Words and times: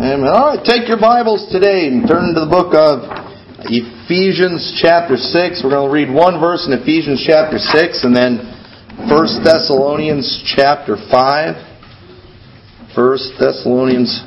Amen. 0.00 0.32
All 0.32 0.56
right, 0.56 0.64
take 0.64 0.88
your 0.88 0.96
Bibles 0.98 1.52
today 1.52 1.84
and 1.84 2.08
turn 2.08 2.32
to 2.32 2.40
the 2.40 2.48
book 2.48 2.72
of 2.72 3.04
Ephesians 3.68 4.80
chapter 4.80 5.20
6. 5.20 5.60
We're 5.60 5.76
going 5.76 5.84
to 5.84 5.92
read 5.92 6.08
one 6.08 6.40
verse 6.40 6.64
in 6.64 6.72
Ephesians 6.72 7.20
chapter 7.20 7.60
6 7.60 8.08
and 8.08 8.16
then 8.16 8.40
1 8.96 9.12
Thessalonians 9.44 10.24
chapter 10.56 10.96
5. 10.96 12.96
1 12.96 13.36
Thessalonians 13.36 14.24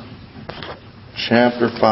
chapter 1.26 1.66
5. 1.66 1.82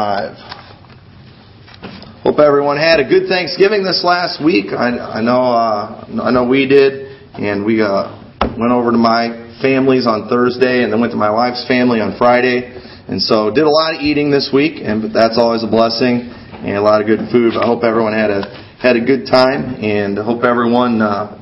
Hope 2.23 2.39
everyone 2.39 2.79
had 2.79 3.03
a 3.03 3.03
good 3.03 3.27
Thanksgiving 3.27 3.83
this 3.83 3.99
last 4.07 4.39
week. 4.39 4.71
I, 4.71 5.19
I 5.19 5.21
know 5.21 5.51
uh, 5.51 6.07
I 6.23 6.31
know 6.31 6.47
we 6.47 6.71
did, 6.71 7.19
and 7.35 7.67
we 7.67 7.83
uh, 7.83 8.15
went 8.55 8.71
over 8.71 8.95
to 8.95 8.97
my 8.97 9.59
family's 9.59 10.07
on 10.07 10.31
Thursday 10.31 10.87
and 10.87 10.93
then 10.93 11.01
went 11.01 11.11
to 11.11 11.19
my 11.19 11.31
wife's 11.35 11.67
family 11.67 11.99
on 11.99 12.15
Friday. 12.17 12.79
And 13.07 13.21
so 13.21 13.51
did 13.51 13.63
a 13.63 13.69
lot 13.69 13.95
of 13.95 14.01
eating 14.01 14.31
this 14.31 14.49
week, 14.53 14.79
and 14.79 15.13
that's 15.13 15.37
always 15.37 15.63
a 15.63 15.67
blessing 15.67 16.31
and 16.63 16.77
a 16.77 16.81
lot 16.81 17.01
of 17.01 17.07
good 17.07 17.27
food. 17.31 17.53
I 17.59 17.67
hope 17.67 17.83
everyone 17.83 18.13
had 18.13 18.31
a 18.31 18.47
had 18.79 18.95
a 18.95 19.03
good 19.03 19.27
time, 19.27 19.79
and 19.83 20.19
I 20.19 20.23
hope 20.23 20.43
everyone 20.43 21.01
uh, 21.01 21.39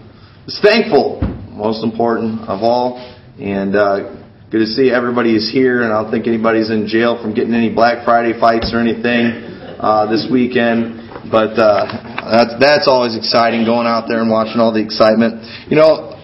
is 0.47 0.57
thankful. 0.61 1.21
Most 1.53 1.83
important 1.83 2.41
of 2.49 2.65
all, 2.65 2.97
and 3.37 3.75
uh, 3.75 4.17
good 4.49 4.65
to 4.65 4.69
see 4.69 4.89
everybody 4.89 5.35
is 5.35 5.53
here. 5.53 5.81
And 5.85 5.93
I 5.93 6.01
don't 6.01 6.09
think 6.09 6.25
anybody's 6.25 6.69
in 6.69 6.87
jail 6.87 7.21
from 7.21 7.33
getting 7.33 7.53
any 7.53 7.69
Black 7.69 8.05
Friday 8.05 8.33
fights 8.39 8.73
or 8.73 8.81
anything 8.81 9.37
uh, 9.77 10.09
this 10.09 10.25
weekend. 10.31 10.97
But 11.29 11.53
uh, 11.61 11.85
that's 12.25 12.57
that's 12.57 12.87
always 12.89 13.13
exciting 13.13 13.65
going 13.65 13.85
out 13.85 14.09
there 14.09 14.21
and 14.21 14.29
watching 14.29 14.57
all 14.57 14.73
the 14.73 14.81
excitement. 14.81 15.45
You 15.69 15.77
know, 15.77 16.17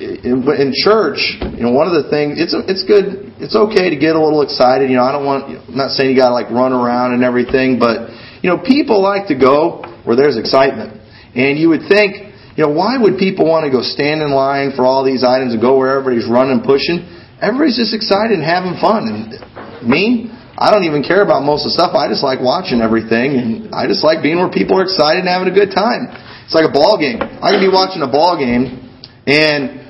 in, 0.00 0.40
in 0.48 0.72
church, 0.72 1.20
you 1.52 1.60
know, 1.60 1.76
one 1.76 1.84
of 1.84 1.92
the 1.92 2.08
things 2.08 2.40
it's 2.40 2.56
it's 2.56 2.84
good, 2.88 3.36
it's 3.36 3.52
okay 3.52 3.92
to 3.92 3.98
get 4.00 4.16
a 4.16 4.22
little 4.22 4.40
excited. 4.40 4.88
You 4.88 4.96
know, 4.96 5.04
I 5.04 5.12
don't 5.12 5.28
want, 5.28 5.52
I'm 5.52 5.76
not 5.76 5.92
saying 5.92 6.08
you 6.08 6.16
got 6.16 6.32
to 6.32 6.36
like 6.36 6.48
run 6.48 6.72
around 6.72 7.12
and 7.12 7.20
everything, 7.20 7.76
but 7.76 8.08
you 8.40 8.48
know, 8.48 8.56
people 8.56 9.04
like 9.04 9.28
to 9.28 9.36
go 9.36 9.84
where 10.08 10.16
there's 10.16 10.40
excitement, 10.40 10.96
and 11.36 11.60
you 11.60 11.68
would 11.68 11.84
think, 11.84 12.32
you 12.56 12.64
know, 12.64 12.72
why 12.72 12.96
would 12.96 13.20
people 13.20 13.44
want 13.44 13.68
to 13.68 13.70
go 13.70 13.84
stand 13.84 14.24
in 14.24 14.32
line 14.32 14.72
for 14.72 14.88
all 14.88 15.04
these 15.04 15.20
items 15.20 15.52
and 15.52 15.60
go 15.60 15.76
where 15.76 16.00
everybody's 16.00 16.24
running, 16.24 16.64
pushing? 16.64 17.04
Everybody's 17.44 17.76
just 17.76 17.92
excited 17.92 18.32
and 18.36 18.44
having 18.44 18.80
fun. 18.80 19.04
And 19.04 19.36
me, 19.84 20.32
I 20.56 20.72
don't 20.72 20.84
even 20.88 21.04
care 21.04 21.20
about 21.20 21.44
most 21.44 21.68
of 21.68 21.72
the 21.72 21.76
stuff. 21.76 21.92
I 21.92 22.08
just 22.08 22.24
like 22.24 22.40
watching 22.40 22.80
everything, 22.80 23.36
and 23.36 23.50
I 23.76 23.84
just 23.84 24.00
like 24.00 24.24
being 24.24 24.40
where 24.40 24.48
people 24.48 24.80
are 24.80 24.84
excited 24.84 25.20
and 25.20 25.28
having 25.28 25.52
a 25.52 25.56
good 25.56 25.76
time. 25.76 26.08
It's 26.48 26.56
like 26.56 26.64
a 26.64 26.72
ball 26.72 26.96
game. 26.96 27.20
I 27.20 27.52
can 27.52 27.60
be 27.60 27.68
watching 27.68 28.00
a 28.00 28.08
ball 28.08 28.40
game, 28.40 28.80
and 29.28 29.80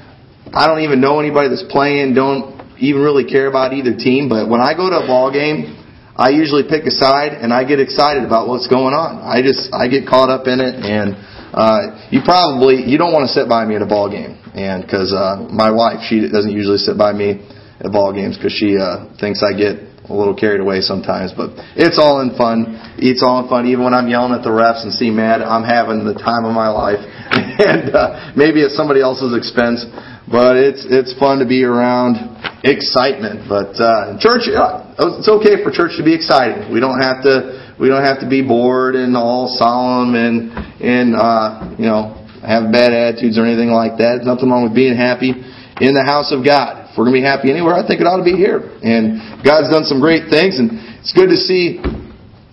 I 0.52 0.66
don't 0.66 0.82
even 0.82 1.00
know 1.00 1.20
anybody 1.20 1.48
that's 1.48 1.66
playing, 1.70 2.14
don't 2.14 2.58
even 2.78 3.02
really 3.02 3.24
care 3.24 3.46
about 3.46 3.72
either 3.72 3.94
team, 3.94 4.28
but 4.28 4.48
when 4.48 4.60
I 4.60 4.74
go 4.74 4.90
to 4.90 5.04
a 5.04 5.06
ball 5.06 5.30
game, 5.30 5.76
I 6.16 6.30
usually 6.30 6.64
pick 6.68 6.84
a 6.84 6.90
side 6.90 7.32
and 7.32 7.52
I 7.52 7.64
get 7.64 7.78
excited 7.78 8.24
about 8.24 8.48
what's 8.48 8.66
going 8.66 8.92
on. 8.92 9.22
I 9.22 9.40
just 9.42 9.72
I 9.72 9.88
get 9.88 10.08
caught 10.08 10.28
up 10.28 10.46
in 10.46 10.60
it 10.60 10.74
and 10.74 11.16
uh 11.54 12.10
you 12.10 12.20
probably 12.24 12.82
you 12.84 12.98
don't 12.98 13.12
want 13.12 13.26
to 13.26 13.32
sit 13.32 13.48
by 13.48 13.64
me 13.64 13.76
at 13.76 13.82
a 13.82 13.86
ball 13.86 14.10
game 14.10 14.36
and 14.54 14.84
cuz 14.84 15.14
uh 15.14 15.48
my 15.50 15.70
wife 15.70 16.04
she 16.08 16.28
doesn't 16.28 16.52
usually 16.52 16.78
sit 16.78 16.98
by 16.98 17.12
me 17.12 17.40
at 17.80 17.90
ball 17.90 18.12
games 18.12 18.36
cuz 18.36 18.52
she 18.52 18.76
uh 18.76 19.06
thinks 19.18 19.42
I 19.42 19.56
get 19.56 19.90
a 20.10 20.14
little 20.14 20.34
carried 20.34 20.60
away 20.60 20.80
sometimes, 20.80 21.32
but 21.32 21.54
it's 21.78 21.96
all 21.96 22.20
in 22.20 22.34
fun. 22.34 22.74
It's 22.98 23.22
all 23.22 23.42
in 23.42 23.48
fun. 23.48 23.66
Even 23.66 23.84
when 23.84 23.94
I'm 23.94 24.08
yelling 24.08 24.34
at 24.34 24.42
the 24.42 24.50
refs 24.50 24.82
and 24.82 24.92
see 24.92 25.08
mad, 25.08 25.40
I'm 25.40 25.62
having 25.62 26.04
the 26.04 26.14
time 26.18 26.44
of 26.44 26.52
my 26.52 26.66
life, 26.66 26.98
and 27.30 27.94
uh, 27.94 28.34
maybe 28.34 28.66
at 28.66 28.74
somebody 28.74 29.00
else's 29.00 29.30
expense. 29.38 29.86
But 30.28 30.56
it's 30.56 30.84
it's 30.88 31.16
fun 31.18 31.38
to 31.38 31.46
be 31.46 31.64
around 31.64 32.18
excitement. 32.64 33.48
But 33.48 33.78
uh, 33.80 34.18
church, 34.20 34.50
uh, 34.52 34.92
it's 34.98 35.28
okay 35.28 35.64
for 35.64 35.70
church 35.72 35.96
to 35.96 36.04
be 36.04 36.14
excited. 36.14 36.68
We 36.72 36.80
don't 36.80 37.00
have 37.00 37.22
to 37.24 37.74
we 37.80 37.88
don't 37.88 38.04
have 38.04 38.20
to 38.20 38.28
be 38.28 38.44
bored 38.44 38.94
and 38.94 39.16
all 39.16 39.48
solemn 39.56 40.14
and 40.14 40.52
and 40.80 41.16
uh, 41.16 41.74
you 41.78 41.88
know 41.88 42.20
have 42.44 42.72
bad 42.72 42.92
attitudes 42.92 43.38
or 43.38 43.44
anything 43.44 43.72
like 43.72 43.96
that. 44.00 44.20
There's 44.20 44.28
nothing 44.28 44.48
wrong 44.48 44.64
with 44.64 44.74
being 44.74 44.96
happy 44.96 45.32
in 45.80 45.92
the 45.96 46.04
house 46.04 46.32
of 46.32 46.44
God. 46.44 46.92
If 46.92 46.98
we're 46.98 47.08
gonna 47.08 47.20
be 47.20 47.24
happy 47.24 47.48
anywhere, 47.48 47.74
I 47.74 47.86
think 47.86 48.00
it 48.00 48.06
ought 48.08 48.20
to 48.20 48.26
be 48.26 48.36
here. 48.36 48.60
And 48.84 49.40
God's 49.44 49.72
done 49.72 49.84
some 49.84 50.00
great 50.00 50.28
things, 50.28 50.60
and 50.60 50.76
it's 51.00 51.12
good 51.16 51.32
to 51.32 51.40
see 51.40 51.80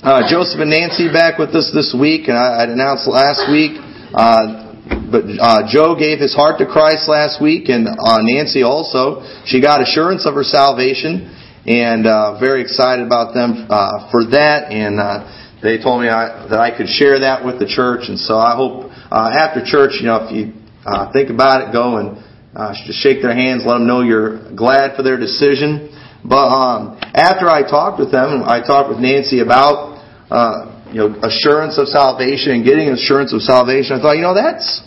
uh, 0.04 0.24
Joseph 0.32 0.64
and 0.64 0.72
Nancy 0.72 1.12
back 1.12 1.36
with 1.40 1.52
us 1.52 1.72
this 1.76 1.92
week. 1.92 2.32
And 2.32 2.38
I, 2.38 2.64
I 2.64 2.72
announced 2.72 3.08
last 3.08 3.52
week. 3.52 3.76
Uh, 4.16 4.67
but 4.88 5.24
uh, 5.40 5.68
Joe 5.72 5.96
gave 5.96 6.20
his 6.20 6.36
heart 6.36 6.60
to 6.60 6.66
Christ 6.66 7.08
last 7.08 7.42
week, 7.42 7.70
and 7.70 7.88
uh, 7.88 8.20
Nancy 8.22 8.64
also. 8.64 9.24
She 9.46 9.62
got 9.62 9.82
assurance 9.82 10.26
of 10.26 10.36
her 10.36 10.44
salvation, 10.44 11.32
and 11.66 12.06
uh, 12.06 12.40
very 12.40 12.62
excited 12.62 13.06
about 13.06 13.34
them 13.34 13.68
uh, 13.70 14.12
for 14.12 14.28
that. 14.32 14.72
And 14.72 15.00
uh, 15.00 15.60
they 15.64 15.80
told 15.82 16.02
me 16.02 16.10
I, 16.10 16.48
that 16.50 16.60
I 16.60 16.76
could 16.76 16.88
share 16.88 17.20
that 17.24 17.46
with 17.46 17.60
the 17.60 17.68
church, 17.68 18.10
and 18.10 18.20
so 18.20 18.36
I 18.38 18.56
hope 18.56 18.92
uh, 19.12 19.32
after 19.32 19.64
church, 19.64 20.00
you 20.00 20.08
know, 20.08 20.28
if 20.28 20.32
you 20.36 20.54
uh, 20.86 21.12
think 21.12 21.30
about 21.30 21.68
it, 21.68 21.72
go 21.72 21.98
and 21.98 22.24
uh, 22.56 22.74
just 22.86 23.00
shake 23.00 23.22
their 23.22 23.36
hands, 23.36 23.64
let 23.66 23.80
them 23.80 23.88
know 23.88 24.02
you're 24.02 24.54
glad 24.56 24.96
for 24.96 25.04
their 25.04 25.18
decision. 25.18 25.94
But 26.24 26.48
um, 26.52 27.00
after 27.16 27.48
I 27.48 27.64
talked 27.64 28.00
with 28.00 28.12
them, 28.12 28.44
I 28.44 28.60
talked 28.60 28.90
with 28.90 29.00
Nancy 29.00 29.40
about. 29.40 29.96
Uh, 30.30 30.77
you 30.92 31.04
know, 31.04 31.10
assurance 31.24 31.78
of 31.78 31.88
salvation 31.88 32.52
and 32.54 32.66
getting 32.66 32.90
assurance 32.90 33.34
of 33.34 33.42
salvation, 33.42 33.98
I 33.98 34.02
thought, 34.02 34.16
you 34.16 34.24
know, 34.24 34.34
that's 34.34 34.82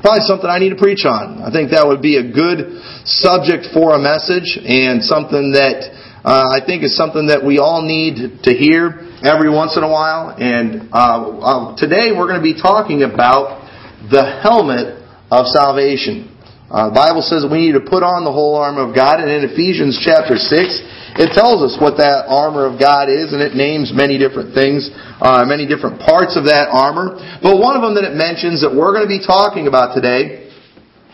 probably 0.00 0.24
something 0.24 0.48
I 0.48 0.58
need 0.58 0.70
to 0.70 0.80
preach 0.80 1.04
on. 1.04 1.40
I 1.40 1.50
think 1.50 1.70
that 1.70 1.86
would 1.86 2.02
be 2.02 2.20
a 2.20 2.26
good 2.26 2.80
subject 3.04 3.72
for 3.72 3.96
a 3.96 4.00
message 4.00 4.60
and 4.60 5.00
something 5.02 5.52
that 5.56 5.88
uh, 6.24 6.56
I 6.56 6.64
think 6.64 6.84
is 6.84 6.96
something 6.96 7.28
that 7.28 7.44
we 7.44 7.58
all 7.58 7.80
need 7.80 8.44
to 8.44 8.52
hear 8.52 9.00
every 9.24 9.48
once 9.48 9.76
in 9.76 9.82
a 9.84 9.88
while. 9.88 10.36
And 10.36 10.92
uh, 10.92 10.96
uh, 11.40 11.76
today 11.76 12.12
we're 12.12 12.28
going 12.28 12.40
to 12.40 12.44
be 12.44 12.60
talking 12.60 13.02
about 13.02 13.64
the 14.10 14.40
helmet 14.44 15.00
of 15.30 15.46
salvation. 15.48 16.33
Uh, 16.64 16.88
the 16.88 16.96
Bible 16.96 17.20
says 17.20 17.44
we 17.44 17.68
need 17.68 17.76
to 17.76 17.84
put 17.84 18.00
on 18.00 18.24
the 18.24 18.32
whole 18.32 18.56
armor 18.56 18.88
of 18.88 18.96
God, 18.96 19.20
and 19.20 19.28
in 19.28 19.44
Ephesians 19.44 20.00
chapter 20.00 20.40
6, 20.40 21.20
it 21.20 21.30
tells 21.36 21.60
us 21.60 21.76
what 21.76 22.00
that 22.00 22.24
armor 22.26 22.64
of 22.64 22.80
God 22.80 23.12
is, 23.12 23.36
and 23.36 23.44
it 23.44 23.52
names 23.52 23.92
many 23.92 24.16
different 24.16 24.56
things, 24.56 24.88
uh, 25.20 25.44
many 25.44 25.68
different 25.68 26.00
parts 26.00 26.34
of 26.40 26.48
that 26.48 26.72
armor. 26.72 27.20
But 27.44 27.60
one 27.60 27.76
of 27.76 27.84
them 27.84 27.94
that 28.00 28.08
it 28.08 28.16
mentions 28.16 28.64
that 28.64 28.72
we're 28.72 28.96
going 28.96 29.04
to 29.04 29.12
be 29.12 29.22
talking 29.22 29.68
about 29.68 29.92
today 29.92 30.48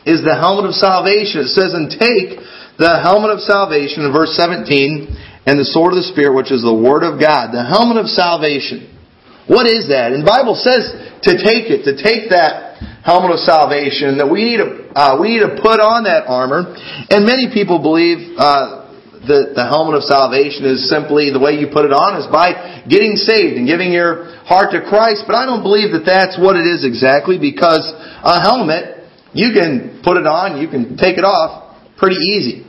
is 0.07 0.23
the 0.23 0.39
helmet 0.39 0.71
of 0.71 0.75
salvation. 0.79 1.45
It 1.45 1.53
says, 1.53 1.75
and 1.75 1.91
take 1.91 2.41
the 2.81 3.03
helmet 3.03 3.35
of 3.35 3.45
salvation 3.45 4.07
in 4.07 4.15
verse 4.15 4.33
17 4.39 4.71
and 5.45 5.59
the 5.59 5.69
sword 5.69 5.93
of 5.93 6.01
the 6.01 6.09
Spirit, 6.09 6.33
which 6.33 6.55
is 6.55 6.63
the 6.63 6.73
Word 6.73 7.03
of 7.03 7.21
God. 7.21 7.53
The 7.53 7.67
helmet 7.67 8.01
of 8.01 8.09
salvation. 8.09 8.89
What 9.51 9.67
is 9.67 9.91
that? 9.91 10.15
And 10.15 10.23
the 10.23 10.31
Bible 10.31 10.55
says 10.55 11.10
to 11.23 11.33
take 11.37 11.69
it, 11.69 11.85
to 11.85 11.97
take 11.97 12.31
that 12.31 12.81
helmet 13.05 13.33
of 13.33 13.41
salvation, 13.41 14.17
that 14.19 14.29
we 14.29 14.45
need 14.45 14.61
to, 14.61 14.89
uh, 14.97 15.21
we 15.21 15.37
need 15.37 15.45
to 15.45 15.61
put 15.61 15.81
on 15.81 16.05
that 16.05 16.25
armor. 16.29 16.73
And 17.11 17.25
many 17.25 17.53
people 17.53 17.81
believe, 17.81 18.37
uh, 18.37 18.81
the, 19.21 19.53
the 19.53 19.69
helmet 19.69 20.01
of 20.01 20.05
salvation 20.09 20.65
is 20.65 20.89
simply 20.89 21.29
the 21.29 21.41
way 21.41 21.61
you 21.61 21.69
put 21.69 21.85
it 21.85 21.93
on 21.93 22.17
is 22.17 22.25
by 22.33 22.81
getting 22.89 23.21
saved 23.21 23.61
and 23.61 23.69
giving 23.69 23.93
your 23.93 24.33
heart 24.49 24.73
to 24.73 24.81
Christ. 24.81 25.29
But 25.29 25.37
I 25.37 25.45
don't 25.45 25.61
believe 25.61 25.93
that 25.93 26.09
that's 26.09 26.41
what 26.41 26.57
it 26.57 26.65
is 26.65 26.89
exactly 26.89 27.37
because 27.37 27.85
a 28.25 28.41
helmet, 28.41 29.05
you 29.37 29.53
can 29.53 30.01
put 30.01 30.17
it 30.17 30.25
on, 30.25 30.57
you 30.57 30.73
can 30.73 30.97
take 30.97 31.21
it 31.21 31.27
off 31.29 31.77
pretty 32.01 32.17
easy. 32.17 32.65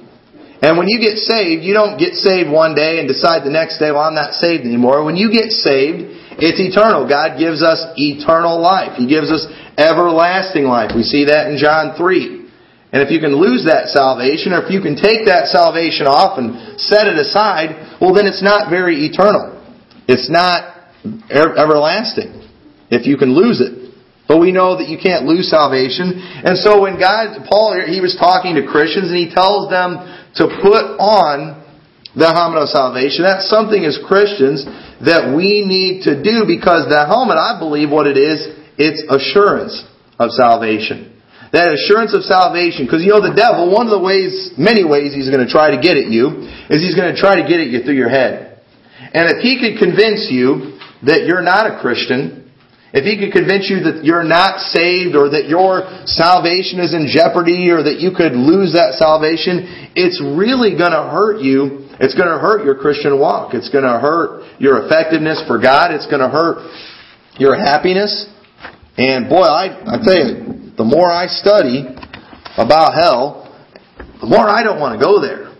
And 0.61 0.77
when 0.77 0.91
you 0.91 0.99
get 0.99 1.17
saved, 1.17 1.63
you 1.63 1.73
don't 1.73 1.97
get 1.97 2.13
saved 2.19 2.51
one 2.51 2.75
day 2.75 2.99
and 2.99 3.07
decide 3.07 3.47
the 3.47 3.49
next 3.49 3.79
day, 3.79 3.89
well, 3.89 4.05
I'm 4.05 4.13
not 4.13 4.37
saved 4.37 4.61
anymore. 4.61 5.01
When 5.07 5.15
you 5.15 5.31
get 5.31 5.49
saved, 5.49 6.10
it's 6.39 6.59
eternal. 6.59 7.07
God 7.07 7.39
gives 7.39 7.63
us 7.63 7.83
eternal 7.97 8.61
life. 8.61 8.95
He 8.95 9.07
gives 9.07 9.31
us 9.31 9.47
everlasting 9.77 10.63
life. 10.63 10.91
We 10.95 11.03
see 11.03 11.25
that 11.25 11.51
in 11.51 11.57
John 11.57 11.97
3. 11.97 12.41
And 12.91 12.99
if 12.99 13.09
you 13.09 13.19
can 13.19 13.35
lose 13.35 13.65
that 13.71 13.87
salvation, 13.87 14.51
or 14.51 14.63
if 14.63 14.69
you 14.71 14.83
can 14.83 14.99
take 14.99 15.25
that 15.31 15.47
salvation 15.47 16.07
off 16.07 16.35
and 16.35 16.79
set 16.79 17.07
it 17.07 17.15
aside, 17.15 17.99
well, 18.03 18.13
then 18.13 18.27
it's 18.27 18.43
not 18.43 18.69
very 18.69 19.07
eternal. 19.07 19.59
It's 20.07 20.29
not 20.29 20.91
everlasting 21.31 22.43
if 22.91 23.07
you 23.07 23.15
can 23.15 23.31
lose 23.31 23.63
it. 23.63 23.95
But 24.27 24.39
we 24.39 24.51
know 24.51 24.77
that 24.77 24.87
you 24.87 24.99
can't 24.99 25.25
lose 25.25 25.49
salvation. 25.49 26.19
And 26.19 26.59
so 26.59 26.83
when 26.83 26.99
God, 26.99 27.47
Paul, 27.47 27.79
he 27.87 27.99
was 27.99 28.15
talking 28.19 28.55
to 28.55 28.67
Christians 28.67 29.07
and 29.07 29.17
he 29.19 29.31
tells 29.31 29.71
them 29.71 29.99
to 30.35 30.47
put 30.61 30.99
on 30.99 31.60
the 32.15 32.27
helmet 32.27 32.67
of 32.67 32.69
salvation. 32.69 33.23
That's 33.23 33.47
something 33.47 33.83
as 33.85 33.99
Christians 34.03 34.67
that 35.03 35.31
we 35.31 35.63
need 35.63 36.03
to 36.11 36.19
do 36.19 36.43
because 36.43 36.91
the 36.91 37.07
helmet, 37.07 37.39
I 37.39 37.57
believe 37.57 37.89
what 37.89 38.07
it 38.07 38.19
is, 38.19 38.51
it's 38.75 38.99
assurance 39.07 39.79
of 40.19 40.31
salvation. 40.35 41.11
That 41.51 41.75
assurance 41.75 42.15
of 42.15 42.23
salvation. 42.23 42.87
Because 42.87 43.03
you 43.03 43.11
know 43.11 43.23
the 43.23 43.35
devil, 43.35 43.71
one 43.71 43.87
of 43.87 43.93
the 43.95 43.99
ways, 43.99 44.55
many 44.55 44.83
ways 44.83 45.11
he's 45.11 45.27
going 45.27 45.43
to 45.43 45.51
try 45.51 45.75
to 45.75 45.79
get 45.79 45.99
at 45.99 46.07
you, 46.07 46.47
is 46.71 46.79
he's 46.79 46.95
going 46.95 47.11
to 47.11 47.19
try 47.19 47.39
to 47.39 47.45
get 47.47 47.59
at 47.59 47.67
you 47.67 47.83
through 47.83 47.99
your 47.99 48.11
head. 48.11 48.63
And 49.11 49.27
if 49.27 49.43
he 49.43 49.59
could 49.59 49.79
convince 49.79 50.31
you 50.31 50.79
that 51.03 51.27
you're 51.27 51.43
not 51.43 51.67
a 51.67 51.79
Christian, 51.83 52.41
if 52.93 53.07
he 53.07 53.15
could 53.19 53.31
convince 53.31 53.71
you 53.71 53.87
that 53.87 54.03
you're 54.03 54.27
not 54.27 54.59
saved 54.59 55.15
or 55.15 55.31
that 55.31 55.47
your 55.47 55.87
salvation 56.03 56.83
is 56.83 56.91
in 56.91 57.07
jeopardy 57.07 57.71
or 57.71 57.83
that 57.83 58.03
you 58.03 58.11
could 58.11 58.35
lose 58.35 58.75
that 58.75 58.99
salvation, 58.99 59.91
it's 59.95 60.19
really 60.19 60.75
going 60.75 60.91
to 60.91 61.07
hurt 61.07 61.39
you 61.39 61.80
It's 62.01 62.15
going 62.17 62.33
to 62.33 62.41
hurt 62.41 62.65
your 62.65 62.73
Christian 62.73 63.19
walk. 63.19 63.53
It's 63.53 63.69
going 63.69 63.85
to 63.85 64.01
hurt 64.01 64.59
your 64.59 64.85
effectiveness 64.85 65.43
for 65.45 65.61
God. 65.61 65.93
It's 65.93 66.07
going 66.07 66.25
to 66.25 66.29
hurt 66.29 66.65
your 67.37 67.53
happiness. 67.53 68.25
And 68.97 69.29
boy, 69.29 69.45
I, 69.45 69.77
I 69.85 70.01
tell 70.01 70.17
you, 70.17 70.73
the 70.73 70.83
more 70.83 71.11
I 71.11 71.27
study 71.29 71.85
about 72.57 72.97
hell, 72.97 73.53
the 74.19 74.25
more 74.25 74.49
I 74.49 74.63
don't 74.63 74.79
want 74.79 74.97
to 74.97 75.01
go 75.03 75.21
there. 75.21 75.53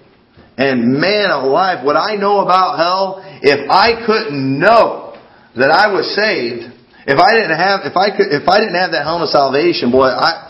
And 0.58 0.98
man 0.98 1.30
alive, 1.30 1.86
what 1.86 1.96
I 1.96 2.18
know 2.18 2.42
about 2.42 2.78
hell, 2.78 3.22
if 3.42 3.70
I 3.70 4.02
couldn't 4.06 4.60
know 4.60 5.14
that 5.56 5.70
I 5.70 5.94
was 5.94 6.10
saved, 6.18 6.74
if 7.06 7.18
I 7.22 7.38
didn't 7.38 7.58
have, 7.58 7.82
if 7.86 7.98
I 7.98 8.10
could, 8.18 8.34
if 8.34 8.50
I 8.50 8.60
didn't 8.60 8.82
have 8.82 8.92
that 8.98 9.04
helmet 9.06 9.30
of 9.30 9.34
salvation, 9.34 9.92
boy, 9.92 10.10
I, 10.10 10.50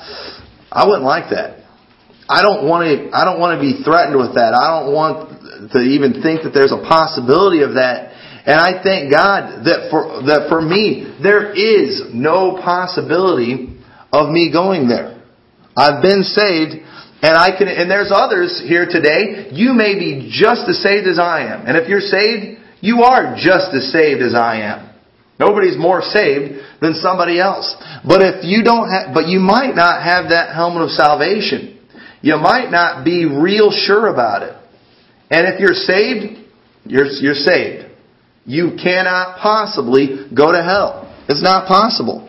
I 0.72 0.88
wouldn't 0.88 1.04
like 1.04 1.32
that. 1.32 1.64
I 2.32 2.42
don't 2.42 2.64
want 2.64 2.88
to, 2.88 3.12
I 3.12 3.26
don't 3.28 3.40
want 3.40 3.60
to 3.60 3.62
be 3.62 3.84
threatened 3.84 4.16
with 4.16 4.36
that. 4.40 4.56
I 4.56 4.80
don't 4.80 4.96
want 4.96 5.41
to 5.70 5.80
even 5.80 6.22
think 6.22 6.44
that 6.44 6.52
there's 6.54 6.72
a 6.72 6.82
possibility 6.82 7.62
of 7.62 7.76
that. 7.76 8.12
And 8.46 8.58
I 8.58 8.82
thank 8.82 9.12
God 9.12 9.66
that 9.66 9.92
for, 9.92 10.24
that 10.26 10.50
for 10.50 10.62
me, 10.62 11.14
there 11.22 11.54
is 11.54 12.10
no 12.14 12.58
possibility 12.58 13.78
of 14.12 14.30
me 14.30 14.52
going 14.52 14.88
there. 14.88 15.22
I've 15.78 16.02
been 16.02 16.24
saved, 16.24 16.74
and 17.22 17.38
I 17.38 17.56
can, 17.58 17.68
and 17.68 17.90
there's 17.90 18.12
others 18.14 18.62
here 18.66 18.86
today, 18.90 19.50
you 19.54 19.74
may 19.74 19.94
be 19.94 20.30
just 20.34 20.68
as 20.68 20.82
saved 20.82 21.08
as 21.08 21.20
I 21.20 21.54
am. 21.54 21.66
And 21.68 21.78
if 21.78 21.88
you're 21.88 22.02
saved, 22.02 22.60
you 22.82 23.04
are 23.04 23.36
just 23.38 23.74
as 23.74 23.92
saved 23.92 24.22
as 24.22 24.34
I 24.34 24.62
am. 24.62 24.90
Nobody's 25.40 25.78
more 25.78 26.02
saved 26.02 26.62
than 26.82 26.94
somebody 26.96 27.40
else. 27.40 27.74
But 28.06 28.22
if 28.22 28.44
you 28.44 28.64
don't 28.64 28.90
have, 28.90 29.14
but 29.14 29.28
you 29.28 29.40
might 29.40 29.74
not 29.76 30.04
have 30.04 30.30
that 30.30 30.54
helmet 30.54 30.84
of 30.84 30.92
salvation. 30.92 31.80
You 32.22 32.38
might 32.38 32.70
not 32.70 33.04
be 33.04 33.26
real 33.26 33.72
sure 33.72 34.08
about 34.08 34.44
it. 34.44 34.61
And 35.32 35.48
if 35.48 35.60
you're 35.60 35.74
saved, 35.74 36.44
you're, 36.86 37.08
you're 37.08 37.40
saved. 37.40 37.88
You 38.46 38.76
cannot 38.76 39.40
possibly 39.40 40.28
go 40.36 40.52
to 40.52 40.62
hell. 40.62 41.08
It's 41.30 41.42
not 41.42 41.68
possible. 41.68 42.28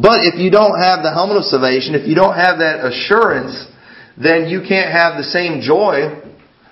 But 0.00 0.24
if 0.24 0.40
you 0.40 0.50
don't 0.50 0.80
have 0.80 1.04
the 1.04 1.12
helmet 1.12 1.36
of 1.36 1.44
salvation, 1.44 1.94
if 1.94 2.08
you 2.08 2.14
don't 2.14 2.34
have 2.34 2.58
that 2.64 2.80
assurance, 2.88 3.68
then 4.16 4.48
you 4.48 4.64
can't 4.66 4.88
have 4.88 5.20
the 5.20 5.28
same 5.28 5.60
joy 5.60 6.16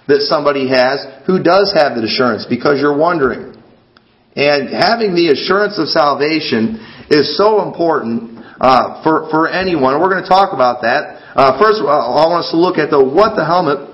that 0.09 0.25
somebody 0.25 0.69
has 0.73 1.05
who 1.27 1.43
does 1.43 1.73
have 1.77 1.95
the 1.95 2.09
assurance 2.09 2.47
because 2.49 2.81
you're 2.81 2.97
wondering. 2.97 3.53
And 4.35 4.73
having 4.73 5.13
the 5.13 5.37
assurance 5.37 5.77
of 5.77 5.93
salvation 5.93 6.81
is 7.11 7.37
so 7.37 7.67
important 7.69 8.41
uh, 8.61 9.03
for 9.03 9.29
for 9.29 9.51
anyone. 9.51 10.01
We're 10.01 10.09
going 10.09 10.23
to 10.23 10.29
talk 10.29 10.55
about 10.55 10.81
that. 10.83 11.21
Uh, 11.37 11.59
first, 11.61 11.83
I 11.83 12.25
want 12.25 12.47
us 12.47 12.51
to 12.53 12.57
look 12.57 12.79
at 12.79 12.89
the 12.89 13.03
what 13.03 13.37
the 13.37 13.45
helmet 13.45 13.90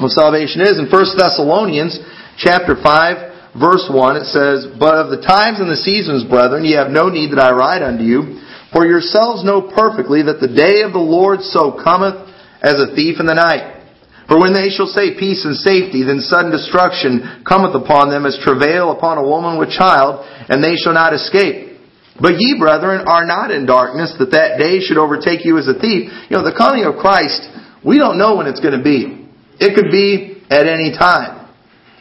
of 0.00 0.10
salvation 0.10 0.60
is. 0.60 0.78
In 0.78 0.86
1 0.86 0.90
Thessalonians 0.90 1.98
chapter 2.36 2.76
five 2.76 3.34
verse 3.54 3.86
1, 3.86 4.16
it 4.18 4.26
says, 4.26 4.66
But 4.78 4.98
of 4.98 5.10
the 5.14 5.22
times 5.22 5.62
and 5.62 5.70
the 5.70 5.78
seasons, 5.78 6.26
brethren, 6.26 6.66
ye 6.66 6.74
have 6.74 6.90
no 6.90 7.08
need 7.08 7.32
that 7.32 7.42
I 7.42 7.54
write 7.54 7.82
unto 7.82 8.02
you, 8.02 8.42
for 8.74 8.86
yourselves 8.86 9.46
know 9.46 9.62
perfectly 9.62 10.26
that 10.26 10.42
the 10.42 10.50
day 10.50 10.82
of 10.82 10.92
the 10.92 11.02
Lord 11.02 11.40
so 11.40 11.78
cometh 11.78 12.18
as 12.62 12.82
a 12.82 12.94
thief 12.94 13.22
in 13.22 13.26
the 13.26 13.38
night. 13.38 13.70
For 14.26 14.40
when 14.40 14.56
they 14.56 14.72
shall 14.72 14.88
say 14.88 15.14
peace 15.14 15.44
and 15.44 15.54
safety, 15.54 16.02
then 16.02 16.24
sudden 16.24 16.50
destruction 16.50 17.44
cometh 17.44 17.76
upon 17.76 18.08
them 18.10 18.24
as 18.24 18.40
travail 18.40 18.90
upon 18.90 19.18
a 19.18 19.26
woman 19.26 19.60
with 19.60 19.70
child, 19.70 20.24
and 20.48 20.64
they 20.64 20.74
shall 20.74 20.96
not 20.96 21.12
escape. 21.12 21.76
But 22.18 22.40
ye, 22.40 22.56
brethren, 22.58 23.04
are 23.06 23.26
not 23.26 23.50
in 23.50 23.66
darkness, 23.66 24.14
that 24.18 24.32
that 24.32 24.56
day 24.56 24.80
should 24.80 24.98
overtake 24.98 25.44
you 25.44 25.58
as 25.58 25.68
a 25.68 25.74
thief. 25.74 26.10
You 26.30 26.38
know, 26.38 26.44
the 26.46 26.56
coming 26.56 26.84
of 26.84 26.96
Christ, 26.96 27.42
we 27.84 27.98
don't 27.98 28.18
know 28.18 28.36
when 28.36 28.46
it's 28.46 28.60
going 28.60 28.78
to 28.78 28.82
be. 28.82 29.23
It 29.60 29.74
could 29.74 29.90
be 29.90 30.42
at 30.50 30.66
any 30.66 30.92
time. 30.92 31.48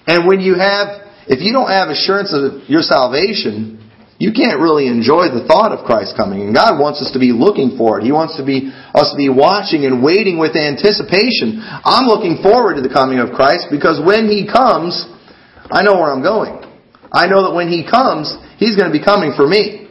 And 0.08 0.28
when 0.28 0.40
you 0.40 0.56
have 0.56 1.04
if 1.28 1.40
you 1.40 1.56
don't 1.56 1.72
have 1.72 1.88
assurance 1.88 2.36
of 2.36 2.68
your 2.68 2.84
salvation, 2.84 3.80
you 4.20 4.36
can't 4.36 4.60
really 4.60 4.92
enjoy 4.92 5.32
the 5.32 5.48
thought 5.48 5.72
of 5.72 5.88
Christ 5.88 6.16
coming. 6.20 6.44
And 6.44 6.52
God 6.52 6.80
wants 6.80 7.00
us 7.00 7.16
to 7.16 7.20
be 7.20 7.32
looking 7.32 7.80
for 7.80 8.00
it. 8.00 8.04
He 8.04 8.12
wants 8.12 8.36
to 8.36 8.44
be 8.44 8.72
us 8.94 9.12
to 9.12 9.18
be 9.18 9.32
watching 9.32 9.88
and 9.88 10.04
waiting 10.04 10.36
with 10.36 10.56
anticipation. 10.56 11.64
I'm 11.64 12.08
looking 12.08 12.44
forward 12.44 12.76
to 12.76 12.84
the 12.84 12.92
coming 12.92 13.20
of 13.20 13.32
Christ 13.32 13.72
because 13.72 14.04
when 14.04 14.28
He 14.28 14.44
comes, 14.44 15.08
I 15.72 15.84
know 15.84 15.96
where 15.96 16.12
I'm 16.12 16.24
going. 16.24 16.60
I 17.12 17.28
know 17.28 17.48
that 17.48 17.56
when 17.56 17.72
He 17.72 17.88
comes, 17.88 18.32
He's 18.60 18.76
going 18.76 18.92
to 18.92 18.96
be 18.96 19.04
coming 19.04 19.32
for 19.36 19.48
me. 19.48 19.88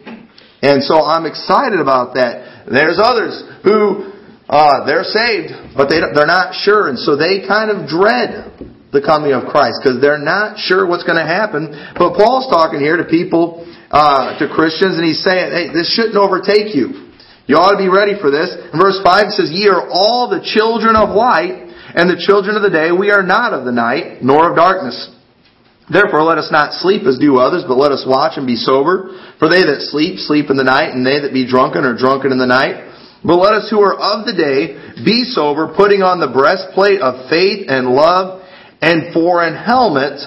And 0.62 0.84
so 0.84 1.02
I'm 1.02 1.26
excited 1.26 1.80
about 1.80 2.14
that. 2.14 2.68
There's 2.70 3.00
others 3.02 3.42
who 3.64 4.11
uh, 4.52 4.84
they're 4.84 5.08
saved, 5.08 5.72
but 5.72 5.88
they 5.88 6.04
they're 6.12 6.28
not 6.28 6.52
sure, 6.52 6.92
and 6.92 7.00
so 7.00 7.16
they 7.16 7.40
kind 7.48 7.72
of 7.72 7.88
dread 7.88 8.52
the 8.92 9.00
coming 9.00 9.32
of 9.32 9.48
Christ 9.48 9.80
because 9.80 10.04
they're 10.04 10.20
not 10.20 10.60
sure 10.60 10.84
what's 10.84 11.08
going 11.08 11.16
to 11.16 11.24
happen. 11.24 11.72
But 11.96 12.12
Paul's 12.12 12.52
talking 12.52 12.76
here 12.76 13.00
to 13.00 13.08
people, 13.08 13.64
uh, 13.88 14.36
to 14.36 14.52
Christians, 14.52 15.00
and 15.00 15.04
he's 15.08 15.24
saying, 15.24 15.48
hey, 15.50 15.72
this 15.72 15.88
shouldn't 15.96 16.20
overtake 16.20 16.76
you. 16.76 17.08
You 17.48 17.56
ought 17.56 17.72
to 17.72 17.80
be 17.80 17.88
ready 17.88 18.14
for 18.20 18.28
this. 18.28 18.52
In 18.52 18.78
verse 18.78 19.00
5 19.02 19.32
it 19.32 19.34
says, 19.34 19.50
Ye 19.50 19.66
are 19.72 19.88
all 19.88 20.28
the 20.30 20.44
children 20.44 20.94
of 20.94 21.10
light 21.16 21.72
and 21.96 22.06
the 22.06 22.20
children 22.20 22.54
of 22.54 22.62
the 22.62 22.70
day. 22.70 22.92
We 22.92 23.10
are 23.10 23.24
not 23.24 23.56
of 23.56 23.64
the 23.64 23.74
night, 23.74 24.22
nor 24.22 24.52
of 24.52 24.54
darkness. 24.54 25.10
Therefore 25.90 26.22
let 26.22 26.38
us 26.38 26.52
not 26.52 26.78
sleep 26.78 27.02
as 27.08 27.18
do 27.18 27.40
others, 27.40 27.64
but 27.66 27.80
let 27.80 27.90
us 27.90 28.06
watch 28.06 28.38
and 28.38 28.46
be 28.46 28.54
sober. 28.54 29.16
For 29.40 29.48
they 29.48 29.64
that 29.66 29.88
sleep, 29.90 30.20
sleep 30.20 30.52
in 30.52 30.56
the 30.56 30.68
night, 30.68 30.94
and 30.94 31.02
they 31.02 31.18
that 31.24 31.34
be 31.34 31.48
drunken 31.48 31.82
are 31.82 31.96
drunken 31.96 32.30
in 32.30 32.38
the 32.38 32.46
night. 32.46 32.91
But 33.24 33.38
let 33.38 33.54
us 33.54 33.70
who 33.70 33.80
are 33.80 33.94
of 33.94 34.26
the 34.26 34.34
day 34.34 34.74
be 35.04 35.22
sober, 35.24 35.74
putting 35.76 36.02
on 36.02 36.18
the 36.18 36.34
breastplate 36.34 37.00
of 37.00 37.30
faith 37.30 37.70
and 37.70 37.94
love, 37.94 38.42
and 38.82 39.14
for 39.14 39.46
an 39.46 39.54
helmet 39.54 40.18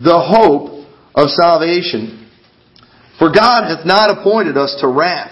the 0.00 0.16
hope 0.16 0.88
of 1.14 1.28
salvation. 1.28 2.24
For 3.18 3.28
God 3.28 3.68
hath 3.68 3.84
not 3.84 4.10
appointed 4.10 4.56
us 4.56 4.74
to 4.80 4.88
wrath, 4.88 5.30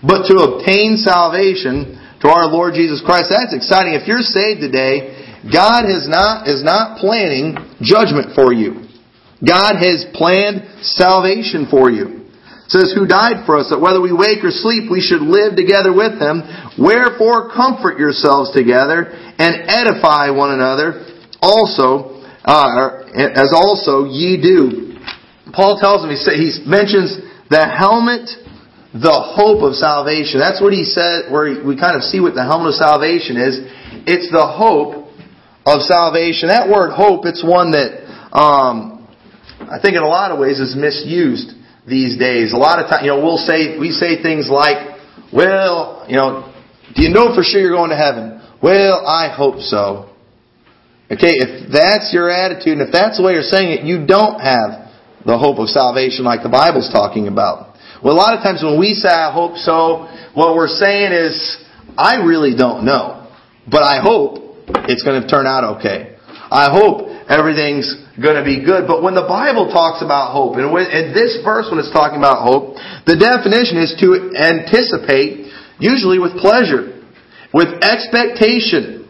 but 0.00 0.26
to 0.32 0.40
obtain 0.40 0.96
salvation 0.96 2.00
to 2.24 2.28
our 2.28 2.48
Lord 2.48 2.74
Jesus 2.74 3.02
Christ. 3.04 3.28
That's 3.28 3.54
exciting. 3.54 3.92
If 3.94 4.08
you're 4.08 4.24
saved 4.24 4.64
today, 4.64 5.36
God 5.52 5.84
is 5.84 6.08
not, 6.08 6.48
is 6.48 6.64
not 6.64 6.98
planning 6.98 7.60
judgment 7.82 8.34
for 8.34 8.52
you. 8.52 8.88
God 9.44 9.76
has 9.76 10.06
planned 10.14 10.82
salvation 10.82 11.66
for 11.68 11.90
you. 11.90 12.21
Says, 12.72 12.96
who 12.96 13.04
died 13.04 13.44
for 13.44 13.60
us, 13.60 13.68
that 13.68 13.84
whether 13.84 14.00
we 14.00 14.16
wake 14.16 14.40
or 14.40 14.48
sleep, 14.48 14.88
we 14.88 15.04
should 15.04 15.20
live 15.20 15.60
together 15.60 15.92
with 15.92 16.16
him. 16.16 16.40
Wherefore 16.80 17.52
comfort 17.52 18.00
yourselves 18.00 18.48
together 18.56 19.12
and 19.12 19.68
edify 19.68 20.32
one 20.32 20.56
another 20.56 21.04
also, 21.44 22.24
uh, 22.48 23.04
as 23.12 23.52
also 23.52 24.08
ye 24.08 24.40
do. 24.40 24.96
Paul 25.52 25.76
tells 25.84 26.00
him, 26.00 26.08
he, 26.08 26.16
say, 26.16 26.40
he 26.40 26.48
mentions 26.64 27.20
the 27.52 27.60
helmet, 27.60 28.24
the 28.96 29.20
hope 29.20 29.60
of 29.60 29.76
salvation. 29.76 30.40
That's 30.40 30.64
what 30.64 30.72
he 30.72 30.88
said, 30.88 31.28
where 31.28 31.52
we 31.60 31.76
kind 31.76 31.92
of 31.92 32.08
see 32.08 32.24
what 32.24 32.32
the 32.32 32.48
helmet 32.48 32.72
of 32.72 32.80
salvation 32.80 33.36
is. 33.36 33.60
It's 34.08 34.32
the 34.32 34.48
hope 34.48 35.12
of 35.68 35.84
salvation. 35.84 36.48
That 36.48 36.72
word 36.72 36.96
hope, 36.96 37.28
it's 37.28 37.44
one 37.44 37.76
that 37.76 38.00
um, 38.32 39.04
I 39.60 39.76
think 39.76 39.92
in 39.92 40.00
a 40.00 40.08
lot 40.08 40.32
of 40.32 40.40
ways 40.40 40.56
is 40.56 40.72
misused 40.72 41.60
these 41.86 42.18
days. 42.18 42.52
A 42.52 42.56
lot 42.56 42.78
of 42.78 42.88
times, 42.88 43.02
you 43.02 43.10
know, 43.10 43.22
we'll 43.22 43.42
say 43.42 43.78
we 43.78 43.90
say 43.90 44.22
things 44.22 44.48
like, 44.48 44.98
"Well, 45.32 46.06
you 46.08 46.16
know, 46.16 46.52
do 46.94 47.02
you 47.02 47.10
know 47.10 47.34
for 47.34 47.42
sure 47.42 47.60
you're 47.60 47.76
going 47.76 47.90
to 47.90 47.96
heaven?" 47.96 48.40
Well, 48.62 49.06
I 49.06 49.28
hope 49.28 49.58
so. 49.60 50.10
Okay, 51.10 51.34
if 51.36 51.70
that's 51.70 52.14
your 52.14 52.30
attitude 52.30 52.78
and 52.78 52.82
if 52.82 52.92
that's 52.92 53.18
the 53.18 53.22
way 53.22 53.34
you're 53.34 53.42
saying 53.42 53.72
it, 53.72 53.84
you 53.84 54.06
don't 54.06 54.40
have 54.40 54.88
the 55.26 55.36
hope 55.36 55.58
of 55.58 55.68
salvation 55.68 56.24
like 56.24 56.42
the 56.42 56.48
Bible's 56.48 56.90
talking 56.90 57.28
about. 57.28 57.76
Well, 58.02 58.14
a 58.14 58.18
lot 58.18 58.36
of 58.36 58.42
times 58.42 58.62
when 58.62 58.78
we 58.80 58.94
say 58.94 59.08
I 59.08 59.30
hope 59.30 59.56
so, 59.56 60.08
what 60.34 60.56
we're 60.56 60.72
saying 60.72 61.12
is, 61.12 61.36
I 61.98 62.24
really 62.24 62.56
don't 62.56 62.84
know. 62.84 63.30
But 63.70 63.82
I 63.82 64.00
hope 64.00 64.56
it's 64.88 65.02
going 65.02 65.22
to 65.22 65.28
turn 65.28 65.46
out 65.46 65.78
okay. 65.78 66.16
I 66.50 66.70
hope 66.72 67.11
everything's 67.32 67.88
going 68.20 68.36
to 68.36 68.44
be 68.44 68.60
good. 68.60 68.84
But 68.84 69.00
when 69.00 69.16
the 69.16 69.24
Bible 69.24 69.72
talks 69.72 70.04
about 70.04 70.36
hope, 70.36 70.60
and 70.60 70.68
in 70.68 71.16
this 71.16 71.40
verse 71.40 71.72
when 71.72 71.80
it's 71.80 71.90
talking 71.90 72.20
about 72.20 72.44
hope, 72.44 72.76
the 73.08 73.16
definition 73.16 73.80
is 73.80 73.96
to 74.04 74.36
anticipate, 74.36 75.48
usually 75.80 76.20
with 76.20 76.36
pleasure, 76.36 77.00
with 77.56 77.80
expectation, 77.80 79.08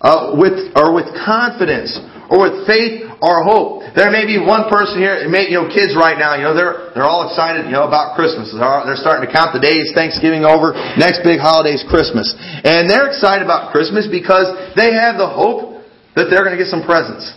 uh, 0.00 0.36
with 0.36 0.72
or 0.76 0.96
with 0.96 1.08
confidence 1.24 1.92
or 2.28 2.48
with 2.48 2.68
faith 2.68 3.08
or 3.20 3.44
hope. 3.44 3.84
There 3.96 4.12
may 4.12 4.28
be 4.28 4.36
one 4.40 4.68
person 4.68 5.00
here, 5.00 5.24
may, 5.28 5.48
you 5.48 5.60
know, 5.60 5.68
kids 5.68 5.96
right 5.96 6.16
now, 6.16 6.36
you 6.36 6.44
know, 6.44 6.52
they're 6.52 6.92
they're 6.92 7.08
all 7.08 7.28
excited, 7.28 7.64
you 7.68 7.76
know, 7.76 7.88
about 7.88 8.16
Christmas. 8.16 8.52
They're, 8.52 8.84
they're 8.84 9.00
starting 9.00 9.24
to 9.24 9.32
count 9.32 9.56
the 9.56 9.64
days, 9.64 9.92
Thanksgiving 9.96 10.44
over, 10.44 10.76
next 10.96 11.24
big 11.24 11.40
holiday 11.40 11.76
is 11.76 11.84
Christmas, 11.88 12.32
and 12.64 12.88
they're 12.88 13.08
excited 13.08 13.44
about 13.44 13.72
Christmas 13.72 14.08
because 14.08 14.48
they 14.76 14.92
have 14.92 15.16
the 15.16 15.28
hope 15.28 15.73
that 16.14 16.30
they're 16.30 16.44
going 16.44 16.56
to 16.56 16.62
get 16.62 16.70
some 16.70 16.82
presents. 16.82 17.32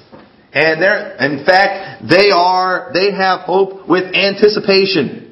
And 0.54 0.82
they're, 0.82 1.18
in 1.22 1.46
fact, 1.46 2.08
they 2.10 2.32
are, 2.32 2.90
they 2.94 3.12
have 3.12 3.42
hope 3.42 3.88
with 3.88 4.10
anticipation. 4.16 5.28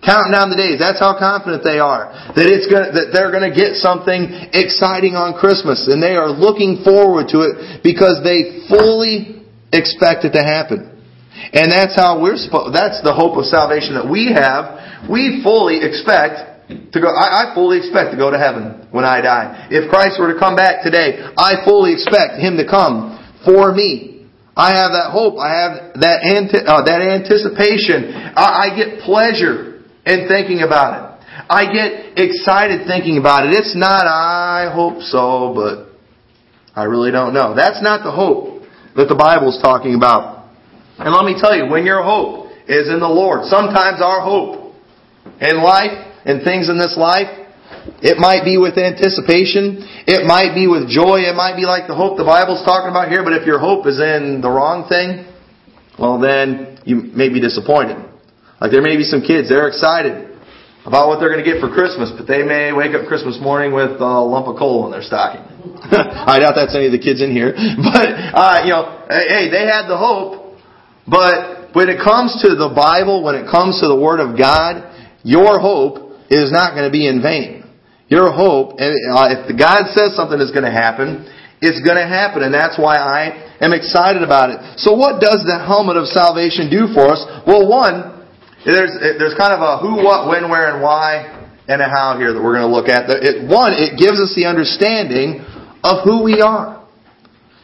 Counting 0.00 0.32
down 0.32 0.48
the 0.48 0.56
days. 0.56 0.80
That's 0.80 0.96
how 0.96 1.12
confident 1.20 1.60
they 1.60 1.76
are. 1.76 2.08
That 2.32 2.48
it's 2.48 2.64
gonna, 2.64 2.88
that 2.96 3.12
they're 3.12 3.28
gonna 3.28 3.52
get 3.52 3.76
something 3.76 4.32
exciting 4.56 5.12
on 5.12 5.36
Christmas. 5.36 5.84
And 5.92 6.00
they 6.00 6.16
are 6.16 6.32
looking 6.32 6.80
forward 6.80 7.28
to 7.36 7.44
it 7.44 7.84
because 7.84 8.24
they 8.24 8.64
fully 8.64 9.44
expect 9.76 10.24
it 10.24 10.32
to 10.32 10.40
happen. 10.40 10.88
And 11.52 11.68
that's 11.68 11.92
how 12.00 12.16
we're 12.16 12.40
supposed, 12.40 12.72
that's 12.72 13.04
the 13.04 13.12
hope 13.12 13.36
of 13.36 13.44
salvation 13.44 13.92
that 14.00 14.08
we 14.08 14.32
have. 14.32 15.04
We 15.04 15.44
fully 15.44 15.84
expect 15.84 16.49
to 16.92 17.00
go, 17.00 17.08
I, 17.08 17.50
I 17.50 17.54
fully 17.54 17.78
expect 17.78 18.12
to 18.12 18.18
go 18.18 18.30
to 18.30 18.38
heaven 18.38 18.88
when 18.90 19.04
I 19.04 19.20
die. 19.20 19.68
If 19.70 19.90
Christ 19.90 20.18
were 20.18 20.32
to 20.32 20.38
come 20.38 20.56
back 20.56 20.82
today, 20.82 21.22
I 21.36 21.64
fully 21.64 21.92
expect 21.92 22.38
Him 22.38 22.56
to 22.56 22.66
come 22.66 23.18
for 23.44 23.72
me. 23.72 24.26
I 24.56 24.74
have 24.76 24.92
that 24.92 25.10
hope. 25.12 25.38
I 25.38 25.50
have 25.54 25.72
that, 26.00 26.20
anti, 26.26 26.58
uh, 26.58 26.82
that 26.84 27.00
anticipation. 27.00 28.12
I, 28.36 28.68
I 28.68 28.76
get 28.76 29.00
pleasure 29.00 29.82
in 30.04 30.28
thinking 30.28 30.62
about 30.62 30.98
it. 30.98 31.10
I 31.48 31.72
get 31.72 32.18
excited 32.18 32.86
thinking 32.86 33.18
about 33.18 33.46
it. 33.46 33.54
It's 33.54 33.74
not, 33.74 34.06
I 34.06 34.70
hope 34.72 35.00
so, 35.02 35.54
but 35.54 35.90
I 36.74 36.84
really 36.84 37.10
don't 37.10 37.32
know. 37.32 37.54
That's 37.54 37.82
not 37.82 38.04
the 38.04 38.12
hope 38.12 38.62
that 38.96 39.08
the 39.08 39.14
Bible's 39.14 39.60
talking 39.62 39.94
about. 39.94 40.50
And 40.98 41.14
let 41.14 41.24
me 41.24 41.34
tell 41.40 41.56
you, 41.56 41.70
when 41.70 41.86
your 41.86 42.02
hope 42.02 42.52
is 42.68 42.88
in 42.88 43.00
the 43.00 43.08
Lord, 43.08 43.46
sometimes 43.46 44.02
our 44.02 44.20
hope 44.20 44.74
in 45.40 45.62
life 45.62 46.09
and 46.24 46.42
things 46.42 46.68
in 46.68 46.78
this 46.78 46.96
life, 46.96 47.28
it 48.02 48.18
might 48.18 48.44
be 48.44 48.58
with 48.58 48.76
anticipation, 48.76 49.80
it 50.04 50.26
might 50.26 50.52
be 50.54 50.66
with 50.66 50.88
joy, 50.88 51.24
it 51.24 51.36
might 51.36 51.56
be 51.56 51.64
like 51.64 51.86
the 51.88 51.94
hope 51.94 52.18
the 52.18 52.26
Bible's 52.26 52.64
talking 52.64 52.90
about 52.90 53.08
here, 53.08 53.24
but 53.24 53.32
if 53.32 53.46
your 53.46 53.58
hope 53.58 53.86
is 53.86 54.00
in 54.00 54.40
the 54.40 54.50
wrong 54.50 54.88
thing, 54.88 55.24
well 55.98 56.18
then 56.18 56.80
you 56.84 57.08
may 57.14 57.28
be 57.28 57.40
disappointed. 57.40 57.96
Like 58.60 58.70
there 58.70 58.82
may 58.82 58.96
be 58.96 59.04
some 59.04 59.22
kids, 59.22 59.48
they're 59.48 59.68
excited 59.68 60.28
about 60.84 61.08
what 61.08 61.20
they're 61.20 61.32
going 61.32 61.44
to 61.44 61.48
get 61.48 61.60
for 61.60 61.68
Christmas, 61.68 62.12
but 62.16 62.24
they 62.24 62.42
may 62.42 62.72
wake 62.72 62.96
up 62.96 63.06
Christmas 63.06 63.36
morning 63.40 63.72
with 63.72 64.00
a 64.00 64.14
lump 64.24 64.48
of 64.48 64.56
coal 64.56 64.84
in 64.88 64.92
their 64.92 65.04
stocking. 65.04 65.44
I 65.92 66.40
doubt 66.40 66.56
that's 66.56 66.74
any 66.74 66.88
of 66.88 66.92
the 66.92 67.00
kids 67.00 67.20
in 67.20 67.32
here, 67.32 67.52
but 67.92 68.08
uh, 68.08 68.64
you 68.64 68.72
know, 68.72 69.04
hey, 69.08 69.48
they 69.52 69.68
had 69.68 69.88
the 69.88 69.96
hope, 69.96 70.56
but 71.08 71.72
when 71.72 71.88
it 71.88 72.00
comes 72.02 72.40
to 72.42 72.56
the 72.56 72.72
Bible, 72.74 73.22
when 73.22 73.36
it 73.36 73.46
comes 73.50 73.80
to 73.80 73.88
the 73.88 73.96
Word 73.96 74.20
of 74.20 74.36
God, 74.36 74.88
your 75.22 75.60
hope 75.60 76.09
is 76.30 76.54
not 76.54 76.78
going 76.78 76.86
to 76.86 76.94
be 76.94 77.10
in 77.10 77.20
vain. 77.20 77.66
Your 78.08 78.30
hope, 78.32 78.78
uh, 78.78 79.34
if 79.34 79.50
God 79.58 79.90
says 79.90 80.14
something 80.14 80.38
is 80.38 80.50
going 80.50 80.66
to 80.66 80.72
happen, 80.72 81.26
it's 81.60 81.82
going 81.84 81.98
to 81.98 82.06
happen, 82.08 82.42
and 82.42 82.54
that's 82.54 82.78
why 82.78 82.96
I 82.96 83.58
am 83.60 83.74
excited 83.74 84.22
about 84.22 84.50
it. 84.50 84.58
So 84.80 84.96
what 84.96 85.20
does 85.20 85.44
the 85.44 85.60
helmet 85.60 85.98
of 85.98 86.08
salvation 86.08 86.70
do 86.70 86.88
for 86.94 87.12
us? 87.12 87.20
Well, 87.46 87.68
one, 87.68 88.24
there's, 88.64 88.96
there's 88.98 89.36
kind 89.36 89.52
of 89.52 89.60
a 89.60 89.78
who, 89.78 90.00
what, 90.00 90.26
when, 90.26 90.48
where, 90.48 90.72
and 90.72 90.82
why, 90.82 91.28
and 91.68 91.82
a 91.82 91.86
how 91.86 92.16
here 92.18 92.32
that 92.32 92.40
we're 92.40 92.56
going 92.56 92.66
to 92.66 92.74
look 92.74 92.88
at. 92.88 93.06
It, 93.10 93.46
one, 93.46 93.76
it 93.76 93.94
gives 94.00 94.18
us 94.18 94.32
the 94.34 94.48
understanding 94.48 95.44
of 95.84 96.02
who 96.02 96.24
we 96.24 96.40
are 96.40 96.80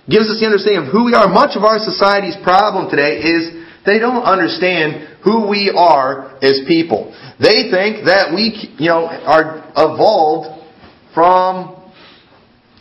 gives 0.06 0.30
us 0.30 0.38
the 0.38 0.46
understanding 0.46 0.87
of 0.87 0.88
who 0.94 1.11
we 1.11 1.18
are. 1.18 1.26
Much 1.26 1.58
of 1.58 1.66
our 1.66 1.82
society's 1.82 2.38
problem 2.46 2.87
today 2.87 3.18
is 3.26 3.55
they 3.86 3.98
don't 3.98 4.22
understand 4.22 5.16
who 5.22 5.48
we 5.48 5.72
are 5.74 6.36
as 6.42 6.60
people. 6.66 7.14
They 7.38 7.70
think 7.70 8.06
that 8.06 8.34
we, 8.34 8.74
you 8.78 8.88
know, 8.88 9.06
are 9.06 9.64
evolved 9.76 10.64
from 11.14 11.76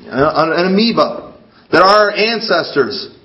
uh, 0.06 0.52
an 0.58 0.74
amoeba, 0.74 1.38
that 1.72 1.82
our 1.82 2.12
ancestors 2.12 3.16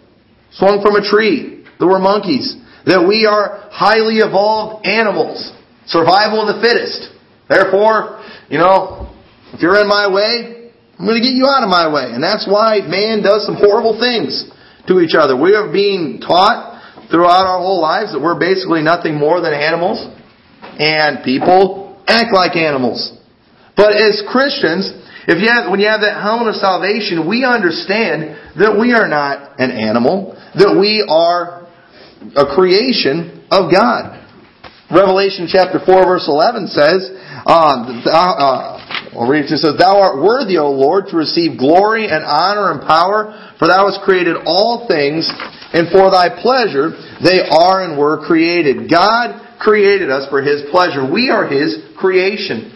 swung 0.53 0.83
from 0.83 0.97
a 0.97 1.03
tree, 1.03 1.65
that 1.79 1.87
we're 1.87 1.99
monkeys, 1.99 2.57
that 2.87 3.05
we 3.07 3.27
are 3.27 3.69
highly 3.73 4.19
evolved 4.19 4.87
animals, 4.87 5.53
survival 5.87 6.47
of 6.47 6.57
the 6.57 6.61
fittest. 6.63 7.11
Therefore, 7.49 8.23
you 8.49 8.59
know, 8.59 9.13
if 9.53 9.61
you're 9.61 9.81
in 9.81 9.89
my 9.89 10.07
way, 10.07 10.71
I'm 10.99 11.07
going 11.07 11.17
to 11.17 11.25
get 11.25 11.35
you 11.35 11.47
out 11.49 11.65
of 11.65 11.71
my 11.73 11.89
way. 11.89 12.13
And 12.13 12.23
that's 12.23 12.47
why 12.47 12.81
man 12.85 13.23
does 13.23 13.47
some 13.47 13.57
horrible 13.57 13.99
things 13.99 14.49
to 14.87 15.01
each 15.01 15.17
other. 15.17 15.35
We 15.37 15.55
are 15.55 15.71
being 15.73 16.21
taught 16.21 16.70
throughout 17.11 17.47
our 17.47 17.59
whole 17.59 17.81
lives 17.81 18.13
that 18.13 18.21
we're 18.21 18.39
basically 18.39 18.83
nothing 18.83 19.19
more 19.19 19.41
than 19.41 19.53
animals. 19.53 20.07
And 20.79 21.25
people 21.25 22.01
act 22.07 22.33
like 22.33 22.57
animals. 22.57 23.19
But 23.77 23.93
as 23.97 24.23
Christians, 24.31 24.93
if 25.29 25.43
you 25.43 25.49
have, 25.49 25.71
when 25.71 25.81
you 25.81 25.89
have 25.89 26.01
that 26.01 26.23
helmet 26.23 26.49
of 26.49 26.57
salvation, 26.57 27.29
we 27.29 27.45
understand 27.45 28.37
that 28.57 28.77
we 28.79 28.93
are 28.93 29.09
not 29.09 29.61
an 29.61 29.71
animal, 29.71 30.37
that 30.55 30.77
we 30.77 31.05
are 31.05 31.69
a 32.37 32.47
creation 32.55 33.45
of 33.51 33.71
God. 33.73 34.17
Revelation 34.91 35.47
chapter 35.47 35.79
4 35.79 35.87
verse 36.05 36.27
11 36.27 36.67
says, 36.69 37.11
uh, 37.47 37.87
uh, 38.11 38.81
We'll 39.15 39.29
read 39.29 39.47
it. 39.47 39.51
It 39.51 39.59
says, 39.59 39.75
Thou 39.79 39.99
art 39.99 40.23
worthy, 40.23 40.59
O 40.59 40.71
Lord, 40.71 41.11
to 41.11 41.17
receive 41.17 41.59
glory 41.59 42.07
and 42.07 42.23
honor 42.23 42.71
and 42.71 42.81
power, 42.87 43.35
for 43.61 43.69
thou 43.69 43.93
hast 43.93 44.01
created 44.01 44.41
all 44.49 44.89
things, 44.89 45.29
and 45.77 45.93
for 45.93 46.09
thy 46.09 46.33
pleasure 46.33 46.97
they 47.21 47.45
are 47.45 47.85
and 47.85 48.01
were 48.01 48.25
created. 48.25 48.89
God 48.89 49.61
created 49.61 50.09
us 50.09 50.25
for 50.33 50.41
his 50.41 50.65
pleasure. 50.73 51.05
We 51.05 51.29
are 51.29 51.45
his 51.47 51.77
creation. 52.01 52.73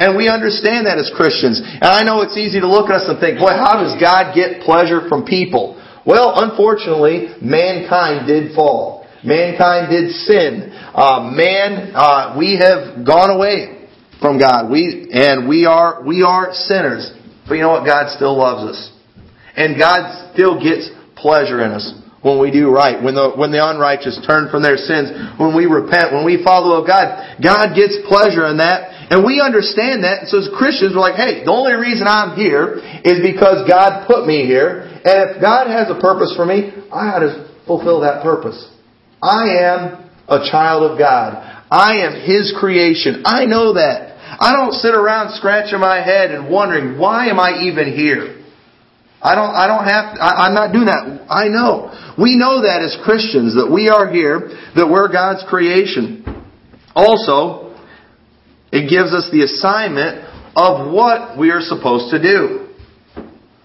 And 0.00 0.16
we 0.16 0.32
understand 0.32 0.88
that 0.88 0.96
as 0.96 1.12
Christians. 1.14 1.60
And 1.60 1.84
I 1.84 2.02
know 2.02 2.22
it's 2.22 2.36
easy 2.36 2.58
to 2.60 2.66
look 2.66 2.88
at 2.88 3.04
us 3.04 3.08
and 3.12 3.20
think, 3.20 3.38
boy, 3.38 3.52
how 3.52 3.84
does 3.84 4.00
God 4.00 4.34
get 4.34 4.64
pleasure 4.64 5.06
from 5.06 5.28
people? 5.28 5.76
Well, 6.06 6.32
unfortunately, 6.34 7.36
mankind 7.44 8.26
did 8.26 8.56
fall. 8.56 9.06
Mankind 9.22 9.92
did 9.92 10.10
sin. 10.10 10.72
Uh, 10.96 11.30
man, 11.30 11.92
uh, 11.94 12.34
we 12.38 12.56
have 12.56 13.06
gone 13.06 13.30
away 13.30 13.86
from 14.20 14.40
God. 14.40 14.70
We 14.70 15.10
and 15.12 15.46
we 15.46 15.66
are 15.66 16.02
we 16.02 16.22
are 16.22 16.52
sinners. 16.52 17.12
But 17.46 17.54
you 17.54 17.60
know 17.60 17.70
what? 17.70 17.86
God 17.86 18.10
still 18.16 18.36
loves 18.36 18.74
us. 18.74 19.01
And 19.56 19.78
God 19.78 20.32
still 20.32 20.60
gets 20.60 20.90
pleasure 21.16 21.62
in 21.62 21.70
us 21.70 21.92
when 22.22 22.38
we 22.38 22.54
do 22.54 22.70
right, 22.70 23.02
when 23.02 23.18
the 23.18 23.34
when 23.34 23.50
the 23.50 23.58
unrighteous 23.58 24.22
turn 24.22 24.46
from 24.46 24.62
their 24.62 24.78
sins, 24.78 25.10
when 25.42 25.58
we 25.58 25.66
repent, 25.66 26.14
when 26.14 26.24
we 26.24 26.38
follow 26.38 26.86
God, 26.86 27.42
God 27.42 27.74
gets 27.74 27.98
pleasure 28.06 28.46
in 28.46 28.62
that. 28.62 29.10
And 29.10 29.26
we 29.26 29.42
understand 29.42 30.06
that. 30.06 30.24
And 30.24 30.28
so 30.30 30.38
as 30.38 30.48
Christians, 30.54 30.94
we're 30.94 31.02
like, 31.02 31.18
hey, 31.18 31.42
the 31.42 31.50
only 31.50 31.74
reason 31.74 32.06
I'm 32.06 32.38
here 32.38 32.78
is 33.02 33.20
because 33.20 33.66
God 33.68 34.06
put 34.06 34.24
me 34.24 34.46
here. 34.46 34.86
And 35.02 35.34
if 35.34 35.42
God 35.42 35.66
has 35.66 35.90
a 35.90 35.98
purpose 35.98 36.32
for 36.38 36.46
me, 36.46 36.70
I 36.94 37.18
ought 37.18 37.26
to 37.26 37.50
fulfill 37.66 38.06
that 38.06 38.22
purpose. 38.22 38.56
I 39.20 39.58
am 39.66 40.08
a 40.30 40.46
child 40.46 40.86
of 40.86 40.96
God. 40.96 41.42
I 41.68 42.06
am 42.06 42.22
His 42.22 42.54
creation. 42.54 43.26
I 43.26 43.44
know 43.44 43.74
that. 43.74 44.14
I 44.38 44.54
don't 44.54 44.72
sit 44.72 44.94
around 44.94 45.34
scratching 45.34 45.80
my 45.80 46.00
head 46.00 46.30
and 46.30 46.48
wondering, 46.48 46.98
why 46.98 47.26
am 47.26 47.40
I 47.40 47.66
even 47.66 47.92
here? 47.92 48.41
I 49.22 49.34
don't, 49.34 49.54
I 49.54 49.66
don't 49.70 49.86
have, 49.86 50.04
I, 50.18 50.46
I'm 50.46 50.54
not 50.54 50.72
doing 50.72 50.86
that. 50.86 51.26
I 51.30 51.46
know. 51.46 51.94
We 52.18 52.36
know 52.36 52.62
that 52.66 52.82
as 52.82 52.98
Christians, 53.04 53.54
that 53.54 53.70
we 53.70 53.88
are 53.88 54.10
here, 54.10 54.50
that 54.74 54.90
we're 54.90 55.06
God's 55.06 55.46
creation. 55.48 56.26
Also, 56.94 57.78
it 58.72 58.90
gives 58.90 59.14
us 59.14 59.30
the 59.30 59.46
assignment 59.46 60.26
of 60.56 60.92
what 60.92 61.38
we 61.38 61.50
are 61.50 61.62
supposed 61.62 62.10
to 62.10 62.18
do. 62.20 62.74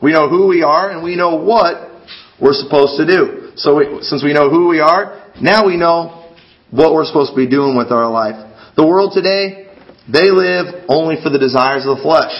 We 0.02 0.14
know 0.14 0.30
who 0.30 0.48
we 0.48 0.62
are 0.62 0.92
and 0.92 1.04
we 1.04 1.16
know 1.16 1.36
what 1.42 2.06
we're 2.40 2.54
supposed 2.54 3.02
to 3.02 3.06
do. 3.08 3.52
So 3.56 3.78
we, 3.78 4.04
since 4.04 4.24
we 4.24 4.34
know 4.34 4.50
who 4.50 4.68
we 4.68 4.80
are, 4.80 5.34
now 5.42 5.66
we 5.66 5.76
know 5.76 6.36
what 6.70 6.94
we're 6.94 7.06
supposed 7.06 7.32
to 7.32 7.36
be 7.36 7.50
doing 7.50 7.76
with 7.76 7.92
our 7.92 8.10
life. 8.10 8.38
The 8.76 8.86
world 8.86 9.12
today, 9.16 9.74
they 10.06 10.30
live 10.30 10.86
only 10.88 11.16
for 11.24 11.32
the 11.32 11.40
desires 11.40 11.86
of 11.88 11.98
the 11.98 12.04
flesh. 12.04 12.32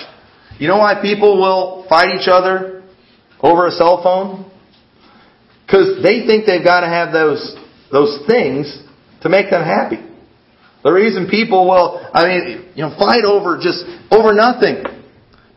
You 0.60 0.68
know 0.68 0.78
why 0.78 1.02
people 1.02 1.42
will 1.42 1.86
fight 1.90 2.14
each 2.20 2.28
other 2.30 2.77
over 3.42 3.68
a 3.68 3.72
cell 3.72 4.02
phone? 4.04 4.52
Because 5.66 6.02
they 6.02 6.26
think 6.26 6.46
they've 6.46 6.64
got 6.64 6.82
to 6.82 6.88
have 6.88 7.12
those, 7.12 7.56
those 7.92 8.26
things 8.26 8.82
to 9.22 9.30
make 9.30 9.50
them 9.50 9.64
happy. 9.64 10.00
The 10.84 10.92
reason 10.92 11.28
people 11.28 11.68
will, 11.68 12.00
I 12.14 12.24
mean, 12.24 12.72
you 12.76 12.84
know, 12.88 12.96
fight 12.98 13.26
over 13.26 13.60
just, 13.60 13.84
over 14.12 14.32
nothing. 14.32 14.86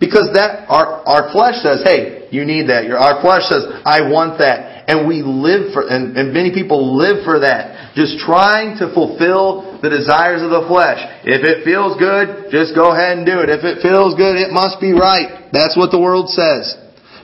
Because 0.01 0.33
that, 0.35 0.67
our, 0.67 1.05
our 1.07 1.31
flesh 1.31 1.63
says, 1.63 1.85
hey, 1.85 2.27
you 2.33 2.49
need 2.49 2.73
that. 2.73 2.89
Your, 2.89 2.99
our 2.99 3.21
flesh 3.21 3.47
says, 3.47 3.69
I 3.85 4.09
want 4.09 4.41
that. 4.41 4.89
And 4.89 5.07
we 5.07 5.23
live 5.23 5.71
for, 5.77 5.87
and, 5.87 6.17
and 6.17 6.33
many 6.35 6.51
people 6.51 6.97
live 6.97 7.23
for 7.23 7.45
that. 7.45 7.95
Just 7.95 8.19
trying 8.19 8.81
to 8.81 8.91
fulfill 8.91 9.79
the 9.85 9.93
desires 9.93 10.43
of 10.43 10.51
the 10.51 10.67
flesh. 10.67 10.99
If 11.23 11.47
it 11.47 11.63
feels 11.63 11.95
good, 12.01 12.51
just 12.51 12.75
go 12.75 12.91
ahead 12.91 13.21
and 13.21 13.29
do 13.29 13.39
it. 13.39 13.53
If 13.53 13.63
it 13.63 13.85
feels 13.85 14.17
good, 14.17 14.35
it 14.35 14.51
must 14.51 14.81
be 14.81 14.91
right. 14.91 15.53
That's 15.53 15.77
what 15.77 15.93
the 15.93 16.01
world 16.01 16.33
says. 16.33 16.75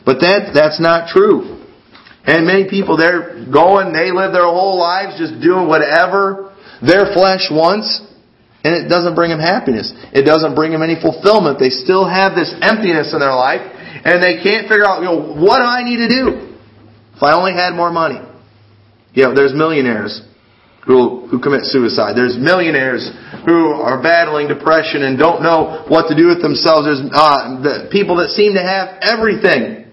But 0.07 0.23
that, 0.23 0.55
that's 0.55 0.79
not 0.79 1.11
true. 1.11 1.67
And 2.23 2.47
many 2.47 2.71
people, 2.71 2.97
they're 2.97 3.45
going, 3.51 3.93
they 3.93 4.15
live 4.15 4.31
their 4.31 4.47
whole 4.47 4.79
lives 4.79 5.19
just 5.19 5.43
doing 5.43 5.67
whatever 5.67 6.55
their 6.81 7.11
flesh 7.11 7.51
wants, 7.51 8.03
and 8.63 8.75
it 8.75 8.89
doesn't 8.89 9.15
bring 9.15 9.31
them 9.31 9.43
happiness. 9.43 9.91
It 10.15 10.23
doesn't 10.23 10.55
bring 10.55 10.71
them 10.71 10.83
any 10.83 10.95
fulfillment. 10.95 11.59
They 11.59 11.71
still 11.71 12.07
have 12.07 12.35
this 12.35 12.55
emptiness 12.63 13.15
in 13.15 13.19
their 13.19 13.35
life, 13.35 13.63
and 14.07 14.23
they 14.23 14.43
can't 14.43 14.71
figure 14.71 14.87
out, 14.87 15.03
you 15.03 15.11
know, 15.11 15.35
what 15.35 15.59
do 15.59 15.67
I 15.67 15.83
need 15.83 15.99
to 16.03 16.11
do? 16.11 16.55
If 17.15 17.23
I 17.23 17.35
only 17.35 17.55
had 17.55 17.75
more 17.75 17.91
money. 17.91 18.23
You 19.15 19.25
know, 19.25 19.35
there's 19.35 19.55
millionaires 19.55 20.23
who, 20.87 21.27
who 21.27 21.41
commit 21.41 21.65
suicide. 21.65 22.15
There's 22.15 22.37
millionaires 22.39 23.11
who 23.47 23.73
are 23.75 24.03
battling 24.03 24.47
depression 24.47 25.03
and 25.03 25.19
don't 25.19 25.43
know 25.43 25.87
what 25.89 26.09
to 26.11 26.15
do 26.15 26.29
with 26.29 26.43
themselves. 26.43 26.87
There's 26.87 27.03
uh, 27.11 27.63
the 27.63 27.89
people 27.91 28.17
that 28.23 28.31
seem 28.31 28.55
to 28.55 28.63
have 28.63 28.99
everything. 29.01 29.86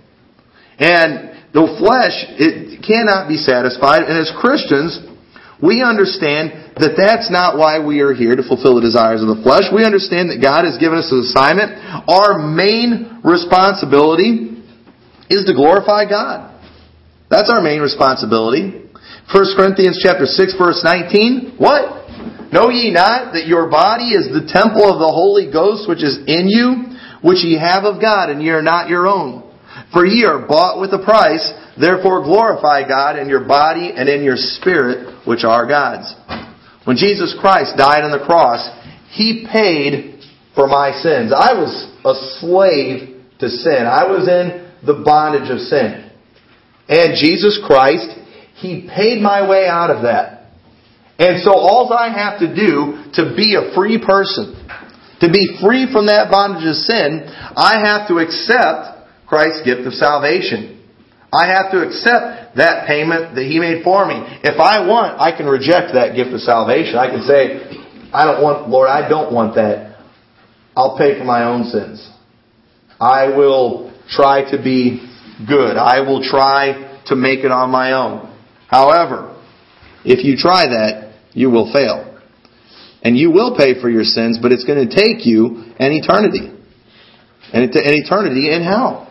And 0.79 1.33
the 1.53 1.69
flesh, 1.77 2.17
it 2.39 2.81
cannot 2.81 3.29
be 3.29 3.37
satisfied. 3.37 4.09
And 4.09 4.17
as 4.17 4.33
Christians, 4.41 4.97
we 5.61 5.85
understand 5.85 6.75
that 6.75 6.97
that's 6.97 7.29
not 7.29 7.55
why 7.55 7.79
we 7.79 8.01
are 8.01 8.11
here 8.11 8.35
to 8.35 8.43
fulfill 8.43 8.75
the 8.75 8.85
desires 8.85 9.21
of 9.21 9.29
the 9.29 9.39
flesh. 9.45 9.69
We 9.69 9.85
understand 9.85 10.33
that 10.33 10.41
God 10.41 10.65
has 10.65 10.81
given 10.81 10.97
us 10.97 11.13
an 11.13 11.23
assignment. 11.23 11.77
Our 12.09 12.41
main 12.41 13.21
responsibility 13.23 14.59
is 15.29 15.45
to 15.45 15.53
glorify 15.53 16.09
God. 16.09 16.51
That's 17.29 17.47
our 17.53 17.61
main 17.61 17.79
responsibility. 17.79 18.83
1 19.31 19.55
Corinthians 19.55 20.01
chapter 20.01 20.25
6 20.25 20.57
verse 20.57 20.81
19. 20.83 21.55
What? 21.57 22.03
Know 22.51 22.69
ye 22.69 22.91
not 22.91 23.33
that 23.33 23.47
your 23.47 23.69
body 23.69 24.13
is 24.13 24.29
the 24.29 24.45
temple 24.45 24.85
of 24.85 24.99
the 24.99 25.09
Holy 25.09 25.49
Ghost 25.49 25.87
which 25.87 26.03
is 26.03 26.19
in 26.27 26.49
you, 26.49 26.97
which 27.23 27.39
ye 27.41 27.57
have 27.57 27.85
of 27.85 28.01
God, 28.01 28.29
and 28.29 28.43
ye 28.43 28.49
are 28.49 28.61
not 28.61 28.89
your 28.89 29.07
own? 29.07 29.41
For 29.93 30.05
ye 30.05 30.25
are 30.25 30.45
bought 30.45 30.81
with 30.81 30.91
a 30.91 31.03
price, 31.03 31.53
therefore 31.79 32.23
glorify 32.23 32.87
God 32.87 33.19
in 33.19 33.29
your 33.29 33.45
body 33.45 33.91
and 33.95 34.09
in 34.09 34.23
your 34.23 34.37
spirit, 34.37 35.27
which 35.27 35.43
are 35.43 35.67
God's. 35.67 36.13
When 36.85 36.97
Jesus 36.97 37.35
Christ 37.39 37.77
died 37.77 38.03
on 38.03 38.11
the 38.11 38.25
cross, 38.25 38.67
He 39.11 39.47
paid 39.49 40.19
for 40.55 40.67
my 40.67 40.91
sins. 40.91 41.31
I 41.31 41.53
was 41.53 41.93
a 42.03 42.39
slave 42.39 43.21
to 43.39 43.49
sin. 43.49 43.85
I 43.85 44.05
was 44.09 44.27
in 44.27 44.71
the 44.85 45.03
bondage 45.05 45.49
of 45.49 45.59
sin. 45.59 46.09
And 46.89 47.15
Jesus 47.15 47.61
Christ, 47.65 48.09
He 48.55 48.89
paid 48.93 49.21
my 49.21 49.47
way 49.47 49.67
out 49.67 49.91
of 49.91 50.03
that. 50.03 50.49
And 51.19 51.41
so 51.41 51.51
all 51.53 51.93
I 51.93 52.09
have 52.09 52.39
to 52.39 52.47
do 52.47 53.05
to 53.13 53.35
be 53.37 53.55
a 53.55 53.73
free 53.75 54.01
person, 54.03 54.57
to 55.21 55.29
be 55.29 55.55
free 55.61 55.87
from 55.93 56.07
that 56.07 56.31
bondage 56.31 56.67
of 56.67 56.75
sin, 56.75 57.23
I 57.55 57.79
have 57.85 58.07
to 58.09 58.17
accept 58.17 58.92
Christ's 59.33 59.65
gift 59.65 59.81
of 59.89 59.93
salvation. 59.97 60.77
I 61.33 61.47
have 61.49 61.71
to 61.71 61.81
accept 61.81 62.57
that 62.57 62.85
payment 62.85 63.33
that 63.33 63.45
He 63.49 63.57
made 63.57 63.83
for 63.83 64.05
me. 64.05 64.21
If 64.45 64.61
I 64.61 64.85
want, 64.85 65.19
I 65.19 65.35
can 65.35 65.47
reject 65.47 65.97
that 65.97 66.13
gift 66.13 66.29
of 66.29 66.41
salvation. 66.41 66.93
I 66.93 67.09
can 67.09 67.25
say, 67.25 67.65
I 68.13 68.29
don't 68.29 68.43
want, 68.43 68.69
Lord, 68.69 68.89
I 68.89 69.09
don't 69.09 69.33
want 69.33 69.55
that. 69.55 69.97
I'll 70.77 70.95
pay 70.95 71.17
for 71.17 71.25
my 71.25 71.45
own 71.45 71.63
sins. 71.63 72.07
I 73.01 73.33
will 73.35 73.91
try 74.07 74.51
to 74.51 74.61
be 74.61 75.01
good. 75.47 75.77
I 75.77 76.01
will 76.01 76.21
try 76.21 77.01
to 77.07 77.15
make 77.15 77.39
it 77.39 77.49
on 77.49 77.71
my 77.71 77.93
own. 77.93 78.29
However, 78.67 79.35
if 80.05 80.23
you 80.23 80.37
try 80.37 80.67
that, 80.67 81.15
you 81.33 81.49
will 81.49 81.73
fail. 81.73 82.21
And 83.01 83.17
you 83.17 83.31
will 83.31 83.57
pay 83.57 83.81
for 83.81 83.89
your 83.89 84.03
sins, 84.03 84.37
but 84.39 84.51
it's 84.51 84.63
going 84.63 84.87
to 84.87 84.95
take 84.95 85.25
you 85.25 85.73
an 85.79 85.91
eternity. 85.91 86.53
And 87.51 87.63
an 87.63 87.71
eternity 87.73 88.53
in 88.53 88.63
hell. 88.63 89.09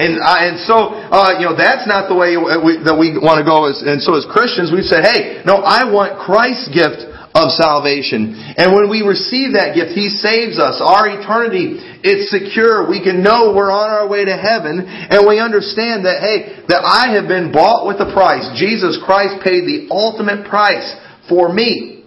And, 0.00 0.16
uh, 0.16 0.48
and 0.48 0.56
so, 0.64 0.96
uh, 0.96 1.36
you 1.36 1.44
know, 1.44 1.52
that's 1.52 1.84
not 1.84 2.08
the 2.08 2.16
way 2.16 2.40
we, 2.40 2.80
that 2.80 2.96
we 2.96 3.20
want 3.20 3.42
to 3.42 3.46
go. 3.46 3.68
As, 3.68 3.84
and 3.84 4.00
so 4.00 4.16
as 4.16 4.24
Christians, 4.24 4.72
we've 4.72 4.88
said, 4.88 5.04
hey, 5.04 5.44
no, 5.44 5.60
I 5.60 5.84
want 5.92 6.16
Christ's 6.16 6.72
gift 6.72 7.04
of 7.36 7.52
salvation. 7.52 8.34
And 8.56 8.72
when 8.74 8.88
we 8.88 9.06
receive 9.06 9.54
that 9.54 9.76
gift, 9.76 9.92
He 9.92 10.08
saves 10.08 10.58
us. 10.58 10.82
Our 10.82 11.06
eternity, 11.20 11.78
it's 12.02 12.32
secure. 12.32 12.88
We 12.88 13.04
can 13.04 13.22
know 13.22 13.52
we're 13.54 13.70
on 13.70 13.92
our 13.92 14.08
way 14.08 14.24
to 14.24 14.34
heaven. 14.34 14.82
And 14.82 15.28
we 15.28 15.38
understand 15.38 16.08
that, 16.08 16.24
hey, 16.24 16.64
that 16.72 16.82
I 16.82 17.14
have 17.14 17.28
been 17.28 17.52
bought 17.52 17.86
with 17.86 18.00
a 18.00 18.10
price. 18.10 18.48
Jesus 18.58 18.98
Christ 19.04 19.44
paid 19.44 19.68
the 19.68 19.92
ultimate 19.92 20.48
price 20.48 20.96
for 21.28 21.52
me. 21.52 21.99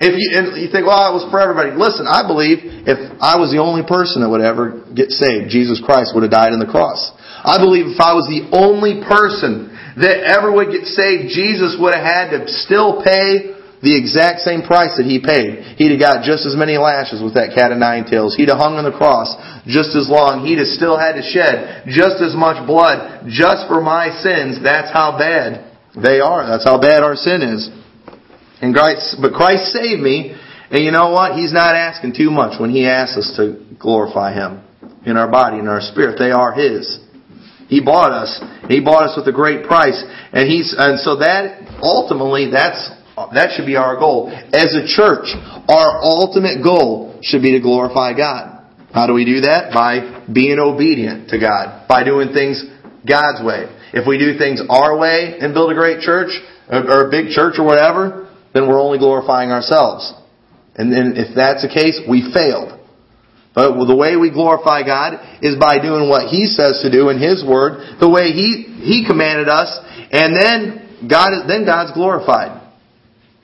If 0.00 0.16
you, 0.16 0.32
and 0.32 0.56
you 0.56 0.72
think, 0.72 0.88
well, 0.88 1.12
it 1.12 1.14
was 1.20 1.28
for 1.28 1.36
everybody. 1.36 1.76
Listen, 1.76 2.08
I 2.08 2.24
believe 2.24 2.64
if 2.88 2.96
I 3.20 3.36
was 3.36 3.52
the 3.52 3.60
only 3.60 3.84
person 3.84 4.24
that 4.24 4.32
would 4.32 4.40
ever 4.40 4.80
get 4.96 5.12
saved, 5.12 5.52
Jesus 5.52 5.76
Christ 5.76 6.16
would 6.16 6.24
have 6.24 6.32
died 6.32 6.56
on 6.56 6.58
the 6.58 6.72
cross. 6.72 7.12
I 7.44 7.60
believe 7.60 7.92
if 7.92 8.00
I 8.00 8.16
was 8.16 8.24
the 8.24 8.48
only 8.56 9.04
person 9.04 9.68
that 10.00 10.24
ever 10.24 10.48
would 10.48 10.72
get 10.72 10.88
saved, 10.88 11.28
Jesus 11.36 11.76
would 11.76 11.92
have 11.92 12.00
had 12.00 12.26
to 12.32 12.48
still 12.48 13.04
pay 13.04 13.60
the 13.84 13.92
exact 13.92 14.40
same 14.40 14.64
price 14.64 14.96
that 14.96 15.04
he 15.04 15.20
paid. 15.20 15.76
He'd 15.76 15.92
have 15.92 16.00
got 16.00 16.16
just 16.24 16.48
as 16.48 16.56
many 16.56 16.80
lashes 16.80 17.20
with 17.20 17.36
that 17.36 17.52
cat 17.52 17.68
of 17.68 17.76
nine 17.76 18.08
tails. 18.08 18.36
He'd 18.36 18.48
have 18.48 18.60
hung 18.60 18.80
on 18.80 18.88
the 18.88 18.96
cross 18.96 19.36
just 19.68 19.96
as 19.96 20.08
long. 20.08 20.48
He'd 20.48 20.64
have 20.64 20.72
still 20.72 20.96
had 20.96 21.20
to 21.20 21.24
shed 21.24 21.88
just 21.92 22.24
as 22.24 22.32
much 22.32 22.60
blood 22.64 23.28
just 23.28 23.68
for 23.68 23.84
my 23.84 24.12
sins. 24.24 24.60
That's 24.64 24.92
how 24.92 25.16
bad 25.20 25.76
they 25.92 26.24
are. 26.24 26.44
That's 26.44 26.64
how 26.64 26.80
bad 26.80 27.04
our 27.04 27.16
sin 27.16 27.44
is. 27.44 27.68
And 28.60 28.74
Christ, 28.74 29.16
but 29.20 29.32
Christ 29.32 29.72
saved 29.72 30.00
me, 30.00 30.36
and 30.70 30.84
you 30.84 30.92
know 30.92 31.10
what? 31.10 31.38
He's 31.38 31.52
not 31.52 31.74
asking 31.74 32.14
too 32.14 32.30
much 32.30 32.60
when 32.60 32.70
He 32.70 32.86
asks 32.86 33.16
us 33.16 33.36
to 33.36 33.64
glorify 33.78 34.34
Him 34.34 34.62
in 35.06 35.16
our 35.16 35.30
body 35.30 35.58
and 35.58 35.68
our 35.68 35.80
spirit. 35.80 36.18
They 36.18 36.30
are 36.30 36.52
His. 36.52 37.00
He 37.68 37.80
bought 37.80 38.12
us. 38.12 38.42
He 38.68 38.80
bought 38.80 39.04
us 39.04 39.16
with 39.16 39.26
a 39.28 39.32
great 39.32 39.66
price, 39.66 40.02
and 40.32 40.48
He's 40.48 40.74
and 40.76 40.98
so 41.00 41.16
that 41.16 41.80
ultimately 41.82 42.50
that's 42.50 42.90
that 43.32 43.52
should 43.56 43.66
be 43.66 43.76
our 43.76 43.96
goal. 43.96 44.28
As 44.30 44.74
a 44.74 44.86
church, 44.86 45.28
our 45.68 46.00
ultimate 46.02 46.62
goal 46.62 47.18
should 47.22 47.42
be 47.42 47.52
to 47.52 47.60
glorify 47.60 48.12
God. 48.16 48.64
How 48.92 49.06
do 49.06 49.14
we 49.14 49.24
do 49.24 49.42
that? 49.42 49.72
By 49.72 50.24
being 50.32 50.58
obedient 50.58 51.30
to 51.30 51.38
God. 51.38 51.86
By 51.86 52.02
doing 52.02 52.32
things 52.32 52.64
God's 53.06 53.44
way. 53.44 53.70
If 53.92 54.06
we 54.06 54.18
do 54.18 54.36
things 54.38 54.62
our 54.68 54.98
way 54.98 55.38
and 55.38 55.54
build 55.54 55.70
a 55.70 55.74
great 55.74 56.00
church, 56.00 56.30
or 56.68 57.08
a 57.08 57.10
big 57.10 57.30
church 57.30 57.54
or 57.58 57.64
whatever, 57.66 58.29
then 58.52 58.68
we're 58.68 58.80
only 58.80 58.98
glorifying 58.98 59.50
ourselves. 59.50 60.12
And 60.74 60.92
then 60.92 61.14
if 61.16 61.34
that's 61.34 61.62
the 61.62 61.72
case, 61.72 62.00
we 62.08 62.32
failed. 62.32 62.78
But 63.54 63.74
the 63.84 63.96
way 63.96 64.14
we 64.14 64.30
glorify 64.30 64.86
God 64.86 65.42
is 65.42 65.58
by 65.58 65.82
doing 65.82 66.08
what 66.08 66.30
He 66.30 66.46
says 66.46 66.80
to 66.86 66.90
do 66.90 67.10
in 67.10 67.18
His 67.18 67.42
Word, 67.42 67.98
the 67.98 68.08
way 68.08 68.30
He, 68.30 68.62
He 68.86 69.04
commanded 69.06 69.50
us, 69.50 69.68
and 70.12 70.34
then 70.34 71.08
God, 71.10 71.34
is, 71.34 71.42
then 71.50 71.66
God's 71.66 71.90
glorified. 71.92 72.62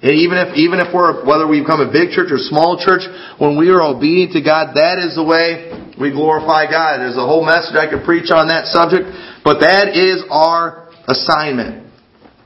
And 0.03 0.14
even 0.23 0.38
if, 0.38 0.55
even 0.55 0.79
if 0.79 0.95
we're, 0.95 1.27
whether 1.27 1.49
we 1.49 1.59
become 1.59 1.81
a 1.83 1.90
big 1.90 2.14
church 2.14 2.31
or 2.31 2.38
small 2.38 2.79
church, 2.79 3.03
when 3.42 3.59
we 3.59 3.71
are 3.71 3.83
obedient 3.83 4.38
to 4.38 4.42
God, 4.45 4.79
that 4.79 5.03
is 5.03 5.19
the 5.19 5.25
way 5.25 5.75
we 5.99 6.12
glorify 6.12 6.71
God. 6.71 7.03
There's 7.03 7.19
a 7.19 7.27
whole 7.27 7.42
message 7.42 7.75
I 7.75 7.90
could 7.90 8.05
preach 8.07 8.31
on 8.31 8.47
that 8.49 8.71
subject, 8.71 9.11
but 9.42 9.59
that 9.66 9.97
is 9.97 10.23
our 10.31 10.92
assignment. 11.09 11.90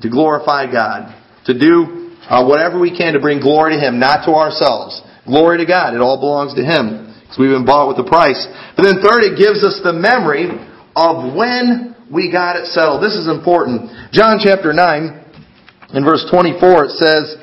To 0.00 0.08
glorify 0.08 0.64
God. 0.72 1.12
To 1.44 1.52
do 1.52 1.99
uh, 2.28 2.44
whatever 2.44 2.78
we 2.78 2.96
can 2.96 3.14
to 3.14 3.20
bring 3.20 3.40
glory 3.40 3.74
to 3.74 3.80
Him, 3.80 3.98
not 3.98 4.26
to 4.26 4.32
ourselves. 4.32 5.00
Glory 5.24 5.58
to 5.58 5.66
God. 5.66 5.94
It 5.94 6.00
all 6.00 6.18
belongs 6.18 6.54
to 6.54 6.64
Him. 6.64 7.14
Because 7.22 7.38
we've 7.38 7.54
been 7.54 7.64
bought 7.64 7.88
with 7.88 8.02
a 8.04 8.08
price. 8.08 8.40
But 8.76 8.84
then 8.84 8.98
third, 8.98 9.22
it 9.22 9.38
gives 9.38 9.62
us 9.62 9.80
the 9.84 9.94
memory 9.94 10.50
of 10.96 11.32
when 11.34 11.94
we 12.10 12.32
got 12.32 12.56
it 12.56 12.66
settled. 12.66 13.02
This 13.02 13.14
is 13.14 13.30
important. 13.30 13.90
John 14.10 14.42
chapter 14.42 14.74
9, 14.74 15.94
in 15.94 16.02
verse 16.02 16.26
24, 16.26 16.90
it 16.90 16.94
says, 16.98 17.38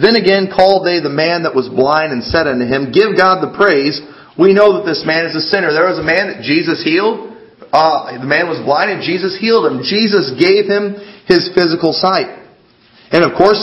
then 0.00 0.16
again 0.16 0.48
called 0.48 0.88
they 0.88 1.00
the 1.00 1.12
man 1.12 1.44
that 1.44 1.52
was 1.52 1.68
blind 1.68 2.16
and 2.16 2.24
said 2.24 2.48
unto 2.48 2.64
him, 2.64 2.88
Give 2.88 3.12
God 3.12 3.44
the 3.44 3.52
praise. 3.52 4.00
We 4.40 4.56
know 4.56 4.80
that 4.80 4.88
this 4.88 5.04
man 5.04 5.28
is 5.28 5.36
a 5.36 5.44
sinner. 5.44 5.76
There 5.76 5.92
was 5.92 6.00
a 6.00 6.06
man 6.06 6.32
that 6.32 6.40
Jesus 6.40 6.80
healed. 6.80 7.36
Uh, 7.68 8.16
the 8.16 8.24
man 8.24 8.48
was 8.48 8.56
blind 8.64 8.90
and 8.90 9.04
Jesus 9.04 9.36
healed 9.36 9.68
him. 9.68 9.84
Jesus 9.84 10.32
gave 10.40 10.64
him 10.64 10.96
his 11.28 11.52
physical 11.52 11.92
sight. 11.92 12.32
And 13.12 13.20
of 13.22 13.36
course, 13.36 13.60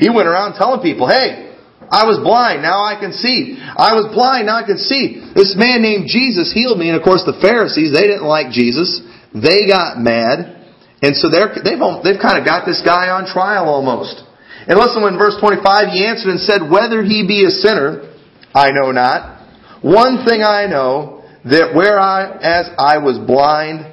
he 0.00 0.08
went 0.08 0.26
around 0.26 0.56
telling 0.56 0.80
people, 0.80 1.04
hey, 1.04 1.52
I 1.92 2.08
was 2.08 2.16
blind, 2.24 2.64
now 2.64 2.80
I 2.80 2.96
can 2.96 3.12
see. 3.12 3.60
I 3.60 3.92
was 3.92 4.08
blind, 4.14 4.48
now 4.48 4.62
I 4.62 4.66
can 4.66 4.80
see. 4.80 5.20
This 5.36 5.52
man 5.58 5.84
named 5.84 6.08
Jesus 6.08 6.48
healed 6.48 6.80
me. 6.80 6.88
And 6.88 6.96
of 6.96 7.04
course, 7.04 7.26
the 7.28 7.36
Pharisees, 7.36 7.92
they 7.92 8.08
didn't 8.08 8.24
like 8.24 8.48
Jesus. 8.48 9.04
They 9.36 9.68
got 9.68 10.00
mad. 10.00 10.72
And 11.02 11.12
so 11.12 11.28
they're, 11.28 11.52
they've, 11.52 11.80
they've 12.00 12.20
kind 12.20 12.40
of 12.40 12.48
got 12.48 12.64
this 12.64 12.80
guy 12.80 13.12
on 13.12 13.28
trial 13.28 13.68
almost. 13.68 14.24
And 14.68 14.78
listen 14.78 15.02
when 15.02 15.16
verse 15.16 15.36
25, 15.40 15.92
he 15.92 16.04
answered 16.04 16.30
and 16.30 16.40
said, 16.40 16.64
Whether 16.64 17.02
he 17.02 17.26
be 17.26 17.44
a 17.44 17.52
sinner, 17.52 18.08
I 18.54 18.70
know 18.70 18.92
not. 18.92 19.40
One 19.82 20.24
thing 20.24 20.44
I 20.44 20.66
know, 20.66 21.24
that 21.44 21.72
whereas 21.72 22.68
I 22.76 22.98
was 22.98 23.16
blind, 23.18 23.88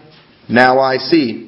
now 0.49 0.79
I 0.79 0.97
see. 0.97 1.46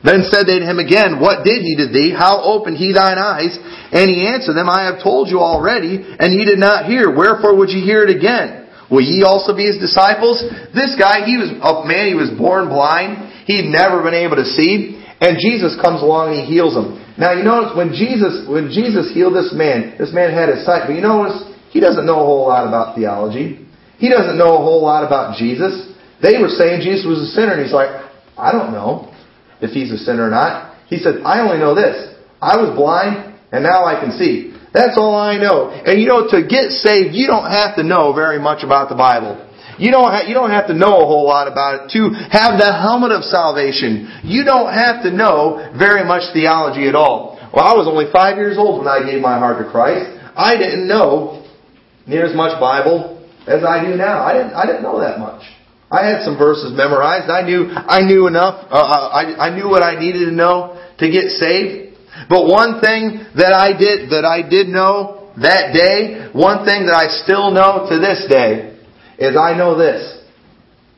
Then 0.00 0.24
said 0.32 0.48
they 0.48 0.56
to 0.58 0.64
him 0.64 0.80
again, 0.80 1.20
What 1.20 1.44
did 1.44 1.60
he 1.60 1.76
to 1.76 1.92
thee? 1.92 2.16
How 2.16 2.40
opened 2.40 2.80
he 2.80 2.96
thine 2.96 3.20
eyes? 3.20 3.52
And 3.92 4.08
he 4.08 4.24
answered 4.24 4.56
them, 4.56 4.68
I 4.68 4.88
have 4.88 5.04
told 5.04 5.28
you 5.28 5.44
already, 5.44 6.00
and 6.00 6.32
ye 6.32 6.48
did 6.48 6.58
not 6.58 6.88
hear. 6.88 7.12
Wherefore 7.12 7.56
would 7.60 7.68
ye 7.68 7.84
hear 7.84 8.08
it 8.08 8.16
again? 8.16 8.72
Will 8.88 9.04
ye 9.04 9.22
also 9.22 9.54
be 9.54 9.68
his 9.68 9.76
disciples? 9.76 10.40
This 10.72 10.96
guy, 10.96 11.28
he 11.28 11.36
was 11.36 11.52
a 11.52 11.72
man, 11.84 12.08
he 12.08 12.16
was 12.16 12.32
born 12.32 12.72
blind. 12.72 13.28
He'd 13.44 13.68
never 13.68 14.02
been 14.02 14.16
able 14.16 14.40
to 14.40 14.48
see. 14.48 15.04
And 15.20 15.36
Jesus 15.36 15.76
comes 15.76 16.00
along 16.00 16.32
and 16.32 16.42
he 16.42 16.44
heals 16.48 16.72
him. 16.72 16.96
Now 17.20 17.36
you 17.36 17.44
notice 17.44 17.76
when 17.76 17.92
Jesus 17.92 18.48
when 18.48 18.72
Jesus 18.72 19.12
healed 19.12 19.36
this 19.36 19.52
man, 19.52 20.00
this 20.00 20.16
man 20.16 20.32
had 20.32 20.48
his 20.48 20.64
sight, 20.64 20.88
but 20.88 20.96
you 20.96 21.04
notice 21.04 21.44
he 21.68 21.76
doesn't 21.76 22.08
know 22.08 22.24
a 22.24 22.24
whole 22.24 22.48
lot 22.48 22.64
about 22.64 22.96
theology. 22.96 23.68
He 24.00 24.08
doesn't 24.08 24.40
know 24.40 24.56
a 24.56 24.64
whole 24.64 24.80
lot 24.80 25.04
about 25.04 25.36
Jesus. 25.36 25.92
They 26.24 26.40
were 26.40 26.48
saying 26.48 26.80
Jesus 26.80 27.04
was 27.04 27.20
a 27.20 27.30
sinner, 27.36 27.52
and 27.52 27.60
he's 27.60 27.76
like, 27.76 27.92
I 28.40 28.50
don't 28.50 28.72
know 28.72 29.09
if 29.60 29.70
he's 29.70 29.92
a 29.92 29.98
sinner 29.98 30.26
or 30.26 30.30
not. 30.30 30.76
He 30.88 30.98
said, 30.98 31.22
I 31.24 31.40
only 31.40 31.58
know 31.58 31.74
this. 31.74 32.14
I 32.40 32.56
was 32.56 32.74
blind, 32.76 33.38
and 33.52 33.62
now 33.62 33.84
I 33.84 34.00
can 34.00 34.12
see. 34.12 34.56
That's 34.72 34.96
all 34.96 35.14
I 35.14 35.36
know. 35.36 35.70
And 35.70 36.00
you 36.00 36.06
know, 36.08 36.30
to 36.30 36.46
get 36.46 36.70
saved, 36.70 37.14
you 37.14 37.26
don't 37.26 37.50
have 37.50 37.76
to 37.76 37.82
know 37.82 38.12
very 38.12 38.38
much 38.38 38.62
about 38.62 38.88
the 38.88 38.94
Bible. 38.94 39.46
You 39.78 39.90
don't, 39.90 40.10
ha- 40.10 40.26
you 40.28 40.34
don't 40.34 40.50
have 40.50 40.68
to 40.68 40.74
know 40.74 41.00
a 41.00 41.06
whole 41.06 41.26
lot 41.26 41.48
about 41.48 41.86
it 41.88 41.96
to 41.96 42.12
have 42.30 42.60
the 42.60 42.70
helmet 42.70 43.12
of 43.12 43.24
salvation. 43.24 44.12
You 44.22 44.44
don't 44.44 44.72
have 44.72 45.02
to 45.02 45.10
know 45.10 45.72
very 45.76 46.04
much 46.04 46.32
theology 46.32 46.86
at 46.86 46.94
all. 46.94 47.40
Well, 47.52 47.64
I 47.64 47.74
was 47.74 47.88
only 47.88 48.12
five 48.12 48.36
years 48.36 48.58
old 48.58 48.78
when 48.78 48.88
I 48.88 49.02
gave 49.02 49.20
my 49.20 49.38
heart 49.38 49.58
to 49.64 49.70
Christ. 49.70 50.06
I 50.36 50.56
didn't 50.56 50.86
know 50.86 51.44
near 52.06 52.26
as 52.26 52.36
much 52.36 52.60
Bible 52.60 53.26
as 53.46 53.64
I 53.64 53.82
do 53.84 53.96
now. 53.96 54.22
I 54.22 54.32
didn't, 54.34 54.54
I 54.54 54.66
didn't 54.66 54.82
know 54.82 55.00
that 55.00 55.18
much. 55.18 55.42
I 55.90 56.06
had 56.06 56.22
some 56.22 56.38
verses 56.38 56.72
memorized. 56.72 57.28
I 57.28 57.42
knew, 57.42 57.68
I 57.68 58.02
knew 58.02 58.28
enough. 58.28 58.66
Uh, 58.70 58.76
I, 58.76 59.48
I 59.48 59.56
knew 59.56 59.68
what 59.68 59.82
I 59.82 59.98
needed 59.98 60.26
to 60.26 60.32
know 60.32 60.80
to 60.98 61.10
get 61.10 61.30
saved. 61.30 61.98
But 62.28 62.46
one 62.46 62.80
thing 62.80 63.26
that 63.34 63.52
I 63.52 63.76
did, 63.76 64.10
that 64.10 64.24
I 64.24 64.48
did 64.48 64.68
know 64.68 65.32
that 65.38 65.72
day, 65.72 66.28
one 66.32 66.64
thing 66.64 66.86
that 66.86 66.94
I 66.94 67.08
still 67.24 67.50
know 67.50 67.88
to 67.90 67.98
this 67.98 68.26
day, 68.28 68.78
is 69.18 69.36
I 69.36 69.56
know 69.56 69.76
this. 69.76 70.22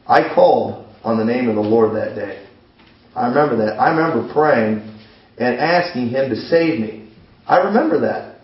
I 0.06 0.34
called 0.34 0.86
on 1.02 1.16
the 1.16 1.24
name 1.24 1.48
of 1.48 1.54
the 1.54 1.62
Lord 1.62 1.96
that 1.96 2.14
day. 2.14 2.46
I 3.14 3.28
remember 3.28 3.56
that. 3.66 3.78
I 3.78 3.90
remember 3.90 4.32
praying 4.32 4.98
and 5.38 5.58
asking 5.58 6.08
Him 6.08 6.30
to 6.30 6.36
save 6.36 6.80
me. 6.80 7.10
I 7.46 7.58
remember 7.58 8.00
that. 8.00 8.40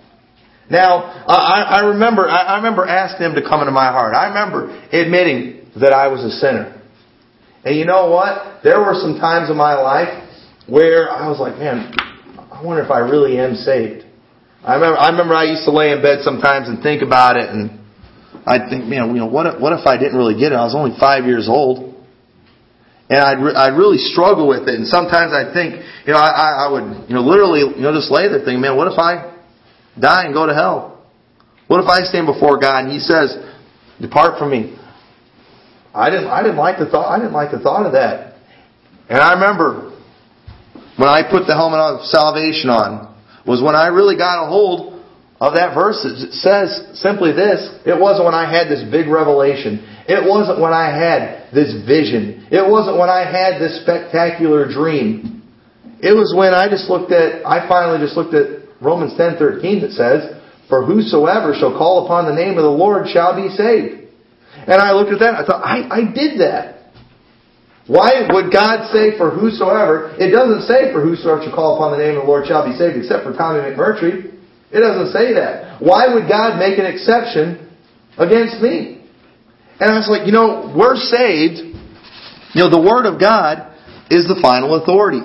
Now, 0.70 1.24
I, 1.26 1.62
I 1.62 1.80
remember, 1.88 2.28
I 2.28 2.56
remember 2.56 2.86
asking 2.86 3.26
Him 3.26 3.34
to 3.34 3.42
come 3.42 3.60
into 3.60 3.72
my 3.72 3.86
heart. 3.86 4.14
I 4.14 4.28
remember 4.28 4.70
admitting 4.92 5.57
that 5.80 5.92
I 5.92 6.08
was 6.08 6.24
a 6.24 6.30
sinner. 6.30 6.80
And 7.64 7.76
you 7.76 7.84
know 7.84 8.10
what? 8.10 8.62
There 8.62 8.78
were 8.78 8.94
some 8.94 9.18
times 9.18 9.50
in 9.50 9.56
my 9.56 9.74
life 9.74 10.24
where 10.66 11.10
I 11.10 11.28
was 11.28 11.40
like, 11.40 11.58
man, 11.58 11.92
I 12.50 12.62
wonder 12.62 12.82
if 12.82 12.90
I 12.90 12.98
really 12.98 13.38
am 13.38 13.54
saved. 13.54 14.04
I 14.62 14.74
remember, 14.74 14.98
I 14.98 15.10
remember 15.10 15.34
I 15.34 15.44
used 15.44 15.64
to 15.64 15.70
lay 15.70 15.92
in 15.92 16.02
bed 16.02 16.20
sometimes 16.22 16.68
and 16.68 16.82
think 16.82 17.02
about 17.02 17.36
it, 17.36 17.48
and 17.50 17.78
I'd 18.46 18.70
think, 18.70 18.86
man, 18.86 19.14
you 19.14 19.20
know, 19.22 19.26
what 19.26 19.46
if, 19.46 19.60
what 19.60 19.72
if 19.72 19.86
I 19.86 19.96
didn't 19.96 20.16
really 20.16 20.38
get 20.38 20.52
it? 20.52 20.56
I 20.56 20.64
was 20.64 20.74
only 20.74 20.96
five 20.98 21.24
years 21.24 21.48
old. 21.48 21.94
And 23.10 23.20
I'd, 23.20 23.40
re- 23.40 23.54
I'd 23.54 23.76
really 23.76 23.96
struggle 23.96 24.48
with 24.48 24.68
it. 24.68 24.74
And 24.74 24.86
sometimes 24.86 25.32
I'd 25.32 25.52
think, 25.52 25.80
you 26.04 26.12
know, 26.12 26.18
I, 26.18 26.68
I 26.68 26.72
would, 26.72 27.08
you 27.08 27.14
know, 27.14 27.22
literally, 27.22 27.60
you 27.60 27.80
know, 27.80 27.92
just 27.92 28.12
lay 28.12 28.28
there 28.28 28.40
thinking, 28.40 28.60
man, 28.60 28.76
what 28.76 28.92
if 28.92 28.98
I 28.98 29.32
die 29.98 30.24
and 30.24 30.34
go 30.34 30.46
to 30.46 30.54
hell? 30.54 31.04
What 31.68 31.80
if 31.80 31.88
I 31.88 32.04
stand 32.04 32.26
before 32.26 32.58
God 32.58 32.84
and 32.84 32.92
He 32.92 32.98
says, 33.00 33.36
depart 34.00 34.38
from 34.38 34.50
me? 34.50 34.77
I 35.94 36.10
didn't, 36.10 36.28
I 36.28 36.42
didn't 36.42 36.58
like 36.58 36.78
the 36.78 36.86
thought, 36.86 37.08
I 37.08 37.18
didn't 37.18 37.32
like 37.32 37.50
the 37.50 37.58
thought 37.58 37.86
of 37.86 37.92
that. 37.92 38.36
And 39.08 39.18
I 39.18 39.34
remember 39.34 39.96
when 40.96 41.08
I 41.08 41.22
put 41.22 41.46
the 41.46 41.54
helmet 41.54 41.80
of 41.80 42.06
salvation 42.06 42.70
on 42.70 43.14
was 43.46 43.62
when 43.62 43.74
I 43.74 43.88
really 43.88 44.16
got 44.16 44.44
a 44.44 44.46
hold 44.48 45.00
of 45.40 45.54
that 45.54 45.74
verse. 45.74 46.04
It 46.04 46.34
says 46.34 47.00
simply 47.00 47.32
this. 47.32 47.70
It 47.86 47.98
wasn't 47.98 48.26
when 48.26 48.34
I 48.34 48.50
had 48.50 48.68
this 48.68 48.84
big 48.90 49.08
revelation. 49.08 49.80
It 50.08 50.28
wasn't 50.28 50.60
when 50.60 50.72
I 50.72 50.90
had 50.90 51.54
this 51.54 51.72
vision. 51.86 52.46
It 52.50 52.68
wasn't 52.68 52.98
when 52.98 53.08
I 53.08 53.24
had 53.24 53.60
this 53.60 53.80
spectacular 53.82 54.68
dream. 54.68 55.42
It 56.00 56.12
was 56.12 56.34
when 56.36 56.54
I 56.54 56.68
just 56.68 56.90
looked 56.90 57.10
at, 57.12 57.46
I 57.46 57.66
finally 57.68 57.98
just 57.98 58.16
looked 58.16 58.34
at 58.34 58.68
Romans 58.80 59.14
10:13 59.14 59.80
that 59.80 59.92
says, 59.92 60.34
"For 60.68 60.84
whosoever 60.84 61.54
shall 61.54 61.72
call 61.72 62.04
upon 62.04 62.26
the 62.26 62.34
name 62.34 62.56
of 62.58 62.62
the 62.62 62.70
Lord 62.70 63.08
shall 63.08 63.34
be 63.34 63.48
saved." 63.48 64.07
And 64.68 64.76
I 64.76 64.92
looked 64.92 65.10
at 65.10 65.18
that 65.24 65.32
and 65.32 65.40
I 65.40 65.44
thought, 65.48 65.64
I, 65.64 65.88
I 65.88 66.00
did 66.12 66.44
that. 66.44 66.92
Why 67.88 68.28
would 68.28 68.52
God 68.52 68.92
say 68.92 69.16
for 69.16 69.32
whosoever? 69.32 70.12
It 70.20 70.28
doesn't 70.28 70.68
say 70.68 70.92
for 70.92 71.00
whosoever 71.00 71.40
shall 71.40 71.56
call 71.56 71.80
upon 71.80 71.96
the 71.96 72.04
name 72.04 72.20
of 72.20 72.22
the 72.22 72.28
Lord 72.28 72.44
shall 72.44 72.68
be 72.68 72.76
saved, 72.76 73.00
except 73.00 73.24
for 73.24 73.32
Tommy 73.32 73.64
McMurtry. 73.64 74.28
It 74.68 74.80
doesn't 74.84 75.16
say 75.16 75.32
that. 75.40 75.80
Why 75.80 76.12
would 76.12 76.28
God 76.28 76.60
make 76.60 76.76
an 76.76 76.84
exception 76.84 77.64
against 78.20 78.60
me? 78.60 79.00
And 79.80 79.88
I 79.88 79.96
was 79.96 80.04
like, 80.12 80.28
you 80.28 80.36
know, 80.36 80.68
we're 80.76 81.00
saved. 81.00 81.64
You 82.52 82.60
know, 82.60 82.68
the 82.68 82.84
Word 82.84 83.08
of 83.08 83.16
God 83.16 83.72
is 84.12 84.28
the 84.28 84.36
final 84.42 84.76
authority. 84.76 85.24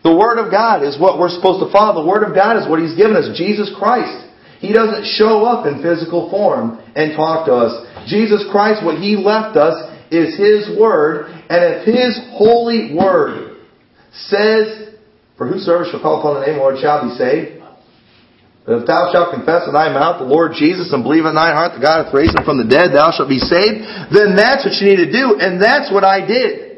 The 0.00 0.16
Word 0.16 0.40
of 0.40 0.48
God 0.48 0.80
is 0.80 0.96
what 0.96 1.20
we're 1.20 1.28
supposed 1.28 1.60
to 1.60 1.68
follow. 1.68 2.00
The 2.00 2.08
Word 2.08 2.24
of 2.24 2.32
God 2.32 2.56
is 2.56 2.64
what 2.64 2.80
He's 2.80 2.96
given 2.96 3.12
us, 3.12 3.36
Jesus 3.36 3.68
Christ. 3.76 4.24
He 4.64 4.72
doesn't 4.72 5.04
show 5.20 5.44
up 5.44 5.68
in 5.68 5.84
physical 5.84 6.32
form 6.32 6.80
and 6.96 7.12
talk 7.12 7.44
to 7.44 7.52
us. 7.52 7.72
Jesus 8.10 8.44
Christ, 8.50 8.84
what 8.84 8.98
He 8.98 9.16
left 9.16 9.56
us 9.56 9.78
is 10.10 10.36
His 10.36 10.76
Word, 10.78 11.30
and 11.48 11.60
if 11.62 11.86
His 11.86 12.18
holy 12.34 12.92
Word 12.92 13.62
says, 14.12 14.98
For 15.38 15.46
whosoever 15.46 15.86
shall 15.88 16.02
call 16.02 16.18
upon 16.20 16.40
the 16.40 16.46
name 16.46 16.58
of 16.58 16.60
the 16.60 16.62
Lord 16.66 16.78
shall 16.82 17.08
be 17.08 17.14
saved, 17.14 17.62
but 18.66 18.82
if 18.82 18.86
thou 18.86 19.10
shalt 19.10 19.34
confess 19.34 19.66
in 19.66 19.72
thy 19.72 19.88
mouth 19.90 20.20
the 20.20 20.28
Lord 20.28 20.52
Jesus 20.54 20.92
and 20.92 21.02
believe 21.02 21.24
in 21.24 21.34
thine 21.34 21.56
heart 21.56 21.74
that 21.74 21.82
God 21.82 22.04
hath 22.04 22.14
raised 22.14 22.36
him 22.36 22.44
from 22.44 22.60
the 22.60 22.68
dead, 22.68 22.92
thou 22.92 23.10
shalt 23.10 23.26
be 23.26 23.40
saved, 23.40 23.82
then 24.12 24.36
that's 24.36 24.62
what 24.62 24.76
you 24.78 24.94
need 24.94 25.02
to 25.02 25.10
do, 25.10 25.40
and 25.40 25.58
that's 25.58 25.90
what 25.90 26.04
I 26.04 26.22
did. 26.22 26.69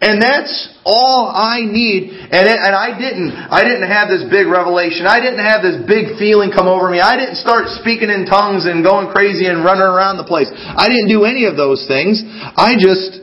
And 0.00 0.16
that's 0.16 0.72
all 0.82 1.28
I 1.28 1.60
need. 1.60 2.08
And, 2.08 2.48
it, 2.48 2.56
and 2.56 2.72
I 2.72 2.96
didn't, 2.96 3.36
I 3.36 3.60
didn't 3.68 3.84
have 3.84 4.08
this 4.08 4.24
big 4.32 4.48
revelation. 4.48 5.04
I 5.04 5.20
didn't 5.20 5.44
have 5.44 5.60
this 5.60 5.84
big 5.84 6.16
feeling 6.16 6.48
come 6.48 6.64
over 6.64 6.88
me. 6.88 7.04
I 7.04 7.20
didn't 7.20 7.36
start 7.36 7.68
speaking 7.84 8.08
in 8.08 8.24
tongues 8.24 8.64
and 8.64 8.80
going 8.80 9.12
crazy 9.12 9.44
and 9.44 9.60
running 9.60 9.84
around 9.84 10.16
the 10.16 10.24
place. 10.24 10.48
I 10.48 10.88
didn't 10.88 11.12
do 11.12 11.28
any 11.28 11.44
of 11.44 11.60
those 11.60 11.84
things. 11.84 12.24
I 12.24 12.80
just, 12.80 13.20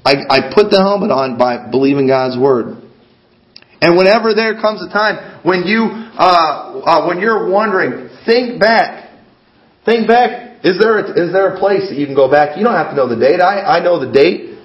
I, 0.00 0.24
I 0.32 0.38
put 0.48 0.72
the 0.72 0.80
helmet 0.80 1.12
on 1.12 1.36
by 1.36 1.68
believing 1.68 2.08
God's 2.08 2.40
Word. 2.40 2.80
And 3.84 3.92
whenever 4.00 4.32
there 4.32 4.56
comes 4.56 4.80
a 4.80 4.88
time 4.88 5.44
when 5.44 5.68
you, 5.68 5.92
uh, 5.92 6.82
uh, 6.88 7.06
when 7.06 7.20
you're 7.20 7.52
wondering, 7.52 8.08
think 8.24 8.58
back. 8.58 9.12
Think 9.84 10.08
back. 10.08 10.64
Is 10.64 10.80
there, 10.80 10.98
a, 10.98 11.28
is 11.28 11.32
there 11.36 11.54
a 11.54 11.58
place 11.60 11.92
that 11.92 12.00
you 12.00 12.06
can 12.06 12.16
go 12.16 12.30
back? 12.30 12.56
You 12.56 12.64
don't 12.64 12.74
have 12.74 12.90
to 12.90 12.96
know 12.96 13.06
the 13.06 13.20
date. 13.20 13.44
I, 13.44 13.78
I 13.78 13.84
know 13.84 14.00
the 14.00 14.10
date. 14.10 14.57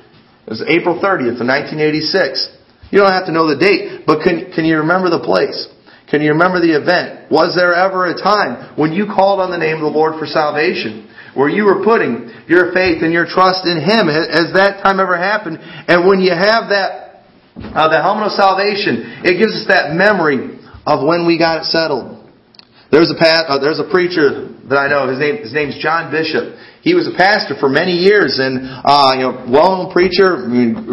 It 0.46 0.50
was 0.50 0.64
April 0.68 1.00
30th 1.00 1.40
of 1.40 1.48
1986. 1.48 2.52
You 2.92 3.00
don't 3.00 3.12
have 3.12 3.26
to 3.26 3.32
know 3.32 3.48
the 3.48 3.58
date, 3.58 4.06
but 4.06 4.22
can, 4.22 4.52
can 4.52 4.66
you 4.66 4.84
remember 4.84 5.10
the 5.10 5.24
place? 5.24 5.68
Can 6.12 6.22
you 6.22 6.36
remember 6.36 6.62
the 6.62 6.78
event? 6.78 7.32
Was 7.32 7.56
there 7.56 7.74
ever 7.74 8.06
a 8.06 8.14
time 8.14 8.78
when 8.78 8.94
you 8.94 9.08
called 9.08 9.40
on 9.40 9.50
the 9.50 9.58
name 9.58 9.82
of 9.82 9.88
the 9.88 9.96
Lord 9.96 10.20
for 10.20 10.28
salvation? 10.28 11.10
Where 11.34 11.50
you 11.50 11.66
were 11.66 11.82
putting 11.82 12.30
your 12.46 12.70
faith 12.70 13.02
and 13.02 13.10
your 13.10 13.26
trust 13.26 13.66
in 13.66 13.82
Him? 13.82 14.06
Has 14.06 14.54
that 14.54 14.86
time 14.86 15.00
ever 15.00 15.18
happened? 15.18 15.58
And 15.58 16.06
when 16.06 16.22
you 16.22 16.30
have 16.30 16.70
that, 16.70 17.26
uh, 17.58 17.90
the 17.90 17.98
helmet 17.98 18.30
of 18.30 18.38
salvation, 18.38 19.26
it 19.26 19.42
gives 19.42 19.58
us 19.58 19.66
that 19.74 19.98
memory 19.98 20.62
of 20.86 21.02
when 21.02 21.26
we 21.26 21.40
got 21.40 21.66
it 21.66 21.66
settled. 21.74 22.30
There's 22.92 23.10
a 23.10 23.18
uh, 23.18 23.58
there's 23.58 23.82
a 23.82 23.90
preacher 23.90 24.53
that 24.70 24.78
I 24.80 24.88
know. 24.88 25.10
His 25.10 25.20
name 25.20 25.44
his 25.44 25.54
name's 25.54 25.78
John 25.80 26.12
Bishop. 26.12 26.56
He 26.82 26.96
was 26.96 27.08
a 27.08 27.16
pastor 27.16 27.56
for 27.60 27.68
many 27.68 28.00
years 28.00 28.40
and 28.40 28.64
uh, 28.64 29.12
you 29.16 29.24
know 29.28 29.34
well-known 29.48 29.92
preacher, 29.92 30.48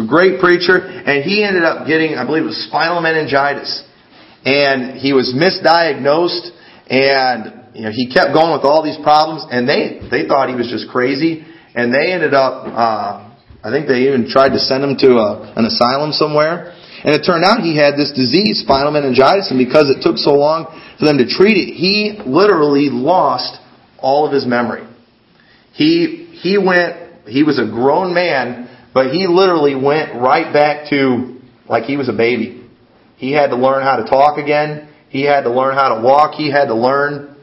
great 0.07 0.39
preacher, 0.39 0.79
and 0.79 1.23
he 1.23 1.43
ended 1.43 1.63
up 1.63 1.87
getting 1.87 2.15
I 2.15 2.25
believe 2.25 2.43
it 2.43 2.51
was 2.51 2.67
spinal 2.67 2.99
meningitis, 3.01 3.83
and 4.43 4.99
he 4.99 5.13
was 5.13 5.31
misdiagnosed, 5.31 6.51
and 6.91 7.75
you 7.75 7.83
know 7.87 7.91
he 7.91 8.11
kept 8.11 8.35
going 8.35 8.51
with 8.51 8.67
all 8.67 8.83
these 8.83 8.99
problems, 9.03 9.47
and 9.51 9.67
they 9.67 10.03
they 10.11 10.27
thought 10.27 10.49
he 10.49 10.55
was 10.55 10.67
just 10.67 10.91
crazy, 10.91 11.47
and 11.75 11.93
they 11.93 12.11
ended 12.11 12.33
up. 12.33 12.67
Uh, 12.67 13.27
I 13.63 13.69
think 13.69 13.85
they 13.85 14.09
even 14.09 14.25
tried 14.25 14.57
to 14.57 14.59
send 14.59 14.83
him 14.83 14.97
to 15.05 15.21
a, 15.21 15.53
an 15.55 15.65
asylum 15.69 16.11
somewhere. 16.11 16.73
And 17.03 17.13
it 17.13 17.25
turned 17.25 17.45
out 17.45 17.61
he 17.61 17.77
had 17.77 17.93
this 17.93 18.13
disease, 18.13 18.61
spinal 18.61 18.91
meningitis, 18.91 19.49
and 19.49 19.57
because 19.57 19.89
it 19.89 20.01
took 20.01 20.17
so 20.17 20.33
long 20.33 20.65
for 20.97 21.05
them 21.05 21.17
to 21.17 21.25
treat 21.25 21.57
it, 21.57 21.73
he 21.73 22.21
literally 22.25 22.89
lost 22.89 23.60
all 24.01 24.25
of 24.25 24.33
his 24.33 24.45
memory. 24.45 24.87
He, 25.73 26.37
he 26.41 26.57
went, 26.57 27.27
he 27.27 27.43
was 27.43 27.59
a 27.59 27.65
grown 27.65 28.13
man, 28.13 28.69
but 28.93 29.11
he 29.11 29.27
literally 29.27 29.75
went 29.75 30.19
right 30.19 30.51
back 30.51 30.89
to 30.89 31.39
like 31.67 31.83
he 31.85 31.97
was 31.97 32.09
a 32.09 32.13
baby. 32.13 32.69
He 33.17 33.31
had 33.31 33.47
to 33.47 33.55
learn 33.55 33.83
how 33.83 33.97
to 33.97 34.03
talk 34.03 34.37
again. 34.37 34.89
He 35.09 35.23
had 35.23 35.41
to 35.41 35.51
learn 35.51 35.75
how 35.75 35.95
to 35.95 36.01
walk. 36.01 36.35
He 36.35 36.51
had 36.51 36.65
to 36.65 36.75
learn 36.75 37.37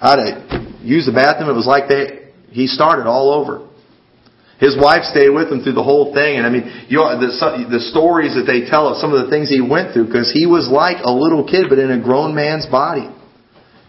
how 0.00 0.16
to 0.16 0.76
use 0.82 1.06
the 1.06 1.12
bathroom. 1.12 1.48
It 1.48 1.54
was 1.54 1.66
like 1.66 1.88
they, 1.88 2.32
he 2.50 2.66
started 2.66 3.06
all 3.06 3.30
over. 3.32 3.68
His 4.58 4.76
wife 4.76 5.04
stayed 5.04 5.30
with 5.30 5.48
him 5.48 5.62
through 5.62 5.72
the 5.72 5.82
whole 5.82 6.12
thing, 6.12 6.36
and 6.36 6.44
I 6.44 6.50
mean, 6.50 6.68
you 6.88 7.00
know, 7.00 7.16
the, 7.16 7.32
the 7.70 7.80
stories 7.80 8.36
that 8.36 8.44
they 8.44 8.68
tell 8.68 8.92
of 8.92 9.00
some 9.00 9.14
of 9.14 9.24
the 9.24 9.32
things 9.32 9.48
he 9.48 9.64
went 9.64 9.94
through, 9.96 10.12
because 10.12 10.28
he 10.28 10.44
was 10.44 10.68
like 10.68 11.00
a 11.00 11.10
little 11.10 11.48
kid, 11.48 11.72
but 11.72 11.78
in 11.78 11.90
a 11.90 11.96
grown 11.96 12.34
man's 12.34 12.66
body. 12.66 13.08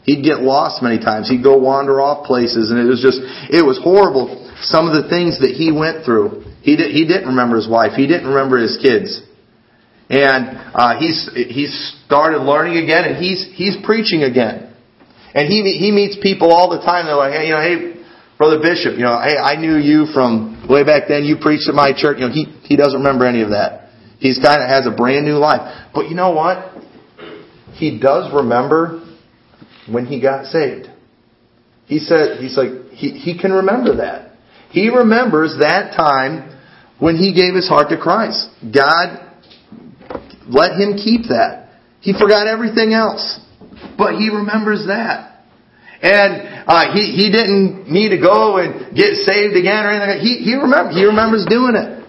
He'd 0.03 0.23
get 0.23 0.41
lost 0.41 0.81
many 0.81 0.97
times. 0.97 1.29
He'd 1.29 1.43
go 1.43 1.57
wander 1.57 2.01
off 2.01 2.25
places, 2.25 2.71
and 2.71 2.79
it 2.79 2.89
was 2.89 3.01
just, 3.01 3.21
it 3.53 3.61
was 3.61 3.77
horrible. 3.77 4.49
Some 4.61 4.89
of 4.89 4.97
the 4.97 5.09
things 5.09 5.39
that 5.39 5.53
he 5.53 5.71
went 5.71 6.05
through. 6.05 6.43
He 6.61 6.75
did, 6.75 6.91
he 6.91 7.05
didn't 7.05 7.29
remember 7.29 7.55
his 7.55 7.69
wife. 7.69 7.93
He 7.93 8.07
didn't 8.07 8.29
remember 8.29 8.57
his 8.57 8.77
kids. 8.81 9.21
And 10.09 10.59
uh, 10.75 10.99
he's 10.99 11.29
he 11.33 11.71
started 12.05 12.43
learning 12.43 12.83
again, 12.83 13.05
and 13.05 13.15
he's 13.15 13.47
he's 13.55 13.77
preaching 13.81 14.23
again. 14.23 14.75
And 15.33 15.47
he 15.47 15.63
he 15.79 15.91
meets 15.91 16.17
people 16.21 16.51
all 16.51 16.69
the 16.69 16.83
time. 16.83 17.05
They're 17.05 17.15
like, 17.15 17.33
hey, 17.33 17.47
you 17.47 17.53
know, 17.55 17.61
hey, 17.61 18.03
Brother 18.37 18.59
Bishop, 18.59 18.97
you 18.97 19.05
know, 19.05 19.21
hey, 19.23 19.37
I 19.37 19.55
knew 19.55 19.77
you 19.77 20.11
from 20.13 20.67
way 20.67 20.83
back 20.83 21.03
then. 21.07 21.23
You 21.23 21.37
preached 21.39 21.69
at 21.69 21.75
my 21.75 21.93
church. 21.95 22.17
You 22.19 22.27
know, 22.27 22.33
he, 22.33 22.45
he 22.67 22.75
doesn't 22.75 22.99
remember 22.99 23.25
any 23.25 23.41
of 23.41 23.51
that. 23.51 23.89
He's 24.19 24.37
kind 24.37 24.61
of 24.61 24.67
has 24.67 24.85
a 24.85 24.91
brand 24.91 25.25
new 25.25 25.37
life. 25.37 25.61
But 25.93 26.09
you 26.09 26.15
know 26.15 26.31
what? 26.31 26.75
He 27.73 27.97
does 27.97 28.33
remember 28.33 29.10
when 29.89 30.05
he 30.05 30.21
got 30.21 30.45
saved. 30.45 30.87
He 31.85 31.99
said, 31.99 32.39
he's 32.39 32.57
like, 32.57 32.91
he, 32.91 33.11
he 33.11 33.37
can 33.37 33.51
remember 33.51 33.97
that. 33.97 34.31
He 34.69 34.89
remembers 34.89 35.57
that 35.59 35.93
time 35.95 36.57
when 36.99 37.17
he 37.17 37.33
gave 37.33 37.53
his 37.53 37.67
heart 37.67 37.89
to 37.89 37.97
Christ. 37.97 38.49
God 38.61 39.27
let 40.47 40.79
him 40.79 40.95
keep 40.95 41.27
that. 41.29 41.69
He 41.99 42.13
forgot 42.13 42.47
everything 42.47 42.93
else. 42.93 43.39
But 43.97 44.15
he 44.15 44.29
remembers 44.29 44.87
that. 44.87 45.43
And 46.01 46.65
uh, 46.67 46.93
he, 46.93 47.13
he 47.13 47.31
didn't 47.31 47.91
need 47.91 48.09
to 48.09 48.17
go 48.17 48.57
and 48.57 48.95
get 48.95 49.15
saved 49.21 49.55
again 49.55 49.85
or 49.85 49.91
anything. 49.91 50.25
He, 50.25 50.43
he, 50.43 50.55
remember, 50.55 50.91
he 50.91 51.05
remembers 51.05 51.45
doing 51.47 51.75
it. 51.75 52.00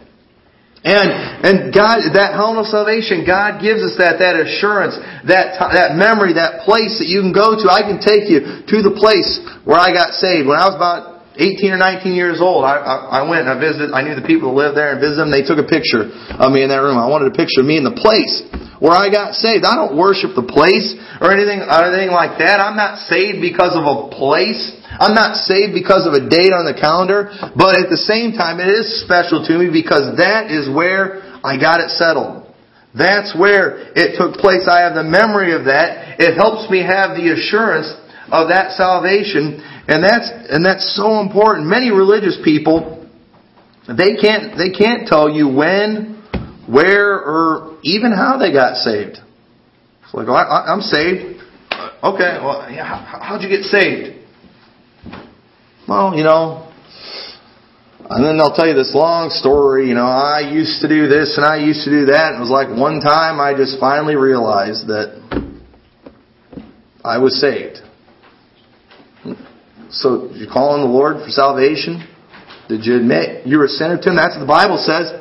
And, 0.82 1.14
and 1.46 1.56
God, 1.70 2.02
that 2.18 2.34
helm 2.34 2.58
of 2.58 2.66
salvation, 2.66 3.22
God 3.22 3.62
gives 3.62 3.86
us 3.86 3.94
that, 4.02 4.18
that 4.18 4.34
assurance, 4.34 4.98
that, 5.30 5.54
that 5.54 5.94
memory, 5.94 6.34
that 6.34 6.66
place 6.66 6.98
that 6.98 7.06
you 7.06 7.22
can 7.22 7.30
go 7.30 7.54
to. 7.54 7.70
I 7.70 7.86
can 7.86 8.02
take 8.02 8.26
you 8.26 8.66
to 8.66 8.76
the 8.82 8.90
place 8.98 9.38
where 9.62 9.78
I 9.78 9.94
got 9.94 10.18
saved. 10.18 10.50
When 10.50 10.58
I 10.58 10.66
was 10.66 10.74
about 10.74 11.22
18 11.38 11.70
or 11.70 11.78
19 11.78 12.18
years 12.18 12.42
old, 12.42 12.66
I, 12.66 12.82
I, 12.82 12.96
I 13.22 13.30
went 13.30 13.46
and 13.46 13.54
I 13.54 13.56
visited, 13.62 13.94
I 13.94 14.02
knew 14.02 14.18
the 14.18 14.26
people 14.26 14.50
who 14.50 14.58
lived 14.58 14.74
there 14.74 14.90
and 14.90 14.98
visited 14.98 15.22
them. 15.22 15.30
They 15.30 15.46
took 15.46 15.62
a 15.62 15.68
picture 15.70 16.10
of 16.10 16.50
me 16.50 16.66
in 16.66 16.68
that 16.74 16.82
room. 16.82 16.98
I 16.98 17.06
wanted 17.06 17.30
a 17.30 17.36
picture 17.38 17.62
of 17.62 17.66
me 17.70 17.78
in 17.78 17.86
the 17.86 17.94
place 17.94 18.42
where 18.82 18.98
I 18.98 19.06
got 19.06 19.38
saved. 19.38 19.62
I 19.62 19.78
don't 19.78 19.94
worship 19.94 20.34
the 20.34 20.42
place 20.42 20.98
or 21.22 21.30
anything, 21.30 21.62
or 21.62 21.78
anything 21.86 22.10
like 22.10 22.42
that. 22.42 22.58
I'm 22.58 22.74
not 22.74 23.06
saved 23.06 23.38
because 23.38 23.78
of 23.78 23.86
a 23.86 24.10
place. 24.10 24.81
I'm 25.02 25.18
not 25.18 25.34
saved 25.34 25.74
because 25.74 26.06
of 26.06 26.14
a 26.14 26.22
date 26.22 26.54
on 26.54 26.62
the 26.62 26.78
calendar, 26.78 27.34
but 27.58 27.74
at 27.74 27.90
the 27.90 27.98
same 27.98 28.38
time, 28.38 28.62
it 28.62 28.70
is 28.70 29.02
special 29.02 29.42
to 29.42 29.52
me 29.58 29.66
because 29.66 30.16
that 30.22 30.54
is 30.54 30.70
where 30.70 31.26
I 31.42 31.58
got 31.58 31.82
it 31.82 31.90
settled. 31.90 32.46
That's 32.94 33.34
where 33.34 33.90
it 33.98 34.14
took 34.14 34.38
place. 34.38 34.70
I 34.70 34.86
have 34.86 34.94
the 34.94 35.02
memory 35.02 35.58
of 35.58 35.66
that. 35.66 36.22
It 36.22 36.38
helps 36.38 36.70
me 36.70 36.86
have 36.86 37.18
the 37.18 37.34
assurance 37.34 37.90
of 38.30 38.54
that 38.54 38.78
salvation, 38.78 39.58
and 39.90 40.04
that's 40.04 40.30
and 40.30 40.64
that's 40.64 40.94
so 40.94 41.18
important. 41.18 41.66
Many 41.66 41.90
religious 41.90 42.38
people 42.44 43.02
they 43.88 44.14
can't 44.14 44.56
they 44.56 44.70
can't 44.70 45.08
tell 45.08 45.28
you 45.28 45.48
when, 45.48 46.22
where, 46.68 47.18
or 47.18 47.78
even 47.82 48.12
how 48.12 48.38
they 48.38 48.52
got 48.52 48.76
saved. 48.76 49.18
It's 50.04 50.14
like, 50.14 50.28
oh, 50.28 50.34
I, 50.34 50.72
I'm 50.72 50.80
saved. 50.80 51.42
Uh, 51.70 52.14
okay, 52.14 52.38
well, 52.38 52.62
how, 52.62 53.18
how'd 53.20 53.42
you 53.42 53.48
get 53.48 53.64
saved? 53.64 54.21
Well, 55.88 56.16
you 56.16 56.24
know, 56.24 56.72
and 58.12 58.24
then 58.24 58.36
they'll 58.36 58.52
tell 58.52 58.68
you 58.68 58.74
this 58.74 58.92
long 58.94 59.30
story, 59.30 59.88
you 59.88 59.94
know, 59.94 60.04
I 60.04 60.44
used 60.52 60.82
to 60.82 60.88
do 60.88 61.08
this 61.08 61.38
and 61.40 61.46
I 61.46 61.64
used 61.64 61.84
to 61.84 61.90
do 61.90 62.12
that. 62.12 62.34
And 62.34 62.36
it 62.36 62.44
was 62.44 62.52
like 62.52 62.68
one 62.68 63.00
time 63.00 63.40
I 63.40 63.56
just 63.56 63.80
finally 63.80 64.16
realized 64.16 64.86
that 64.92 65.16
I 67.04 67.16
was 67.18 67.40
saved. 67.40 67.80
So, 69.88 70.28
did 70.28 70.40
you 70.40 70.48
call 70.48 70.76
on 70.76 70.84
the 70.84 70.92
Lord 70.92 71.24
for 71.24 71.28
salvation? 71.28 72.04
Did 72.68 72.84
you 72.84 72.96
admit 72.96 73.46
you 73.46 73.58
were 73.58 73.68
a 73.68 73.76
sinner 73.80 73.96
to 73.96 74.06
Him? 74.08 74.16
That's 74.16 74.36
what 74.36 74.44
the 74.44 74.50
Bible 74.50 74.80
says 74.80 75.12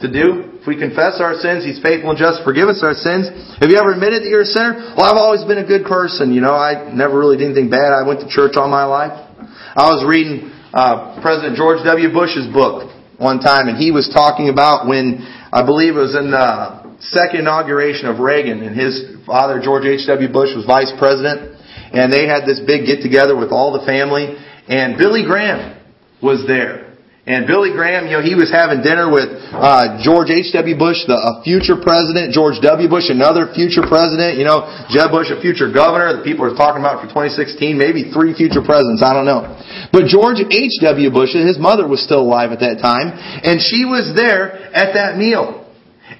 to 0.00 0.08
do. 0.08 0.60
If 0.60 0.68
we 0.68 0.76
confess 0.76 1.20
our 1.20 1.36
sins, 1.36 1.64
He's 1.64 1.80
faithful 1.80 2.12
and 2.12 2.20
just 2.20 2.40
to 2.40 2.44
forgive 2.44 2.68
us 2.68 2.80
our 2.84 2.96
sins. 2.96 3.28
Have 3.60 3.68
you 3.68 3.76
ever 3.76 3.92
admitted 3.92 4.24
that 4.24 4.28
you're 4.28 4.44
a 4.44 4.48
sinner? 4.48 4.92
Well, 4.96 5.04
I've 5.04 5.20
always 5.20 5.44
been 5.44 5.60
a 5.60 5.68
good 5.68 5.84
person. 5.84 6.32
You 6.32 6.40
know, 6.40 6.52
I 6.52 6.92
never 6.92 7.16
really 7.16 7.36
did 7.36 7.52
anything 7.52 7.68
bad. 7.68 7.92
I 7.92 8.04
went 8.04 8.20
to 8.20 8.28
church 8.28 8.60
all 8.60 8.68
my 8.68 8.84
life. 8.84 9.29
I 9.70 9.86
was 9.94 10.02
reading 10.02 10.50
uh, 10.74 11.22
President 11.22 11.54
George 11.54 11.78
W. 11.86 12.10
Bush's 12.10 12.50
book 12.50 12.90
one 13.22 13.38
time, 13.38 13.70
and 13.70 13.78
he 13.78 13.94
was 13.94 14.10
talking 14.10 14.48
about 14.48 14.90
when 14.90 15.22
I 15.54 15.62
believe 15.62 15.94
it 15.94 16.02
was 16.02 16.18
in 16.18 16.34
the 16.34 16.98
second 16.98 17.46
inauguration 17.46 18.10
of 18.10 18.18
Reagan, 18.18 18.66
and 18.66 18.74
his 18.74 19.14
father 19.22 19.62
George 19.62 19.86
H. 19.86 20.10
W. 20.10 20.26
Bush 20.26 20.50
was 20.58 20.66
vice 20.66 20.90
president, 20.98 21.54
and 21.94 22.10
they 22.10 22.26
had 22.26 22.50
this 22.50 22.58
big 22.66 22.82
get 22.82 22.98
together 22.98 23.38
with 23.38 23.54
all 23.54 23.78
the 23.78 23.86
family, 23.86 24.34
and 24.66 24.98
Billy 24.98 25.22
Graham 25.22 25.78
was 26.20 26.42
there. 26.50 26.89
And 27.28 27.44
Billy 27.44 27.68
Graham, 27.76 28.08
you 28.08 28.16
know, 28.16 28.24
he 28.24 28.32
was 28.32 28.48
having 28.48 28.80
dinner 28.80 29.12
with 29.12 29.28
uh, 29.52 30.00
George 30.00 30.32
H.W. 30.32 30.72
Bush, 30.80 31.04
the 31.04 31.20
a 31.20 31.44
future 31.44 31.76
president, 31.76 32.32
George 32.32 32.56
W. 32.64 32.88
Bush, 32.88 33.12
another 33.12 33.52
future 33.52 33.84
president, 33.84 34.40
you 34.40 34.48
know, 34.48 34.64
Jeb 34.88 35.12
Bush, 35.12 35.28
a 35.28 35.36
future 35.36 35.68
governor 35.68 36.16
that 36.16 36.24
people 36.24 36.48
are 36.48 36.56
talking 36.56 36.80
about 36.80 37.04
for 37.04 37.12
2016, 37.12 37.76
maybe 37.76 38.08
three 38.08 38.32
future 38.32 38.64
presidents, 38.64 39.04
I 39.04 39.12
don't 39.12 39.28
know. 39.28 39.52
But 39.92 40.08
George 40.08 40.40
H.W. 40.40 41.12
Bush, 41.12 41.36
his 41.36 41.60
mother 41.60 41.84
was 41.84 42.00
still 42.00 42.24
alive 42.24 42.56
at 42.56 42.64
that 42.64 42.80
time, 42.80 43.12
and 43.12 43.60
she 43.60 43.84
was 43.84 44.16
there 44.16 44.56
at 44.72 44.96
that 44.96 45.20
meal. 45.20 45.68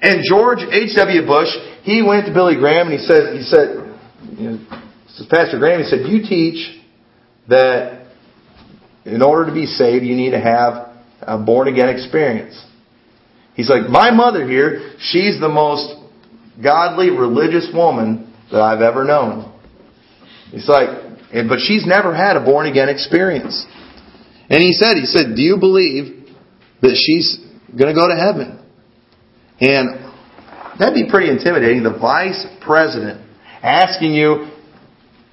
And 0.05 0.21
George 0.21 0.61
H.W. 0.61 1.25
Bush, 1.25 1.49
he 1.81 2.05
went 2.05 2.29
to 2.29 2.33
Billy 2.33 2.61
Graham 2.61 2.93
and 2.93 3.01
he 3.01 3.01
said, 3.01 3.33
he 3.33 3.41
said, 3.41 3.89
you 4.37 4.53
know, 4.53 4.57
Pastor 5.33 5.57
Graham, 5.57 5.81
he 5.81 5.89
said, 5.89 6.05
you 6.05 6.21
teach 6.21 6.77
that 7.49 8.05
in 9.05 9.21
order 9.21 9.49
to 9.49 9.53
be 9.53 9.65
saved, 9.65 10.05
you 10.05 10.15
need 10.15 10.31
to 10.31 10.39
have 10.39 10.90
a 11.21 11.37
born 11.37 11.67
again 11.67 11.89
experience. 11.89 12.63
He's 13.55 13.69
like, 13.69 13.89
my 13.89 14.11
mother 14.11 14.47
here, 14.47 14.95
she's 14.99 15.39
the 15.39 15.49
most 15.49 15.95
godly, 16.61 17.09
religious 17.09 17.69
woman 17.73 18.33
that 18.51 18.61
I've 18.61 18.81
ever 18.81 19.03
known. 19.03 19.51
He's 20.51 20.67
like, 20.67 20.89
but 21.31 21.59
she's 21.59 21.85
never 21.85 22.15
had 22.15 22.37
a 22.37 22.43
born 22.43 22.67
again 22.67 22.89
experience. 22.89 23.65
And 24.49 24.61
he 24.61 24.73
said, 24.73 24.95
he 24.95 25.05
said, 25.05 25.35
do 25.35 25.41
you 25.41 25.57
believe 25.57 26.27
that 26.81 26.95
she's 26.95 27.37
going 27.77 27.87
to 27.87 27.95
go 27.95 28.07
to 28.07 28.15
heaven? 28.15 28.59
And 29.61 30.11
that'd 30.77 30.95
be 30.95 31.09
pretty 31.09 31.29
intimidating. 31.29 31.83
The 31.83 31.97
vice 31.97 32.45
president 32.61 33.25
asking 33.63 34.13
you, 34.13 34.49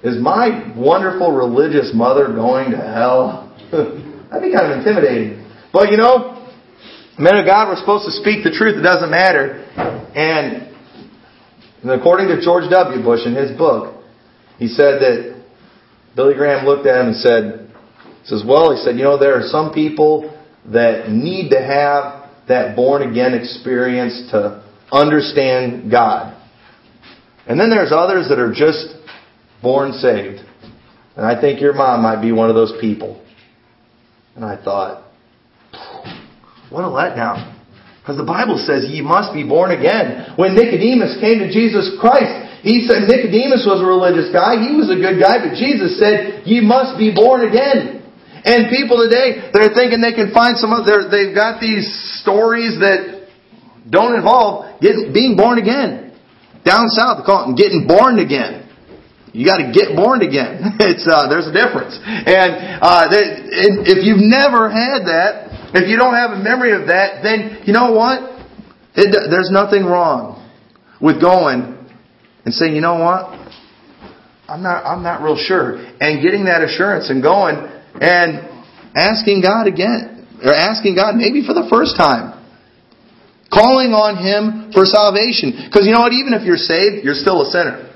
is 0.03 0.17
my 0.21 0.73
wonderful 0.77 1.33
religious 1.33 1.91
mother 1.93 2.27
going 2.27 2.71
to 2.71 2.77
hell? 2.77 3.53
that'd 3.71 4.43
be 4.43 4.55
kind 4.55 4.71
of 4.71 4.79
intimidating. 4.79 5.38
But 5.71 5.91
you 5.91 5.97
know, 5.97 6.49
men 7.17 7.37
of 7.37 7.45
God 7.45 7.69
were 7.69 7.75
supposed 7.75 8.05
to 8.05 8.11
speak 8.11 8.43
the 8.43 8.51
truth. 8.51 8.77
It 8.77 8.81
doesn't 8.81 9.11
matter. 9.11 9.65
And 10.15 10.69
according 11.89 12.27
to 12.29 12.41
George 12.41 12.69
W. 12.69 13.03
Bush 13.03 13.25
in 13.25 13.35
his 13.35 13.55
book, 13.57 14.03
he 14.57 14.67
said 14.67 14.99
that 15.01 15.43
Billy 16.15 16.33
Graham 16.33 16.65
looked 16.65 16.85
at 16.87 16.99
him 16.99 17.07
and 17.07 17.15
said, 17.15 17.71
says, 18.25 18.43
well, 18.45 18.75
he 18.75 18.81
said, 18.83 18.97
you 18.97 19.03
know, 19.03 19.17
there 19.17 19.35
are 19.39 19.47
some 19.47 19.73
people 19.73 20.35
that 20.65 21.09
need 21.09 21.49
to 21.51 21.61
have 21.61 22.29
that 22.47 22.75
born 22.75 23.09
again 23.09 23.33
experience 23.33 24.29
to 24.31 24.63
understand 24.91 25.89
God. 25.89 26.35
And 27.47 27.59
then 27.59 27.69
there's 27.69 27.91
others 27.91 28.27
that 28.29 28.39
are 28.39 28.51
just 28.53 28.95
born 29.61 29.93
saved. 29.93 30.41
And 31.15 31.25
I 31.25 31.39
think 31.39 31.61
your 31.61 31.73
mom 31.73 32.01
might 32.01 32.21
be 32.21 32.31
one 32.31 32.49
of 32.49 32.55
those 32.55 32.73
people. 32.81 33.23
And 34.35 34.43
I 34.43 34.61
thought, 34.61 35.08
what 36.69 36.85
a 36.85 36.91
letdown. 36.91 37.57
Because 38.01 38.17
the 38.17 38.25
Bible 38.25 38.57
says 38.57 38.89
ye 38.89 39.01
must 39.01 39.33
be 39.33 39.45
born 39.45 39.69
again. 39.69 40.33
When 40.33 40.55
Nicodemus 40.55 41.21
came 41.21 41.45
to 41.45 41.49
Jesus 41.53 41.93
Christ, 42.01 42.49
he 42.65 42.89
said 42.89 43.05
Nicodemus 43.05 43.63
was 43.69 43.79
a 43.79 43.87
religious 43.87 44.33
guy. 44.33 44.59
He 44.59 44.73
was 44.73 44.89
a 44.89 44.97
good 44.97 45.21
guy, 45.21 45.39
but 45.39 45.55
Jesus 45.55 45.95
said, 46.01 46.43
ye 46.43 46.59
must 46.59 46.97
be 46.97 47.13
born 47.13 47.47
again. 47.47 48.01
And 48.43 48.71
people 48.71 48.99
today, 49.03 49.51
they're 49.51 49.71
thinking 49.75 50.01
they 50.01 50.15
can 50.15 50.31
find 50.33 50.57
some 50.57 50.71
other, 50.71 51.07
they've 51.11 51.35
got 51.35 51.59
these 51.61 51.85
stories 52.23 52.79
that 52.79 53.27
don't 53.87 54.15
involve 54.15 54.81
getting, 54.81 55.11
being 55.13 55.35
born 55.35 55.59
again. 55.59 56.15
Down 56.63 56.89
south, 56.89 57.23
they 57.23 57.25
call 57.25 57.51
it 57.51 57.55
getting 57.55 57.87
born 57.87 58.19
again. 58.19 58.67
You 59.31 59.45
got 59.45 59.61
to 59.61 59.71
get 59.71 59.95
born 59.95 60.21
again. 60.25 60.77
It's 60.81 61.05
uh, 61.05 61.29
there's 61.29 61.45
a 61.45 61.53
difference, 61.53 61.93
and 62.01 62.81
uh, 62.81 63.05
if 63.13 64.01
you've 64.01 64.25
never 64.25 64.71
had 64.71 65.05
that, 65.05 65.48
if 65.73 65.89
you 65.89 65.97
don't 65.97 66.15
have 66.15 66.31
a 66.31 66.41
memory 66.41 66.71
of 66.73 66.87
that, 66.87 67.21
then 67.21 67.63
you 67.65 67.73
know 67.73 67.91
what? 67.93 68.39
It, 68.95 69.13
there's 69.29 69.51
nothing 69.51 69.85
wrong 69.85 70.41
with 71.01 71.21
going 71.21 71.77
and 72.45 72.53
saying, 72.53 72.75
you 72.75 72.81
know 72.81 72.97
what? 72.97 73.29
I'm 74.49 74.63
not, 74.63 74.83
I'm 74.83 75.03
not 75.03 75.21
real 75.21 75.37
sure. 75.37 75.77
And 76.01 76.21
getting 76.21 76.45
that 76.45 76.63
assurance 76.63 77.09
and 77.09 77.21
going 77.21 77.57
and 78.01 78.49
asking 78.95 79.41
God 79.41 79.67
again, 79.67 80.25
or 80.43 80.53
asking 80.53 80.95
God 80.95 81.15
maybe 81.15 81.45
for 81.45 81.53
the 81.53 81.67
first 81.69 81.97
time. 81.97 82.33
Calling 83.53 83.93
on 83.93 84.17
Him 84.17 84.71
for 84.73 84.85
salvation. 84.85 85.69
Because 85.69 85.85
you 85.85 85.93
know 85.93 86.01
what? 86.01 86.13
Even 86.13 86.33
if 86.33 86.45
you're 86.45 86.57
saved, 86.57 87.03
you're 87.05 87.17
still 87.17 87.41
a 87.41 87.49
sinner. 87.49 87.88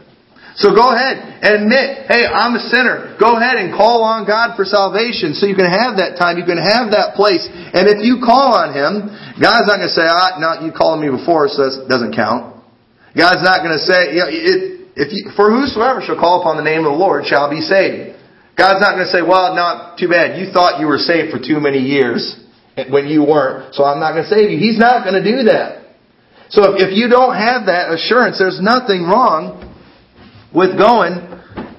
So 0.55 0.69
go 0.69 0.93
ahead 0.93 1.17
and 1.41 1.65
admit, 1.65 2.05
hey, 2.05 2.29
I'm 2.29 2.53
a 2.53 2.63
sinner. 2.69 3.17
Go 3.17 3.41
ahead 3.41 3.57
and 3.57 3.73
call 3.73 4.05
on 4.05 4.29
God 4.29 4.53
for 4.53 4.65
salvation 4.65 5.33
so 5.33 5.49
you 5.49 5.57
can 5.57 5.65
have 5.65 5.97
that 5.97 6.13
time, 6.21 6.37
you 6.37 6.45
can 6.45 6.61
have 6.61 6.93
that 6.93 7.17
place. 7.17 7.41
And 7.49 7.89
if 7.89 8.05
you 8.05 8.21
call 8.21 8.53
on 8.53 8.69
Him, 8.69 9.09
God's 9.41 9.65
not 9.65 9.81
going 9.81 9.89
to 9.89 9.97
say, 9.97 10.05
ah, 10.05 10.37
no, 10.37 10.61
you 10.61 10.69
called 10.69 11.01
me 11.01 11.09
before, 11.09 11.49
so 11.49 11.65
that 11.65 11.89
doesn't 11.89 12.13
count. 12.13 12.61
God's 13.17 13.41
not 13.41 13.65
going 13.65 13.73
to 13.73 13.81
say, 13.81 14.13
you 14.13 14.21
know, 14.21 14.29
it, 14.29 14.61
if 14.93 15.09
you, 15.09 15.33
for 15.33 15.49
whosoever 15.49 16.05
shall 16.05 16.21
call 16.21 16.45
upon 16.45 16.61
the 16.61 16.65
name 16.65 16.85
of 16.85 16.93
the 16.93 17.01
Lord 17.01 17.25
shall 17.25 17.49
be 17.49 17.61
saved. 17.61 18.13
God's 18.53 18.77
not 18.77 18.93
going 18.93 19.09
to 19.09 19.13
say, 19.13 19.25
well, 19.25 19.57
not 19.57 19.97
too 19.97 20.05
bad. 20.05 20.37
You 20.37 20.53
thought 20.53 20.77
you 20.77 20.85
were 20.85 21.01
saved 21.01 21.33
for 21.33 21.41
too 21.41 21.57
many 21.57 21.81
years 21.81 22.37
when 22.93 23.09
you 23.09 23.25
weren't, 23.25 23.73
so 23.73 23.81
I'm 23.81 23.97
not 23.97 24.13
going 24.13 24.29
to 24.29 24.29
save 24.29 24.53
you. 24.53 24.61
He's 24.61 24.77
not 24.77 25.01
going 25.01 25.17
to 25.17 25.25
do 25.25 25.49
that. 25.49 25.97
So 26.53 26.77
if, 26.77 26.89
if 26.89 26.91
you 26.93 27.09
don't 27.09 27.33
have 27.33 27.65
that 27.65 27.89
assurance, 27.89 28.37
there's 28.37 28.61
nothing 28.61 29.09
wrong 29.09 29.72
with 30.53 30.77
going 30.77 31.13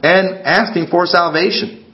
and 0.02 0.42
asking 0.44 0.88
for 0.90 1.06
salvation. 1.06 1.84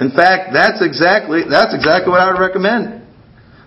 In 0.00 0.10
fact, 0.10 0.52
that's 0.52 0.80
exactly, 0.80 1.42
that's 1.48 1.74
exactly 1.74 2.10
what 2.10 2.20
I 2.20 2.32
would 2.32 2.40
recommend. 2.40 3.02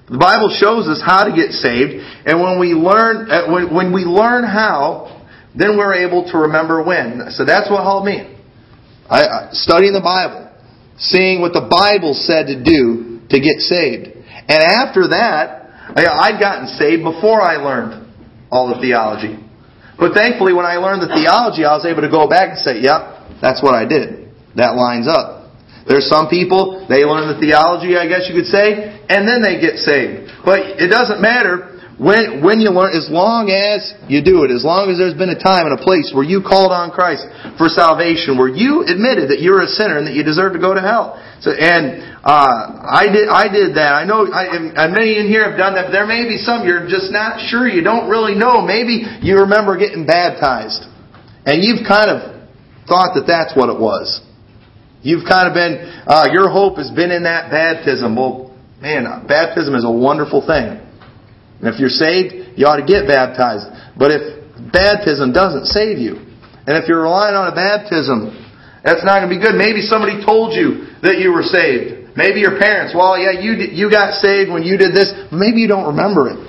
The 0.09 0.17
Bible 0.17 0.49
shows 0.53 0.87
us 0.87 1.01
how 1.01 1.25
to 1.25 1.33
get 1.33 1.51
saved, 1.51 2.03
and 2.25 2.41
when 2.41 2.59
we 2.59 2.73
learn, 2.73 3.29
uh, 3.29 3.49
when, 3.49 3.93
we 3.93 4.05
learn 4.05 4.43
how, 4.43 5.25
then 5.55 5.77
we're 5.77 6.05
able 6.05 6.29
to 6.31 6.37
remember 6.45 6.83
when. 6.83 7.31
So 7.31 7.45
that's 7.45 7.69
what 7.69 7.81
helped 7.81 8.05
me. 8.05 8.35
I, 9.09 9.49
studying 9.51 9.93
the 9.93 10.05
Bible, 10.05 10.51
seeing 10.97 11.41
what 11.41 11.53
the 11.53 11.65
Bible 11.65 12.13
said 12.13 12.47
to 12.47 12.57
do 12.61 13.21
to 13.29 13.39
get 13.39 13.57
saved. 13.61 14.13
And 14.47 14.61
after 14.61 15.09
that, 15.09 15.65
I'd 15.95 16.37
gotten 16.39 16.67
saved 16.77 17.03
before 17.03 17.41
I 17.41 17.57
learned 17.57 18.13
all 18.51 18.69
the 18.75 18.81
theology. 18.81 19.44
But 19.97 20.13
thankfully, 20.13 20.51
when 20.51 20.65
I 20.65 20.75
learned 20.75 21.01
the 21.01 21.11
theology, 21.11 21.63
I 21.63 21.75
was 21.75 21.85
able 21.85 22.03
to 22.03 22.11
go 22.11 22.27
back 22.27 22.55
and 22.55 22.59
say, 22.59 22.83
yep, 22.83 23.31
that's 23.39 23.63
what 23.63 23.75
I 23.75 23.87
did. 23.87 24.31
That 24.55 24.75
lines 24.75 25.07
up. 25.07 25.51
There's 25.87 26.09
some 26.09 26.27
people, 26.27 26.83
they 26.89 27.05
learn 27.05 27.29
the 27.29 27.39
theology, 27.39 27.95
I 27.95 28.09
guess 28.09 28.25
you 28.27 28.35
could 28.35 28.49
say, 28.49 28.99
and 29.07 29.27
then 29.27 29.45
they 29.45 29.61
get 29.61 29.77
saved. 29.77 30.33
But 30.43 30.81
it 30.81 30.89
doesn't 30.89 31.21
matter 31.21 31.74
when, 31.95 32.43
when 32.43 32.59
you 32.59 32.75
learn, 32.75 32.91
as 32.91 33.07
long 33.07 33.47
as 33.47 33.95
you 34.11 34.19
do 34.19 34.43
it, 34.43 34.51
as 34.51 34.67
long 34.67 34.91
as 34.91 34.99
there's 34.99 35.15
been 35.15 35.31
a 35.31 35.39
time 35.39 35.63
and 35.63 35.79
a 35.79 35.83
place 35.83 36.11
where 36.11 36.27
you 36.27 36.43
called 36.43 36.75
on 36.75 36.91
Christ 36.91 37.23
for 37.55 37.71
salvation, 37.71 38.35
where 38.35 38.51
you 38.51 38.83
admitted 38.83 39.31
that 39.31 39.39
you're 39.39 39.63
a 39.63 39.71
sinner 39.71 39.95
and 39.95 40.03
that 40.03 40.11
you 40.11 40.19
deserve 40.19 40.59
to 40.59 40.59
go 40.59 40.75
to 40.75 40.83
hell. 40.83 41.15
So, 41.39 41.55
and 41.55 42.03
uh, 42.19 42.83
I 42.83 43.07
did, 43.07 43.31
I 43.31 43.47
did 43.47 43.79
that. 43.79 43.95
I 43.95 44.03
know, 44.03 44.27
I, 44.27 44.75
and 44.75 44.91
many 44.91 45.15
in 45.15 45.31
here 45.31 45.47
have 45.47 45.55
done 45.55 45.79
that. 45.79 45.87
But 45.87 45.95
there 45.95 46.07
may 46.07 46.27
be 46.27 46.35
some 46.35 46.67
you're 46.67 46.83
just 46.83 47.15
not 47.15 47.39
sure. 47.47 47.63
You 47.63 47.79
don't 47.79 48.11
really 48.11 48.35
know. 48.35 48.59
Maybe 48.59 49.07
you 49.23 49.47
remember 49.47 49.79
getting 49.79 50.03
baptized, 50.03 50.83
and 51.47 51.63
you've 51.63 51.87
kind 51.87 52.11
of 52.11 52.43
thought 52.91 53.15
that 53.15 53.23
that's 53.23 53.55
what 53.55 53.71
it 53.71 53.79
was. 53.79 54.19
You've 54.99 55.23
kind 55.23 55.47
of 55.47 55.53
been, 55.53 55.79
uh, 56.07 56.27
your 56.33 56.49
hope 56.49 56.75
has 56.75 56.91
been 56.91 57.11
in 57.11 57.23
that 57.23 57.51
baptism. 57.51 58.15
Well, 58.17 58.51
man, 58.81 59.05
baptism 59.27 59.75
is 59.75 59.85
a 59.85 59.91
wonderful 59.91 60.41
thing. 60.43 60.81
And 61.59 61.71
if 61.71 61.79
you're 61.79 61.93
saved, 61.93 62.57
you 62.59 62.65
ought 62.67 62.77
to 62.77 62.87
get 62.87 63.07
baptized. 63.07 63.67
But 63.97 64.11
if 64.11 64.23
baptism 64.71 65.31
doesn't 65.31 65.67
save 65.71 65.97
you, 65.97 66.19
and 66.67 66.73
if 66.81 66.89
you're 66.89 67.03
relying 67.03 67.35
on 67.35 67.51
a 67.51 67.55
baptism, 67.55 68.33
that's 68.83 69.05
not 69.05 69.21
going 69.21 69.29
to 69.29 69.35
be 69.35 69.41
good. 69.41 69.55
Maybe 69.57 69.81
somebody 69.81 70.21
told 70.25 70.53
you 70.53 70.89
that 71.01 71.17
you 71.17 71.33
were 71.33 71.45
saved. 71.45 72.15
Maybe 72.15 72.39
your 72.39 72.57
parents, 72.57 72.95
well, 72.95 73.19
yeah, 73.19 73.35
you 73.35 73.59
you 73.75 73.91
got 73.91 74.15
saved 74.23 74.49
when 74.49 74.63
you 74.63 74.77
did 74.77 74.95
this. 74.95 75.11
Maybe 75.35 75.59
you 75.59 75.67
don't 75.67 75.91
remember 75.91 76.31
it. 76.31 76.39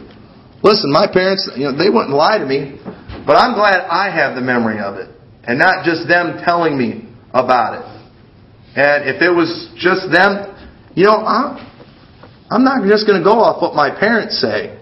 Listen, 0.62 0.92
my 0.92 1.10
parents, 1.10 1.50
you 1.56 1.66
know, 1.66 1.74
they 1.76 1.90
wouldn't 1.90 2.14
lie 2.14 2.38
to 2.38 2.46
me, 2.46 2.78
but 3.26 3.34
I'm 3.34 3.54
glad 3.54 3.82
I 3.90 4.14
have 4.14 4.36
the 4.36 4.40
memory 4.40 4.78
of 4.78 4.94
it, 4.96 5.10
and 5.42 5.58
not 5.58 5.84
just 5.84 6.06
them 6.06 6.38
telling 6.44 6.78
me 6.78 7.10
about 7.34 7.82
it. 7.82 7.84
And 8.78 9.08
if 9.08 9.22
it 9.22 9.30
was 9.30 9.72
just 9.76 10.12
them, 10.12 10.54
you 10.94 11.04
know, 11.04 11.18
I'm, 11.18 11.58
I'm 12.50 12.64
not 12.64 12.86
just 12.86 13.06
going 13.06 13.18
to 13.18 13.24
go 13.24 13.40
off 13.40 13.60
what 13.60 13.74
my 13.74 13.90
parents 13.90 14.40
say. 14.40 14.75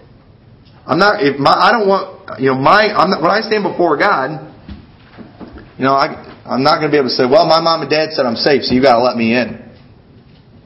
I'm 0.85 0.99
not. 0.99 1.21
If 1.21 1.39
my, 1.39 1.51
I 1.51 1.71
don't 1.71 1.87
want. 1.87 2.39
You 2.39 2.53
know, 2.53 2.59
my. 2.61 2.93
I'm 2.93 3.09
not, 3.09 3.21
when 3.21 3.31
I 3.31 3.41
stand 3.41 3.63
before 3.63 3.97
God, 3.97 4.53
you 5.77 5.85
know, 5.85 5.93
I, 5.93 6.13
I'm 6.45 6.63
not 6.63 6.77
going 6.77 6.89
to 6.89 6.93
be 6.93 7.01
able 7.01 7.09
to 7.09 7.17
say, 7.17 7.25
"Well, 7.25 7.45
my 7.49 7.59
mom 7.59 7.81
and 7.81 7.89
dad 7.89 8.13
said 8.13 8.25
I'm 8.25 8.37
safe, 8.37 8.63
so 8.63 8.73
you 8.73 8.81
got 8.81 8.97
to 8.97 9.03
let 9.03 9.17
me 9.17 9.33
in." 9.33 9.65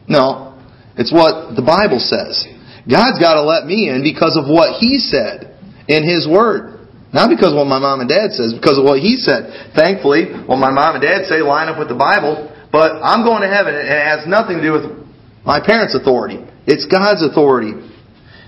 No, 0.08 0.60
it's 0.98 1.14
what 1.14 1.56
the 1.56 1.64
Bible 1.64 2.00
says. 2.00 2.44
God's 2.84 3.22
got 3.22 3.38
to 3.38 3.46
let 3.46 3.66
me 3.66 3.88
in 3.88 4.04
because 4.04 4.36
of 4.36 4.50
what 4.50 4.82
He 4.82 5.00
said 5.00 5.56
in 5.88 6.04
His 6.04 6.28
Word. 6.28 6.80
Not 7.10 7.30
because 7.34 7.54
of 7.54 7.58
what 7.58 7.66
my 7.66 7.80
mom 7.82 8.02
and 8.06 8.10
dad 8.10 8.38
says, 8.38 8.54
because 8.54 8.78
of 8.78 8.86
what 8.86 9.00
He 9.00 9.18
said. 9.18 9.74
Thankfully, 9.74 10.30
what 10.46 10.58
my 10.58 10.70
mom 10.70 11.00
and 11.00 11.04
dad 11.04 11.26
say 11.26 11.42
line 11.42 11.70
up 11.70 11.80
with 11.80 11.90
the 11.90 11.98
Bible. 11.98 12.54
But 12.72 13.02
I'm 13.02 13.26
going 13.26 13.42
to 13.42 13.50
heaven, 13.50 13.74
and 13.74 13.88
it 13.88 14.06
has 14.06 14.28
nothing 14.30 14.62
to 14.62 14.64
do 14.64 14.74
with 14.74 14.86
my 15.42 15.58
parents' 15.58 15.98
authority. 15.98 16.38
It's 16.70 16.86
God's 16.86 17.26
authority. 17.26 17.74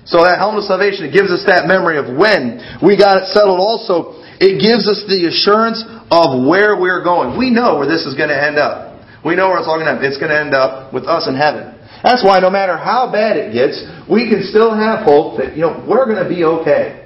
So 0.05 0.25
that 0.25 0.41
helmet 0.41 0.65
of 0.65 0.67
salvation, 0.67 1.05
it 1.05 1.13
gives 1.13 1.29
us 1.29 1.45
that 1.45 1.69
memory 1.69 2.01
of 2.01 2.09
when 2.09 2.57
we 2.81 2.97
got 2.97 3.21
it 3.21 3.25
settled. 3.29 3.61
Also, 3.61 4.17
it 4.41 4.57
gives 4.57 4.89
us 4.89 5.05
the 5.05 5.29
assurance 5.29 5.85
of 6.09 6.41
where 6.41 6.73
we're 6.73 7.05
going. 7.05 7.37
We 7.37 7.53
know 7.53 7.77
where 7.77 7.85
this 7.85 8.09
is 8.09 8.17
going 8.17 8.33
to 8.33 8.39
end 8.39 8.57
up. 8.57 8.97
We 9.21 9.37
know 9.37 9.53
where 9.53 9.61
it's 9.61 9.69
all 9.69 9.77
going 9.77 9.85
to 9.85 9.93
end. 9.93 10.01
up. 10.01 10.09
It's 10.09 10.17
going 10.17 10.33
to 10.33 10.41
end 10.41 10.57
up 10.57 10.89
with 10.89 11.05
us 11.05 11.29
in 11.29 11.37
heaven. 11.37 11.77
That's 12.01 12.25
why 12.25 12.41
no 12.41 12.49
matter 12.49 12.73
how 12.73 13.13
bad 13.13 13.37
it 13.37 13.53
gets, 13.53 13.77
we 14.09 14.25
can 14.25 14.41
still 14.41 14.73
have 14.73 15.05
hope 15.05 15.37
that, 15.37 15.53
you 15.53 15.61
know, 15.61 15.85
we're 15.85 16.09
going 16.09 16.17
to 16.17 16.29
be 16.29 16.43
okay. 16.65 17.05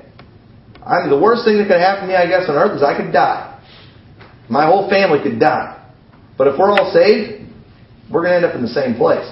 I 0.80 1.04
mean, 1.04 1.12
the 1.12 1.20
worst 1.20 1.44
thing 1.44 1.60
that 1.60 1.68
could 1.68 1.84
happen 1.84 2.08
to 2.08 2.14
me, 2.14 2.16
I 2.16 2.28
guess, 2.32 2.48
on 2.48 2.56
earth 2.56 2.78
is 2.78 2.84
I 2.84 2.96
could 2.96 3.12
die. 3.12 3.60
My 4.48 4.66
whole 4.66 4.88
family 4.88 5.20
could 5.20 5.40
die. 5.40 5.76
But 6.38 6.48
if 6.48 6.56
we're 6.60 6.72
all 6.72 6.94
saved, 6.96 7.52
we're 8.08 8.24
going 8.24 8.40
to 8.40 8.40
end 8.40 8.46
up 8.46 8.56
in 8.56 8.62
the 8.62 8.72
same 8.72 8.96
place. 8.96 9.28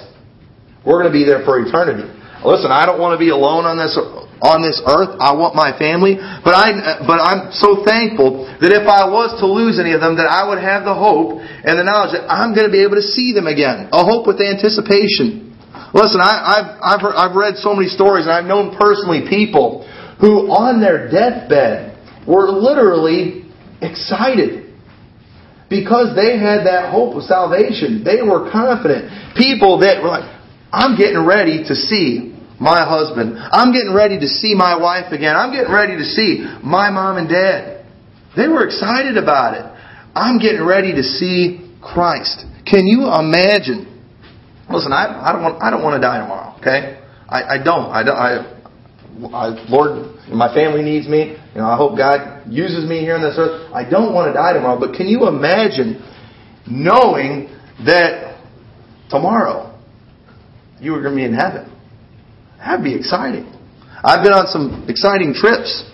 We're 0.84 1.00
going 1.00 1.12
to 1.12 1.16
be 1.16 1.24
there 1.24 1.44
for 1.44 1.56
eternity. 1.64 2.10
Listen, 2.44 2.68
I 2.68 2.84
don't 2.84 3.00
want 3.00 3.16
to 3.16 3.20
be 3.20 3.32
alone 3.32 3.64
on 3.64 3.80
this 3.80 3.96
on 4.44 4.60
this 4.60 4.76
earth. 4.84 5.16
I 5.16 5.32
want 5.32 5.56
my 5.56 5.72
family, 5.80 6.20
but 6.20 6.52
I 6.52 7.00
but 7.08 7.16
I'm 7.16 7.48
so 7.56 7.80
thankful 7.80 8.44
that 8.60 8.68
if 8.68 8.84
I 8.84 9.08
was 9.08 9.32
to 9.40 9.48
lose 9.48 9.80
any 9.80 9.96
of 9.96 10.04
them, 10.04 10.20
that 10.20 10.28
I 10.28 10.44
would 10.44 10.60
have 10.60 10.84
the 10.84 10.92
hope 10.92 11.40
and 11.40 11.80
the 11.80 11.86
knowledge 11.88 12.12
that 12.12 12.28
I'm 12.28 12.52
going 12.52 12.68
to 12.68 12.74
be 12.74 12.84
able 12.84 13.00
to 13.00 13.06
see 13.16 13.32
them 13.32 13.48
again. 13.48 13.88
A 13.96 14.04
hope 14.04 14.28
with 14.28 14.44
anticipation. 14.44 15.56
Listen, 15.96 16.20
I, 16.20 16.60
have 16.60 16.68
I've 16.84 17.00
heard, 17.00 17.16
I've 17.16 17.36
read 17.38 17.56
so 17.56 17.72
many 17.72 17.88
stories, 17.88 18.28
and 18.28 18.34
I've 18.34 18.44
known 18.44 18.76
personally 18.76 19.24
people 19.24 19.88
who, 20.20 20.50
on 20.52 20.82
their 20.82 21.08
deathbed, 21.08 21.96
were 22.26 22.50
literally 22.50 23.48
excited 23.80 24.74
because 25.70 26.12
they 26.12 26.36
had 26.36 26.66
that 26.66 26.92
hope 26.92 27.16
of 27.16 27.22
salvation. 27.24 28.04
They 28.04 28.20
were 28.20 28.50
confident. 28.50 29.08
People 29.38 29.80
that 29.80 30.02
were 30.02 30.10
like, 30.10 30.28
I'm 30.74 30.98
getting 30.98 31.24
ready 31.24 31.62
to 31.64 31.74
see 31.74 32.33
my 32.64 32.80
husband. 32.88 33.36
I'm 33.36 33.76
getting 33.76 33.92
ready 33.92 34.18
to 34.18 34.26
see 34.26 34.54
my 34.56 34.74
wife 34.80 35.12
again. 35.12 35.36
I'm 35.36 35.52
getting 35.52 35.70
ready 35.70 36.00
to 36.00 36.04
see 36.04 36.40
my 36.64 36.88
mom 36.88 37.18
and 37.18 37.28
dad. 37.28 37.84
They 38.34 38.48
were 38.48 38.64
excited 38.64 39.20
about 39.20 39.52
it. 39.52 39.68
I'm 40.16 40.38
getting 40.38 40.64
ready 40.64 40.94
to 40.96 41.02
see 41.02 41.60
Christ. 41.84 42.46
Can 42.64 42.86
you 42.86 43.12
imagine? 43.12 43.92
Listen, 44.72 44.96
I, 44.96 45.28
I 45.28 45.32
don't 45.32 45.42
want 45.42 45.62
I 45.62 45.68
don't 45.68 45.84
want 45.84 46.00
to 46.00 46.02
die 46.02 46.18
tomorrow. 46.24 46.56
Okay, 46.58 47.04
I, 47.28 47.60
I 47.60 47.62
don't. 47.62 47.92
I 47.92 48.02
don't. 48.02 48.16
I, 48.16 48.32
I, 49.36 49.68
Lord, 49.68 50.16
my 50.32 50.48
family 50.54 50.80
needs 50.80 51.06
me. 51.06 51.36
You 51.52 51.60
know, 51.60 51.68
I 51.68 51.76
hope 51.76 51.98
God 51.98 52.50
uses 52.50 52.88
me 52.88 53.00
here 53.00 53.14
on 53.14 53.22
this 53.22 53.36
earth. 53.36 53.70
I 53.74 53.88
don't 53.88 54.14
want 54.14 54.32
to 54.32 54.32
die 54.32 54.54
tomorrow, 54.54 54.80
but 54.80 54.96
can 54.96 55.06
you 55.06 55.28
imagine 55.28 56.00
knowing 56.66 57.52
that 57.84 58.40
tomorrow 59.10 59.78
you 60.80 60.94
are 60.94 61.02
going 61.02 61.12
to 61.12 61.20
be 61.20 61.24
in 61.26 61.34
heaven? 61.34 61.73
That'd 62.64 62.82
be 62.82 62.94
exciting. 62.94 63.44
I've 64.02 64.24
been 64.24 64.32
on 64.32 64.48
some 64.48 64.88
exciting 64.88 65.34
trips 65.36 65.84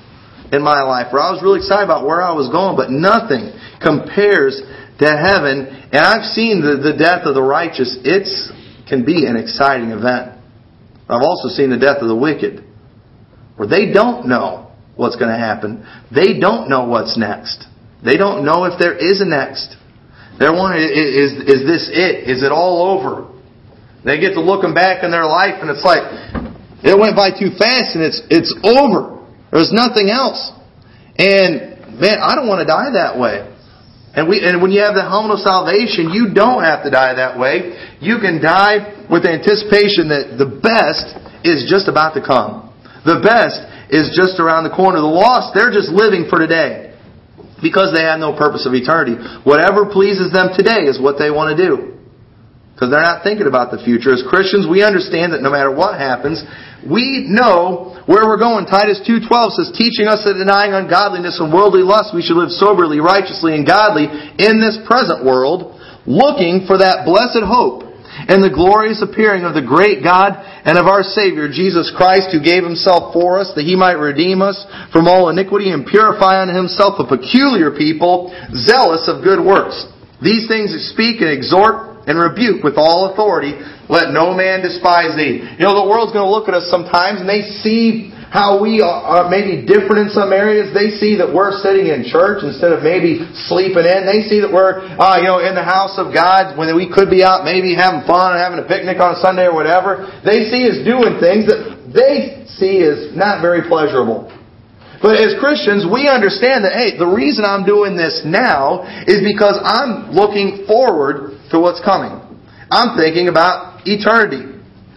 in 0.52 0.62
my 0.62 0.82
life 0.82 1.12
where 1.12 1.22
I 1.22 1.34
was 1.34 1.42
really 1.42 1.58
excited 1.58 1.82
about 1.82 2.06
where 2.06 2.22
I 2.22 2.30
was 2.30 2.46
going, 2.46 2.78
but 2.78 2.90
nothing 2.94 3.50
compares 3.82 4.62
to 5.02 5.06
heaven. 5.10 5.66
And 5.90 5.98
I've 5.98 6.30
seen 6.30 6.62
the, 6.62 6.78
the 6.78 6.94
death 6.94 7.26
of 7.26 7.34
the 7.34 7.42
righteous. 7.42 7.98
It 8.06 8.30
can 8.86 9.04
be 9.04 9.26
an 9.26 9.34
exciting 9.34 9.90
event. 9.90 10.38
I've 11.10 11.26
also 11.26 11.50
seen 11.50 11.70
the 11.70 11.78
death 11.78 11.98
of 12.02 12.08
the 12.08 12.14
wicked 12.14 12.62
where 13.58 13.66
they 13.66 13.90
don't 13.90 14.30
know 14.30 14.70
what's 14.94 15.16
going 15.16 15.30
to 15.30 15.38
happen. 15.38 15.86
They 16.14 16.38
don't 16.38 16.70
know 16.70 16.86
what's 16.86 17.18
next. 17.18 17.66
They 18.04 18.16
don't 18.16 18.44
know 18.44 18.64
if 18.64 18.78
there 18.78 18.94
is 18.94 19.20
a 19.20 19.26
next. 19.26 19.74
They're 20.38 20.54
wondering, 20.54 20.86
is, 20.86 21.34
is 21.50 21.66
this 21.66 21.90
it? 21.92 22.30
Is 22.30 22.42
it 22.42 22.52
all 22.52 22.94
over? 22.94 23.26
They 24.04 24.18
get 24.18 24.32
to 24.34 24.40
looking 24.40 24.72
back 24.72 25.04
in 25.04 25.10
their 25.10 25.26
life 25.26 25.60
and 25.60 25.68
it's 25.68 25.84
like, 25.84 26.00
it 26.82 26.96
went 26.96 27.16
by 27.16 27.30
too 27.30 27.52
fast 27.56 27.96
and 27.96 28.02
it's, 28.04 28.22
it's 28.30 28.52
over. 28.64 29.20
There's 29.52 29.72
nothing 29.72 30.08
else. 30.08 30.52
And 31.18 32.00
man, 32.00 32.18
I 32.22 32.32
don't 32.34 32.48
want 32.48 32.64
to 32.64 32.68
die 32.68 32.96
that 32.96 33.20
way. 33.20 33.44
And 34.10 34.26
we, 34.26 34.42
and 34.42 34.58
when 34.58 34.74
you 34.74 34.82
have 34.82 34.98
the 34.98 35.06
helmet 35.06 35.38
of 35.38 35.40
salvation, 35.46 36.10
you 36.10 36.34
don't 36.34 36.66
have 36.66 36.82
to 36.82 36.90
die 36.90 37.14
that 37.14 37.38
way. 37.38 37.78
You 38.02 38.18
can 38.18 38.42
die 38.42 39.06
with 39.06 39.22
the 39.22 39.30
anticipation 39.30 40.10
that 40.10 40.34
the 40.34 40.50
best 40.50 41.14
is 41.46 41.70
just 41.70 41.86
about 41.86 42.18
to 42.18 42.22
come. 42.24 42.74
The 43.06 43.22
best 43.22 43.62
is 43.94 44.10
just 44.10 44.42
around 44.42 44.66
the 44.66 44.74
corner. 44.74 44.98
The 44.98 45.06
lost, 45.06 45.54
they're 45.54 45.70
just 45.70 45.94
living 45.94 46.26
for 46.26 46.42
today 46.42 46.90
because 47.62 47.94
they 47.94 48.02
have 48.02 48.18
no 48.18 48.34
purpose 48.34 48.66
of 48.66 48.74
eternity. 48.74 49.14
Whatever 49.46 49.86
pleases 49.86 50.34
them 50.34 50.56
today 50.58 50.90
is 50.90 50.98
what 50.98 51.20
they 51.20 51.30
want 51.30 51.54
to 51.54 51.58
do 51.58 52.00
because 52.80 52.96
they're 52.96 53.04
not 53.04 53.20
thinking 53.22 53.46
about 53.46 53.68
the 53.68 53.76
future. 53.84 54.10
As 54.10 54.24
Christians, 54.24 54.64
we 54.64 54.80
understand 54.80 55.36
that 55.36 55.44
no 55.44 55.52
matter 55.52 55.68
what 55.68 56.00
happens, 56.00 56.40
we 56.86 57.26
know 57.28 58.00
where 58.06 58.24
we're 58.24 58.40
going. 58.40 58.66
Titus 58.66 59.00
2.12 59.04 59.56
says, 59.56 59.68
teaching 59.76 60.08
us 60.08 60.24
that 60.24 60.40
denying 60.40 60.72
ungodliness 60.72 61.38
and 61.38 61.52
worldly 61.52 61.82
lust, 61.82 62.14
we 62.14 62.22
should 62.22 62.40
live 62.40 62.50
soberly, 62.50 63.00
righteously, 63.00 63.54
and 63.54 63.66
godly 63.66 64.08
in 64.08 64.60
this 64.60 64.78
present 64.88 65.24
world, 65.24 65.78
looking 66.06 66.64
for 66.66 66.78
that 66.80 67.04
blessed 67.04 67.44
hope 67.44 67.90
and 68.28 68.42
the 68.42 68.52
glorious 68.52 69.00
appearing 69.00 69.44
of 69.44 69.54
the 69.54 69.64
great 69.64 70.02
God 70.02 70.34
and 70.66 70.76
of 70.76 70.90
our 70.90 71.02
Savior, 71.02 71.48
Jesus 71.48 71.92
Christ, 71.94 72.32
who 72.32 72.42
gave 72.42 72.64
himself 72.64 73.12
for 73.14 73.38
us 73.38 73.52
that 73.54 73.64
he 73.64 73.76
might 73.76 73.96
redeem 73.96 74.42
us 74.42 74.58
from 74.92 75.06
all 75.06 75.30
iniquity 75.30 75.70
and 75.70 75.86
purify 75.86 76.42
unto 76.42 76.52
himself 76.52 76.98
a 76.98 77.06
peculiar 77.06 77.70
people, 77.70 78.34
zealous 78.52 79.06
of 79.08 79.22
good 79.22 79.40
works. 79.40 79.78
These 80.20 80.48
things 80.48 80.74
speak 80.92 81.22
and 81.22 81.30
exhort 81.30 81.89
and 82.06 82.18
rebuke 82.18 82.62
with 82.62 82.76
all 82.76 83.12
authority. 83.12 83.56
Let 83.88 84.12
no 84.14 84.32
man 84.32 84.62
despise 84.62 85.16
thee. 85.16 85.42
You 85.58 85.64
know, 85.66 85.76
the 85.76 85.88
world's 85.88 86.12
going 86.12 86.24
to 86.24 86.32
look 86.32 86.48
at 86.48 86.54
us 86.54 86.70
sometimes 86.70 87.20
and 87.20 87.28
they 87.28 87.42
see 87.60 88.14
how 88.30 88.62
we 88.62 88.78
are 88.78 89.26
maybe 89.26 89.66
different 89.66 90.06
in 90.06 90.10
some 90.14 90.30
areas. 90.30 90.70
They 90.70 90.94
see 91.02 91.18
that 91.18 91.26
we're 91.26 91.50
sitting 91.66 91.90
in 91.90 92.06
church 92.06 92.46
instead 92.46 92.70
of 92.70 92.86
maybe 92.86 93.26
sleeping 93.50 93.82
in. 93.82 94.06
They 94.06 94.22
see 94.30 94.38
that 94.38 94.54
we're, 94.54 94.86
uh, 94.86 95.18
you 95.18 95.26
know, 95.26 95.42
in 95.42 95.58
the 95.58 95.66
house 95.66 95.98
of 95.98 96.14
God 96.14 96.54
when 96.54 96.70
we 96.78 96.86
could 96.86 97.10
be 97.10 97.26
out 97.26 97.42
maybe 97.42 97.74
having 97.74 98.06
fun 98.06 98.38
and 98.38 98.40
having 98.40 98.62
a 98.62 98.68
picnic 98.70 99.02
on 99.02 99.18
a 99.18 99.20
Sunday 99.20 99.50
or 99.50 99.54
whatever. 99.58 100.06
They 100.22 100.46
see 100.46 100.62
us 100.70 100.78
doing 100.86 101.18
things 101.18 101.50
that 101.50 101.90
they 101.90 102.46
see 102.46 102.86
as 102.86 103.10
not 103.18 103.42
very 103.42 103.66
pleasurable. 103.66 104.30
But 105.02 105.18
as 105.18 105.34
Christians, 105.42 105.82
we 105.88 106.06
understand 106.06 106.62
that, 106.62 106.76
hey, 106.76 106.94
the 106.94 107.08
reason 107.08 107.42
I'm 107.42 107.66
doing 107.66 107.96
this 107.98 108.22
now 108.22 108.86
is 109.10 109.24
because 109.26 109.58
I'm 109.58 110.12
looking 110.12 110.68
forward 110.68 111.39
to 111.50 111.60
what's 111.60 111.82
coming. 111.84 112.16
I'm 112.70 112.96
thinking 112.96 113.28
about 113.28 113.82
eternity. 113.86 114.46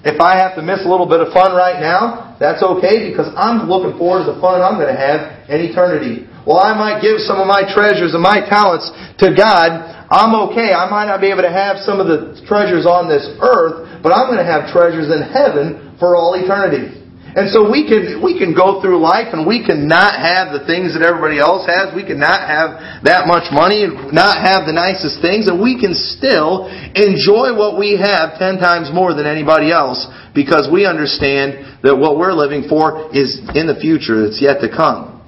If 0.03 0.19
I 0.19 0.35
have 0.35 0.55
to 0.55 0.61
miss 0.61 0.83
a 0.83 0.89
little 0.89 1.07
bit 1.07 1.23
of 1.23 1.31
fun 1.31 1.55
right 1.55 1.79
now, 1.79 2.35
that's 2.39 2.61
okay 2.61 3.09
because 3.09 3.31
I'm 3.39 3.71
looking 3.71 3.97
forward 3.97 4.27
to 4.27 4.35
the 4.35 4.39
fun 4.43 4.59
I'm 4.59 4.75
going 4.75 4.91
to 4.91 4.99
have 4.99 5.47
in 5.47 5.63
eternity. 5.63 6.27
Well, 6.43 6.59
I 6.59 6.75
might 6.75 6.99
give 6.99 7.23
some 7.23 7.39
of 7.39 7.47
my 7.47 7.63
treasures 7.63 8.11
and 8.11 8.19
my 8.19 8.43
talents 8.43 8.91
to 9.23 9.31
God. 9.31 9.71
I'm 10.11 10.35
okay. 10.51 10.75
I 10.75 10.91
might 10.91 11.07
not 11.07 11.23
be 11.23 11.31
able 11.31 11.47
to 11.47 11.55
have 11.55 11.79
some 11.87 12.03
of 12.03 12.11
the 12.11 12.35
treasures 12.43 12.83
on 12.83 13.07
this 13.07 13.23
earth, 13.39 14.03
but 14.03 14.11
I'm 14.11 14.27
going 14.27 14.43
to 14.43 14.47
have 14.47 14.67
treasures 14.75 15.07
in 15.07 15.23
heaven 15.23 15.95
for 15.97 16.19
all 16.19 16.35
eternity. 16.35 17.02
And 17.33 17.49
so 17.49 17.65
we 17.65 17.89
can, 17.89 18.21
we 18.21 18.37
can 18.37 18.53
go 18.53 18.77
through 18.77 19.01
life 19.01 19.33
and 19.33 19.49
we 19.49 19.65
can 19.65 19.89
not 19.89 20.13
have 20.21 20.53
the 20.53 20.69
things 20.69 20.93
that 20.93 21.01
everybody 21.01 21.41
else 21.41 21.65
has. 21.65 21.89
We 21.89 22.05
can 22.05 22.21
not 22.21 22.45
have 22.45 23.01
that 23.09 23.25
much 23.25 23.49
money 23.49 23.81
and 23.81 24.13
not 24.13 24.37
have 24.37 24.69
the 24.69 24.75
nicest 24.75 25.17
things 25.17 25.49
and 25.49 25.57
we 25.57 25.81
can 25.81 25.97
still 25.97 26.69
enjoy 26.93 27.57
what 27.57 27.73
we 27.81 27.97
have 27.97 28.37
ten 28.37 28.61
times 28.61 28.93
more 28.93 29.17
than 29.17 29.25
anybody 29.25 29.73
else 29.73 30.05
because 30.37 30.69
we 30.69 30.85
understand 30.85 31.81
that 31.81 31.97
what 31.97 32.21
we're 32.21 32.37
living 32.37 32.69
for 32.69 33.09
is 33.17 33.41
in 33.57 33.65
the 33.65 33.81
future. 33.81 34.29
It's 34.29 34.37
yet 34.37 34.61
to 34.61 34.69
come. 34.69 35.25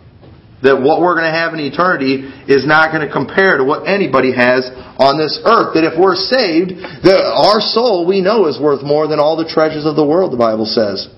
That 0.62 0.78
what 0.78 1.02
we're 1.02 1.18
going 1.18 1.30
to 1.30 1.38
have 1.38 1.58
in 1.58 1.60
eternity 1.60 2.22
is 2.46 2.70
not 2.70 2.94
going 2.94 3.02
to 3.02 3.12
compare 3.12 3.58
to 3.58 3.66
what 3.66 3.90
anybody 3.90 4.30
has 4.30 4.70
on 5.02 5.18
this 5.18 5.42
earth. 5.42 5.74
That 5.74 5.90
if 5.90 5.98
we're 5.98 6.18
saved, 6.18 6.70
that 7.02 7.22
our 7.26 7.62
soul 7.62 8.06
we 8.06 8.22
know 8.22 8.46
is 8.46 8.62
worth 8.62 8.86
more 8.86 9.10
than 9.10 9.18
all 9.18 9.38
the 9.38 9.50
treasures 9.50 9.90
of 9.90 9.98
the 9.98 10.06
world, 10.06 10.30
the 10.34 10.42
Bible 10.42 10.70
says. 10.70 11.10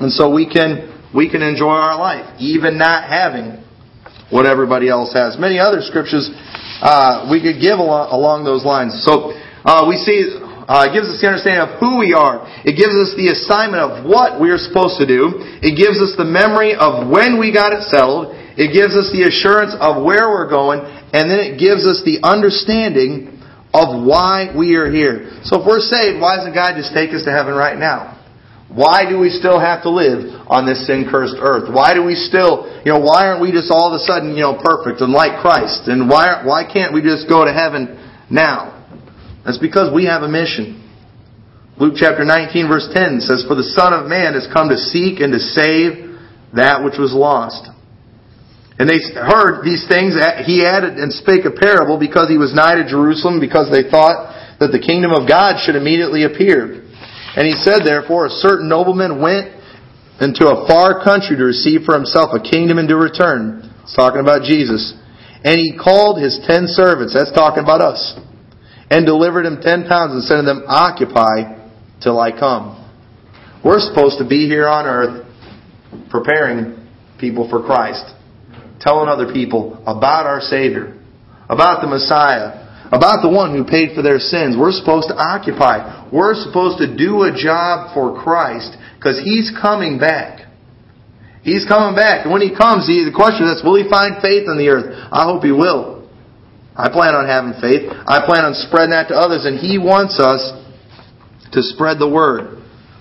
And 0.00 0.12
so 0.12 0.32
we 0.32 0.48
can, 0.48 0.94
we 1.14 1.30
can 1.30 1.42
enjoy 1.42 1.74
our 1.74 1.98
life, 1.98 2.36
even 2.38 2.78
not 2.78 3.08
having 3.08 3.64
what 4.30 4.46
everybody 4.46 4.88
else 4.88 5.12
has. 5.12 5.38
Many 5.38 5.58
other 5.58 5.80
scriptures 5.80 6.30
uh, 6.80 7.26
we 7.30 7.40
could 7.40 7.60
give 7.60 7.78
along, 7.80 8.44
those 8.44 8.64
lines. 8.64 9.02
So 9.02 9.32
uh, 9.64 9.88
we 9.88 9.96
see 9.96 10.38
uh, 10.68 10.84
it 10.84 10.92
gives 10.92 11.08
us 11.08 11.16
the 11.16 11.26
understanding 11.26 11.64
of 11.64 11.80
who 11.80 11.96
we 11.96 12.12
are. 12.12 12.44
It 12.60 12.76
gives 12.76 12.92
us 12.92 13.16
the 13.16 13.32
assignment 13.32 13.80
of 13.80 14.04
what 14.04 14.36
we're 14.36 14.60
supposed 14.60 15.00
to 15.00 15.08
do. 15.08 15.40
It 15.64 15.80
gives 15.80 15.96
us 15.96 16.12
the 16.12 16.28
memory 16.28 16.76
of 16.76 17.08
when 17.08 17.40
we 17.40 17.56
got 17.56 17.72
it 17.72 17.88
settled. 17.88 18.36
It 18.60 18.76
gives 18.76 18.92
us 18.92 19.08
the 19.08 19.24
assurance 19.24 19.72
of 19.80 20.04
where 20.04 20.28
we're 20.28 20.50
going. 20.50 20.84
And 21.16 21.32
then 21.32 21.40
it 21.40 21.56
gives 21.56 21.88
us 21.88 22.04
the 22.04 22.20
understanding 22.20 23.40
of 23.72 24.04
why 24.04 24.52
we 24.52 24.76
are 24.76 24.92
here. 24.92 25.40
So 25.48 25.60
if 25.60 25.64
we're 25.64 25.80
saved, 25.80 26.20
why 26.20 26.36
doesn't 26.36 26.52
God 26.52 26.76
just 26.76 26.92
take 26.92 27.16
us 27.16 27.24
to 27.24 27.32
heaven 27.32 27.56
right 27.56 27.78
now? 27.80 28.17
Why 28.68 29.08
do 29.08 29.18
we 29.18 29.30
still 29.30 29.58
have 29.58 29.82
to 29.84 29.90
live 29.90 30.28
on 30.46 30.66
this 30.66 30.86
sin-cursed 30.86 31.40
earth? 31.40 31.72
Why 31.72 31.94
do 31.94 32.04
we 32.04 32.14
still, 32.14 32.68
you 32.84 32.92
know, 32.92 33.00
why 33.00 33.26
aren't 33.26 33.40
we 33.40 33.50
just 33.50 33.72
all 33.72 33.88
of 33.88 33.96
a 33.96 34.04
sudden, 34.04 34.36
you 34.36 34.44
know, 34.44 34.60
perfect 34.60 35.00
and 35.00 35.12
like 35.12 35.40
Christ? 35.40 35.88
And 35.88 36.08
why, 36.08 36.44
why 36.44 36.68
can't 36.68 36.92
we 36.92 37.00
just 37.00 37.28
go 37.28 37.44
to 37.44 37.52
heaven 37.52 37.96
now? 38.28 38.76
That's 39.44 39.56
because 39.56 39.88
we 39.92 40.04
have 40.04 40.20
a 40.20 40.28
mission. 40.28 40.84
Luke 41.80 41.94
chapter 41.96 42.24
19 42.24 42.68
verse 42.68 42.88
10 42.92 43.24
says, 43.24 43.48
For 43.48 43.56
the 43.56 43.64
Son 43.64 43.96
of 43.96 44.04
Man 44.04 44.34
has 44.34 44.44
come 44.52 44.68
to 44.68 44.76
seek 44.76 45.24
and 45.24 45.32
to 45.32 45.40
save 45.40 46.12
that 46.52 46.84
which 46.84 47.00
was 47.00 47.16
lost. 47.16 47.72
And 48.78 48.86
they 48.86 49.00
heard 49.16 49.64
these 49.64 49.88
things. 49.88 50.14
He 50.46 50.62
added 50.62 51.00
and 51.00 51.10
spake 51.10 51.44
a 51.44 51.50
parable 51.50 51.98
because 51.98 52.28
he 52.28 52.38
was 52.38 52.54
nigh 52.54 52.76
to 52.76 52.86
Jerusalem, 52.86 53.40
because 53.40 53.72
they 53.72 53.88
thought 53.88 54.34
that 54.60 54.70
the 54.70 54.78
kingdom 54.78 55.10
of 55.10 55.26
God 55.26 55.58
should 55.58 55.74
immediately 55.74 56.22
appear. 56.22 56.87
And 57.36 57.46
he 57.46 57.52
said, 57.52 57.84
therefore, 57.84 58.26
a 58.26 58.30
certain 58.30 58.68
nobleman 58.68 59.20
went 59.20 59.52
into 60.20 60.48
a 60.48 60.66
far 60.66 61.04
country 61.04 61.36
to 61.36 61.44
receive 61.44 61.82
for 61.82 61.94
himself 61.94 62.30
a 62.34 62.40
kingdom 62.40 62.78
and 62.78 62.88
to 62.88 62.96
return. 62.96 63.70
It's 63.82 63.94
talking 63.94 64.20
about 64.20 64.42
Jesus. 64.42 64.94
And 65.44 65.56
he 65.56 65.78
called 65.78 66.20
his 66.20 66.40
ten 66.46 66.66
servants, 66.66 67.14
that's 67.14 67.32
talking 67.32 67.62
about 67.62 67.80
us, 67.80 68.18
and 68.90 69.06
delivered 69.06 69.46
him 69.46 69.60
ten 69.62 69.86
pounds 69.86 70.12
and 70.12 70.22
said 70.24 70.36
to 70.36 70.42
them, 70.42 70.64
Occupy 70.66 71.56
till 72.02 72.18
I 72.18 72.32
come. 72.32 72.74
We're 73.64 73.80
supposed 73.80 74.18
to 74.18 74.26
be 74.26 74.46
here 74.46 74.66
on 74.66 74.86
earth 74.86 75.26
preparing 76.10 76.86
people 77.20 77.48
for 77.48 77.62
Christ, 77.62 78.04
telling 78.80 79.08
other 79.08 79.32
people 79.32 79.82
about 79.86 80.26
our 80.26 80.40
Savior, 80.40 80.98
about 81.48 81.80
the 81.80 81.88
Messiah, 81.88 82.67
about 82.88 83.20
the 83.20 83.28
one 83.28 83.52
who 83.52 83.64
paid 83.64 83.92
for 83.94 84.00
their 84.00 84.18
sins. 84.18 84.56
We're 84.56 84.72
supposed 84.72 85.08
to 85.12 85.16
occupy. 85.16 86.08
We're 86.08 86.34
supposed 86.34 86.80
to 86.80 86.88
do 86.88 87.28
a 87.28 87.32
job 87.36 87.92
for 87.92 88.16
Christ 88.16 88.76
because 88.96 89.20
He's 89.20 89.52
coming 89.52 90.00
back. 90.00 90.48
He's 91.44 91.68
coming 91.68 91.94
back. 91.96 92.24
And 92.24 92.32
when 92.32 92.40
He 92.40 92.52
comes, 92.52 92.88
the 92.88 93.12
question 93.14 93.48
is, 93.48 93.60
will 93.60 93.76
He 93.76 93.88
find 93.88 94.20
faith 94.24 94.48
on 94.48 94.56
the 94.56 94.68
earth? 94.68 94.88
I 95.12 95.24
hope 95.24 95.44
He 95.44 95.52
will. 95.52 96.08
I 96.72 96.88
plan 96.88 97.14
on 97.14 97.26
having 97.26 97.58
faith. 97.60 97.90
I 97.90 98.24
plan 98.24 98.44
on 98.48 98.54
spreading 98.54 98.96
that 98.96 99.08
to 99.12 99.16
others. 99.16 99.44
And 99.44 99.58
He 99.60 99.76
wants 99.76 100.16
us 100.16 100.40
to 101.52 101.60
spread 101.60 101.98
the 101.98 102.08
Word. 102.08 102.56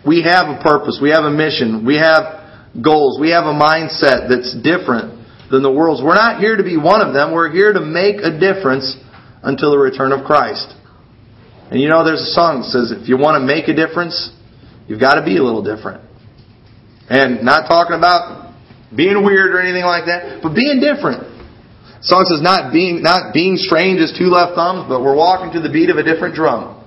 We 0.06 0.24
have 0.24 0.48
a 0.48 0.60
purpose. 0.64 1.00
We 1.02 1.12
have 1.12 1.24
a 1.24 1.32
mission. 1.32 1.86
We 1.86 1.96
have 1.96 2.38
goals. 2.82 3.20
We 3.20 3.32
have 3.32 3.46
a 3.46 3.56
mindset 3.56 4.28
that's 4.28 4.56
different 4.60 5.16
than 5.52 5.64
the 5.64 5.72
world's. 5.72 6.04
We're 6.04 6.16
not 6.16 6.40
here 6.40 6.56
to 6.56 6.64
be 6.64 6.78
one 6.78 7.02
of 7.02 7.14
them. 7.14 7.32
We're 7.32 7.52
here 7.52 7.72
to 7.74 7.82
make 7.82 8.20
a 8.20 8.32
difference 8.32 8.96
until 9.44 9.72
the 9.72 9.78
return 9.78 10.12
of 10.12 10.26
Christ. 10.26 10.74
And 11.70 11.82
you 11.82 11.90
know, 11.90 12.06
there's 12.06 12.22
a 12.22 12.32
song 12.32 12.64
that 12.64 12.72
says, 12.72 12.92
if 12.96 13.10
you 13.10 13.18
want 13.18 13.42
to 13.42 13.44
make 13.44 13.68
a 13.68 13.76
difference, 13.76 14.32
you've 14.88 15.00
got 15.00 15.20
to 15.20 15.24
be 15.24 15.38
a 15.38 15.44
little 15.44 15.64
different. 15.64 16.04
And 17.10 17.44
not 17.44 17.68
talking 17.68 17.96
about 17.96 18.56
being 18.96 19.24
weird 19.24 19.52
or 19.52 19.60
anything 19.60 19.84
like 19.84 20.08
that, 20.08 20.40
but 20.44 20.56
being 20.56 20.80
different. 20.80 21.28
The 22.00 22.08
song 22.08 22.24
says 22.30 22.40
not 22.40 22.72
being, 22.72 23.04
not 23.04 23.34
being 23.34 23.60
strange 23.60 24.00
as 24.00 24.16
two 24.16 24.32
left 24.32 24.56
thumbs, 24.56 24.88
but 24.88 25.04
we're 25.04 25.16
walking 25.16 25.52
to 25.56 25.60
the 25.60 25.72
beat 25.72 25.90
of 25.90 25.98
a 25.98 26.04
different 26.04 26.36
drum. 26.36 26.80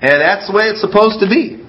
And 0.00 0.20
that's 0.20 0.48
the 0.48 0.54
way 0.56 0.72
it's 0.72 0.80
supposed 0.80 1.20
to 1.20 1.28
be. 1.28 1.64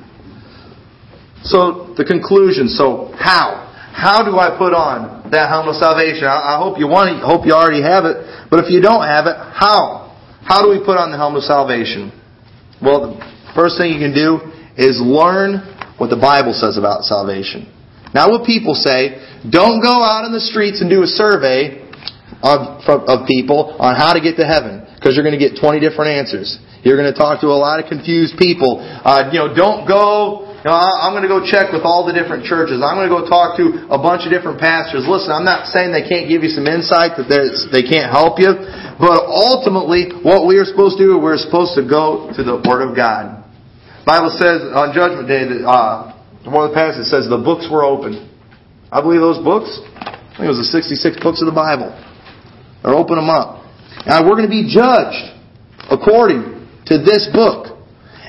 So, 1.44 1.94
the 1.96 2.04
conclusion. 2.04 2.68
So, 2.68 3.12
how? 3.16 3.66
How 3.96 4.24
do 4.28 4.36
I 4.40 4.52
put 4.58 4.76
on 4.76 5.32
that 5.32 5.48
helmet 5.48 5.76
of 5.76 5.80
salvation? 5.80 6.28
I, 6.28 6.56
I 6.56 6.60
hope 6.60 6.80
you 6.80 6.88
want 6.88 7.16
it, 7.16 7.24
hope 7.24 7.46
you 7.46 7.54
already 7.54 7.84
have 7.84 8.04
it. 8.04 8.50
But 8.50 8.64
if 8.64 8.68
you 8.68 8.82
don't 8.82 9.08
have 9.08 9.28
it, 9.28 9.36
how? 9.38 10.05
How 10.46 10.62
do 10.62 10.70
we 10.70 10.78
put 10.78 10.94
on 10.94 11.10
the 11.10 11.18
helmet 11.18 11.42
of 11.42 11.50
salvation? 11.50 12.14
Well, 12.78 13.18
the 13.18 13.54
first 13.58 13.82
thing 13.82 13.90
you 13.90 13.98
can 13.98 14.14
do 14.14 14.46
is 14.78 15.02
learn 15.02 15.66
what 15.98 16.14
the 16.14 16.22
Bible 16.22 16.54
says 16.54 16.78
about 16.78 17.02
salvation. 17.02 17.66
Now, 18.14 18.30
what 18.30 18.46
people 18.46 18.78
say, 18.78 19.18
don't 19.42 19.82
go 19.82 20.06
out 20.06 20.24
in 20.24 20.32
the 20.32 20.40
streets 20.40 20.86
and 20.86 20.90
do 20.90 21.02
a 21.02 21.10
survey 21.10 21.82
of, 22.46 22.86
of 22.86 23.26
people 23.26 23.74
on 23.82 23.98
how 23.98 24.14
to 24.14 24.22
get 24.22 24.38
to 24.38 24.46
heaven 24.46 24.86
because 24.94 25.18
you're 25.18 25.26
going 25.26 25.38
to 25.38 25.42
get 25.42 25.58
20 25.58 25.82
different 25.82 26.14
answers. 26.14 26.62
You're 26.86 26.96
going 26.96 27.10
to 27.10 27.18
talk 27.18 27.42
to 27.42 27.50
a 27.50 27.58
lot 27.58 27.82
of 27.82 27.90
confused 27.90 28.38
people. 28.38 28.86
Uh, 28.86 29.34
you 29.34 29.42
know, 29.42 29.50
don't 29.50 29.90
go 29.90 30.55
you 30.66 30.74
know, 30.74 30.82
I'm 30.82 31.14
going 31.14 31.22
to 31.22 31.30
go 31.30 31.46
check 31.46 31.70
with 31.70 31.86
all 31.86 32.10
the 32.10 32.16
different 32.18 32.42
churches. 32.42 32.82
I'm 32.82 32.98
going 32.98 33.06
to 33.06 33.14
go 33.14 33.22
talk 33.30 33.54
to 33.62 33.86
a 33.86 34.02
bunch 34.02 34.26
of 34.26 34.34
different 34.34 34.58
pastors. 34.58 35.06
Listen, 35.06 35.30
I'm 35.30 35.46
not 35.46 35.70
saying 35.70 35.94
they 35.94 36.10
can't 36.10 36.26
give 36.26 36.42
you 36.42 36.50
some 36.50 36.66
insight 36.66 37.22
that 37.22 37.30
they 37.70 37.86
can't 37.86 38.10
help 38.10 38.42
you, 38.42 38.50
but 38.98 39.30
ultimately, 39.30 40.10
what 40.26 40.50
we 40.50 40.58
are 40.58 40.66
supposed 40.66 40.98
to 40.98 41.06
do, 41.06 41.22
we're 41.22 41.38
supposed 41.38 41.78
to 41.78 41.86
go 41.86 42.34
to 42.34 42.42
the 42.42 42.58
Word 42.66 42.82
of 42.82 42.98
God. 42.98 43.46
The 44.02 44.10
Bible 44.10 44.34
says 44.34 44.66
on 44.74 44.90
Judgment 44.90 45.30
Day 45.30 45.46
that 45.46 45.62
uh, 45.70 46.18
one 46.50 46.66
of 46.66 46.74
the 46.74 46.78
passages 46.82 47.14
says 47.14 47.30
the 47.30 47.38
books 47.38 47.70
were 47.70 47.86
open. 47.86 48.26
I 48.90 49.06
believe 49.06 49.22
those 49.22 49.46
books. 49.46 49.70
I 50.02 50.34
think 50.34 50.50
it 50.50 50.54
was 50.58 50.66
the 50.66 50.74
66 50.74 51.22
books 51.22 51.46
of 51.46 51.46
the 51.46 51.54
Bible. 51.54 51.94
They're 52.82 52.98
open 52.98 53.22
them 53.22 53.30
up. 53.30 53.70
Now 54.10 54.26
we're 54.26 54.34
going 54.34 54.50
to 54.50 54.58
be 54.58 54.66
judged 54.66 55.30
according 55.94 56.58
to 56.90 56.98
this 57.06 57.30
book 57.30 57.75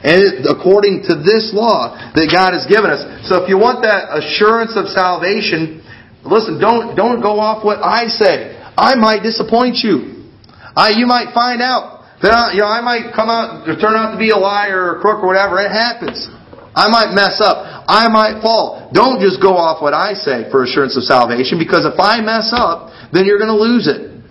and 0.06 0.46
according 0.46 1.02
to 1.10 1.18
this 1.18 1.50
law 1.50 1.98
that 2.14 2.30
God 2.30 2.54
has 2.54 2.62
given 2.70 2.94
us. 2.94 3.02
So 3.26 3.42
if 3.42 3.50
you 3.50 3.58
want 3.58 3.82
that 3.82 4.14
assurance 4.14 4.78
of 4.78 4.86
salvation, 4.86 5.82
listen, 6.22 6.62
don't, 6.62 6.94
don't 6.94 7.18
go 7.18 7.42
off 7.42 7.66
what 7.66 7.82
I 7.82 8.06
say. 8.06 8.54
I 8.78 8.94
might 8.94 9.26
disappoint 9.26 9.82
you. 9.82 10.30
I, 10.78 10.94
you 10.94 11.10
might 11.10 11.34
find 11.34 11.58
out 11.58 12.06
that 12.22 12.30
I, 12.30 12.54
you 12.54 12.62
know, 12.62 12.70
I 12.70 12.86
might 12.86 13.10
come 13.18 13.26
out, 13.26 13.66
turn 13.66 13.98
out 13.98 14.14
to 14.14 14.18
be 14.20 14.30
a 14.30 14.38
liar 14.38 14.94
or 14.94 14.96
a 14.96 15.00
crook 15.02 15.26
or 15.26 15.26
whatever. 15.26 15.58
It 15.58 15.74
happens. 15.74 16.30
I 16.70 16.86
might 16.86 17.10
mess 17.10 17.42
up. 17.42 17.66
I 17.90 18.06
might 18.06 18.38
fall. 18.38 18.86
Don't 18.94 19.18
just 19.18 19.42
go 19.42 19.58
off 19.58 19.82
what 19.82 19.90
I 19.90 20.14
say 20.14 20.46
for 20.54 20.62
assurance 20.62 20.94
of 20.94 21.02
salvation 21.02 21.58
because 21.58 21.82
if 21.82 21.98
I 21.98 22.22
mess 22.22 22.54
up, 22.54 22.94
then 23.10 23.26
you're 23.26 23.42
going 23.42 23.50
to 23.50 23.58
lose 23.58 23.90
it. 23.90 24.22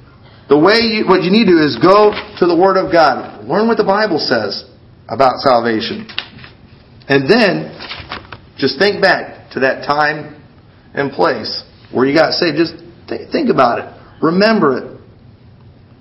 The 0.48 0.56
way 0.56 0.88
you, 0.88 1.10
what 1.10 1.26
you 1.26 1.34
need 1.36 1.52
to 1.52 1.58
do 1.58 1.66
is 1.66 1.76
go 1.82 2.14
to 2.14 2.46
the 2.48 2.56
Word 2.56 2.78
of 2.78 2.94
God. 2.94 3.44
Learn 3.44 3.68
what 3.68 3.76
the 3.76 3.84
Bible 3.84 4.24
says. 4.24 4.72
About 5.08 5.40
salvation. 5.40 6.08
And 7.08 7.30
then, 7.30 7.72
just 8.58 8.80
think 8.80 9.02
back 9.02 9.52
to 9.52 9.60
that 9.62 9.86
time 9.86 10.42
and 10.94 11.12
place 11.12 11.64
where 11.92 12.06
you 12.06 12.16
got 12.16 12.34
saved. 12.34 12.58
Just 12.58 12.74
th- 13.08 13.30
think 13.32 13.50
about 13.50 13.80
it. 13.80 14.24
Remember 14.24 14.78
it. 14.78 15.02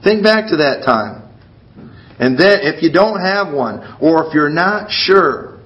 Think 0.03 0.23
back 0.23 0.49
to 0.51 0.57
that 0.57 0.83
time. 0.85 1.23
And 2.19 2.39
then, 2.39 2.61
if 2.63 2.83
you 2.83 2.93
don't 2.93 3.21
have 3.21 3.53
one, 3.53 3.97
or 4.01 4.27
if 4.27 4.35
you're 4.35 4.49
not 4.49 4.91
sure, 4.91 5.61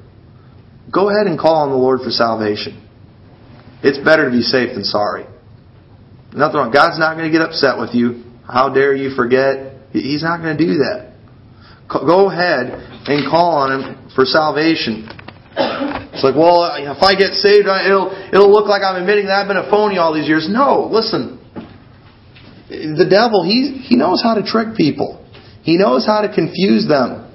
go 0.93 1.11
ahead 1.11 1.26
and 1.26 1.39
call 1.39 1.62
on 1.62 1.70
the 1.70 1.76
Lord 1.76 2.01
for 2.01 2.11
salvation. 2.11 2.84
It's 3.82 3.99
better 3.99 4.24
to 4.24 4.30
be 4.30 4.43
safe 4.43 4.74
than 4.74 4.82
sorry. 4.82 5.26
Nothing 6.34 6.57
wrong. 6.57 6.72
God's 6.72 6.99
not 6.99 7.14
going 7.14 7.30
to 7.30 7.32
get 7.32 7.43
upset 7.43 7.78
with 7.78 7.95
you. 7.95 8.24
How 8.45 8.72
dare 8.72 8.95
you 8.95 9.14
forget? 9.14 9.74
He's 9.93 10.22
not 10.22 10.43
going 10.43 10.57
to 10.57 10.66
do 10.66 10.74
that. 10.78 11.14
Go 11.89 12.30
ahead 12.30 12.98
and 13.09 13.25
call 13.29 13.57
on 13.57 13.69
Him 13.73 14.11
for 14.15 14.25
salvation. 14.25 15.09
It's 16.15 16.23
like, 16.23 16.37
well, 16.37 16.63
if 16.77 17.03
I 17.03 17.19
get 17.19 17.35
saved, 17.35 17.67
it'll 17.67 18.15
it'll 18.31 18.53
look 18.53 18.69
like 18.69 18.83
I'm 18.83 19.01
admitting 19.01 19.27
that 19.27 19.43
I've 19.43 19.49
been 19.49 19.59
a 19.59 19.71
phony 19.71 19.99
all 19.99 20.15
these 20.15 20.29
years. 20.29 20.47
No, 20.49 20.87
listen. 20.91 21.41
The 22.69 23.09
devil, 23.09 23.43
he 23.43 23.81
he 23.83 23.97
knows 23.97 24.23
how 24.23 24.35
to 24.35 24.45
trick 24.45 24.77
people. 24.77 25.25
He 25.63 25.77
knows 25.77 26.07
how 26.07 26.23
to 26.23 26.33
confuse 26.33 26.87
them. 26.87 27.27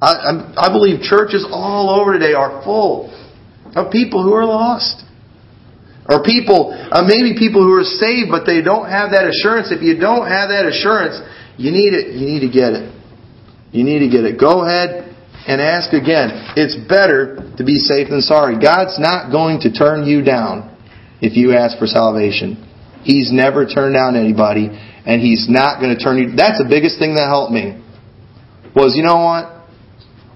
I, 0.00 0.54
I 0.56 0.68
believe 0.68 1.00
churches 1.00 1.46
all 1.48 1.88
over 1.88 2.12
today 2.12 2.34
are 2.34 2.62
full 2.62 3.08
of 3.74 3.90
people 3.90 4.22
who 4.22 4.34
are 4.34 4.44
lost. 4.44 5.04
Or 6.08 6.22
people, 6.22 6.70
uh, 6.70 7.02
maybe 7.02 7.34
people 7.36 7.64
who 7.64 7.74
are 7.74 7.82
saved, 7.82 8.30
but 8.30 8.46
they 8.46 8.62
don't 8.62 8.88
have 8.88 9.10
that 9.10 9.26
assurance. 9.26 9.72
If 9.72 9.82
you 9.82 9.98
don't 9.98 10.28
have 10.28 10.50
that 10.54 10.66
assurance, 10.66 11.18
you 11.58 11.72
need 11.72 11.94
it. 11.94 12.14
You 12.14 12.26
need 12.26 12.46
to 12.46 12.52
get 12.52 12.74
it. 12.74 12.95
You 13.72 13.84
need 13.84 14.00
to 14.00 14.08
get 14.08 14.24
it. 14.24 14.38
Go 14.38 14.64
ahead 14.64 15.14
and 15.46 15.60
ask 15.60 15.92
again. 15.92 16.54
It's 16.56 16.76
better 16.88 17.52
to 17.56 17.64
be 17.64 17.76
safe 17.76 18.08
than 18.08 18.20
sorry. 18.20 18.58
God's 18.58 18.98
not 18.98 19.30
going 19.30 19.60
to 19.60 19.72
turn 19.72 20.06
you 20.06 20.22
down 20.22 20.74
if 21.20 21.36
you 21.36 21.54
ask 21.54 21.78
for 21.78 21.86
salvation. 21.86 22.62
He's 23.02 23.30
never 23.32 23.66
turned 23.66 23.94
down 23.94 24.16
anybody, 24.16 24.68
and 24.70 25.20
He's 25.20 25.46
not 25.48 25.80
going 25.80 25.96
to 25.96 26.02
turn 26.02 26.18
you. 26.18 26.36
That's 26.36 26.58
the 26.58 26.68
biggest 26.68 26.98
thing 26.98 27.14
that 27.14 27.28
helped 27.28 27.52
me. 27.52 27.82
Was 28.74 28.96
you 28.96 29.02
know 29.02 29.22
what? 29.22 29.52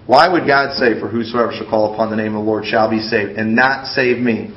Why 0.06 0.28
would 0.28 0.46
God 0.46 0.74
say, 0.74 0.98
"For 0.98 1.08
whosoever 1.08 1.52
shall 1.52 1.68
call 1.68 1.94
upon 1.94 2.10
the 2.10 2.16
name 2.16 2.34
of 2.34 2.44
the 2.44 2.50
Lord 2.50 2.64
shall 2.64 2.88
be 2.88 3.00
saved," 3.00 3.38
and 3.38 3.54
not 3.54 3.86
save 3.86 4.18
me? 4.18 4.50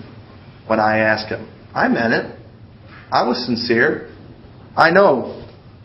when 0.67 0.79
I 0.79 0.99
asked 0.99 1.29
him. 1.29 1.47
I 1.73 1.87
meant 1.87 2.13
it. 2.13 2.39
I 3.11 3.23
was 3.27 3.45
sincere. 3.45 4.09
I 4.75 4.91
know 4.91 5.42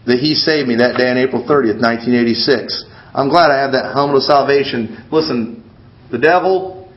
that 0.09 0.19
he 0.19 0.35
saved 0.35 0.67
me 0.67 0.81
that 0.81 0.97
day 0.97 1.13
on 1.13 1.21
April 1.21 1.45
30th, 1.45 1.79
1986. 1.85 2.85
I'm 3.13 3.29
glad 3.29 3.53
I 3.53 3.61
have 3.61 3.73
that 3.77 3.93
helmet 3.93 4.25
of 4.25 4.25
salvation. 4.25 5.05
Listen, 5.13 5.65
the 6.11 6.19
devil, 6.19 6.89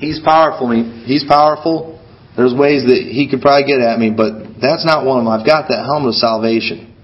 he's 0.00 0.20
powerful. 0.24 0.72
He's 1.04 1.24
powerful. 1.24 2.00
There's 2.36 2.56
ways 2.56 2.84
that 2.88 3.00
he 3.04 3.28
could 3.28 3.40
probably 3.40 3.68
get 3.68 3.80
at 3.80 4.00
me, 4.00 4.08
but 4.08 4.60
that's 4.60 4.84
not 4.84 5.04
one 5.04 5.20
of 5.20 5.24
them. 5.24 5.32
I've 5.32 5.44
got 5.44 5.68
that 5.68 5.84
helmet 5.84 6.16
of 6.16 6.20
salvation. 6.20 6.96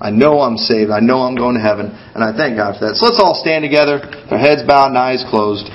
I 0.00 0.10
know 0.10 0.38
I'm 0.42 0.58
saved. 0.58 0.90
I 0.90 1.02
know 1.02 1.26
I'm 1.26 1.34
going 1.34 1.58
to 1.58 1.62
heaven. 1.62 1.90
And 1.90 2.22
I 2.22 2.30
thank 2.30 2.54
God 2.54 2.78
for 2.78 2.86
that. 2.86 2.94
So 2.94 3.10
let's 3.10 3.18
all 3.18 3.34
stand 3.34 3.66
together, 3.66 3.98
our 4.30 4.38
heads 4.38 4.62
bowed 4.62 4.94
and 4.94 4.98
eyes 4.98 5.26
closed. 5.26 5.66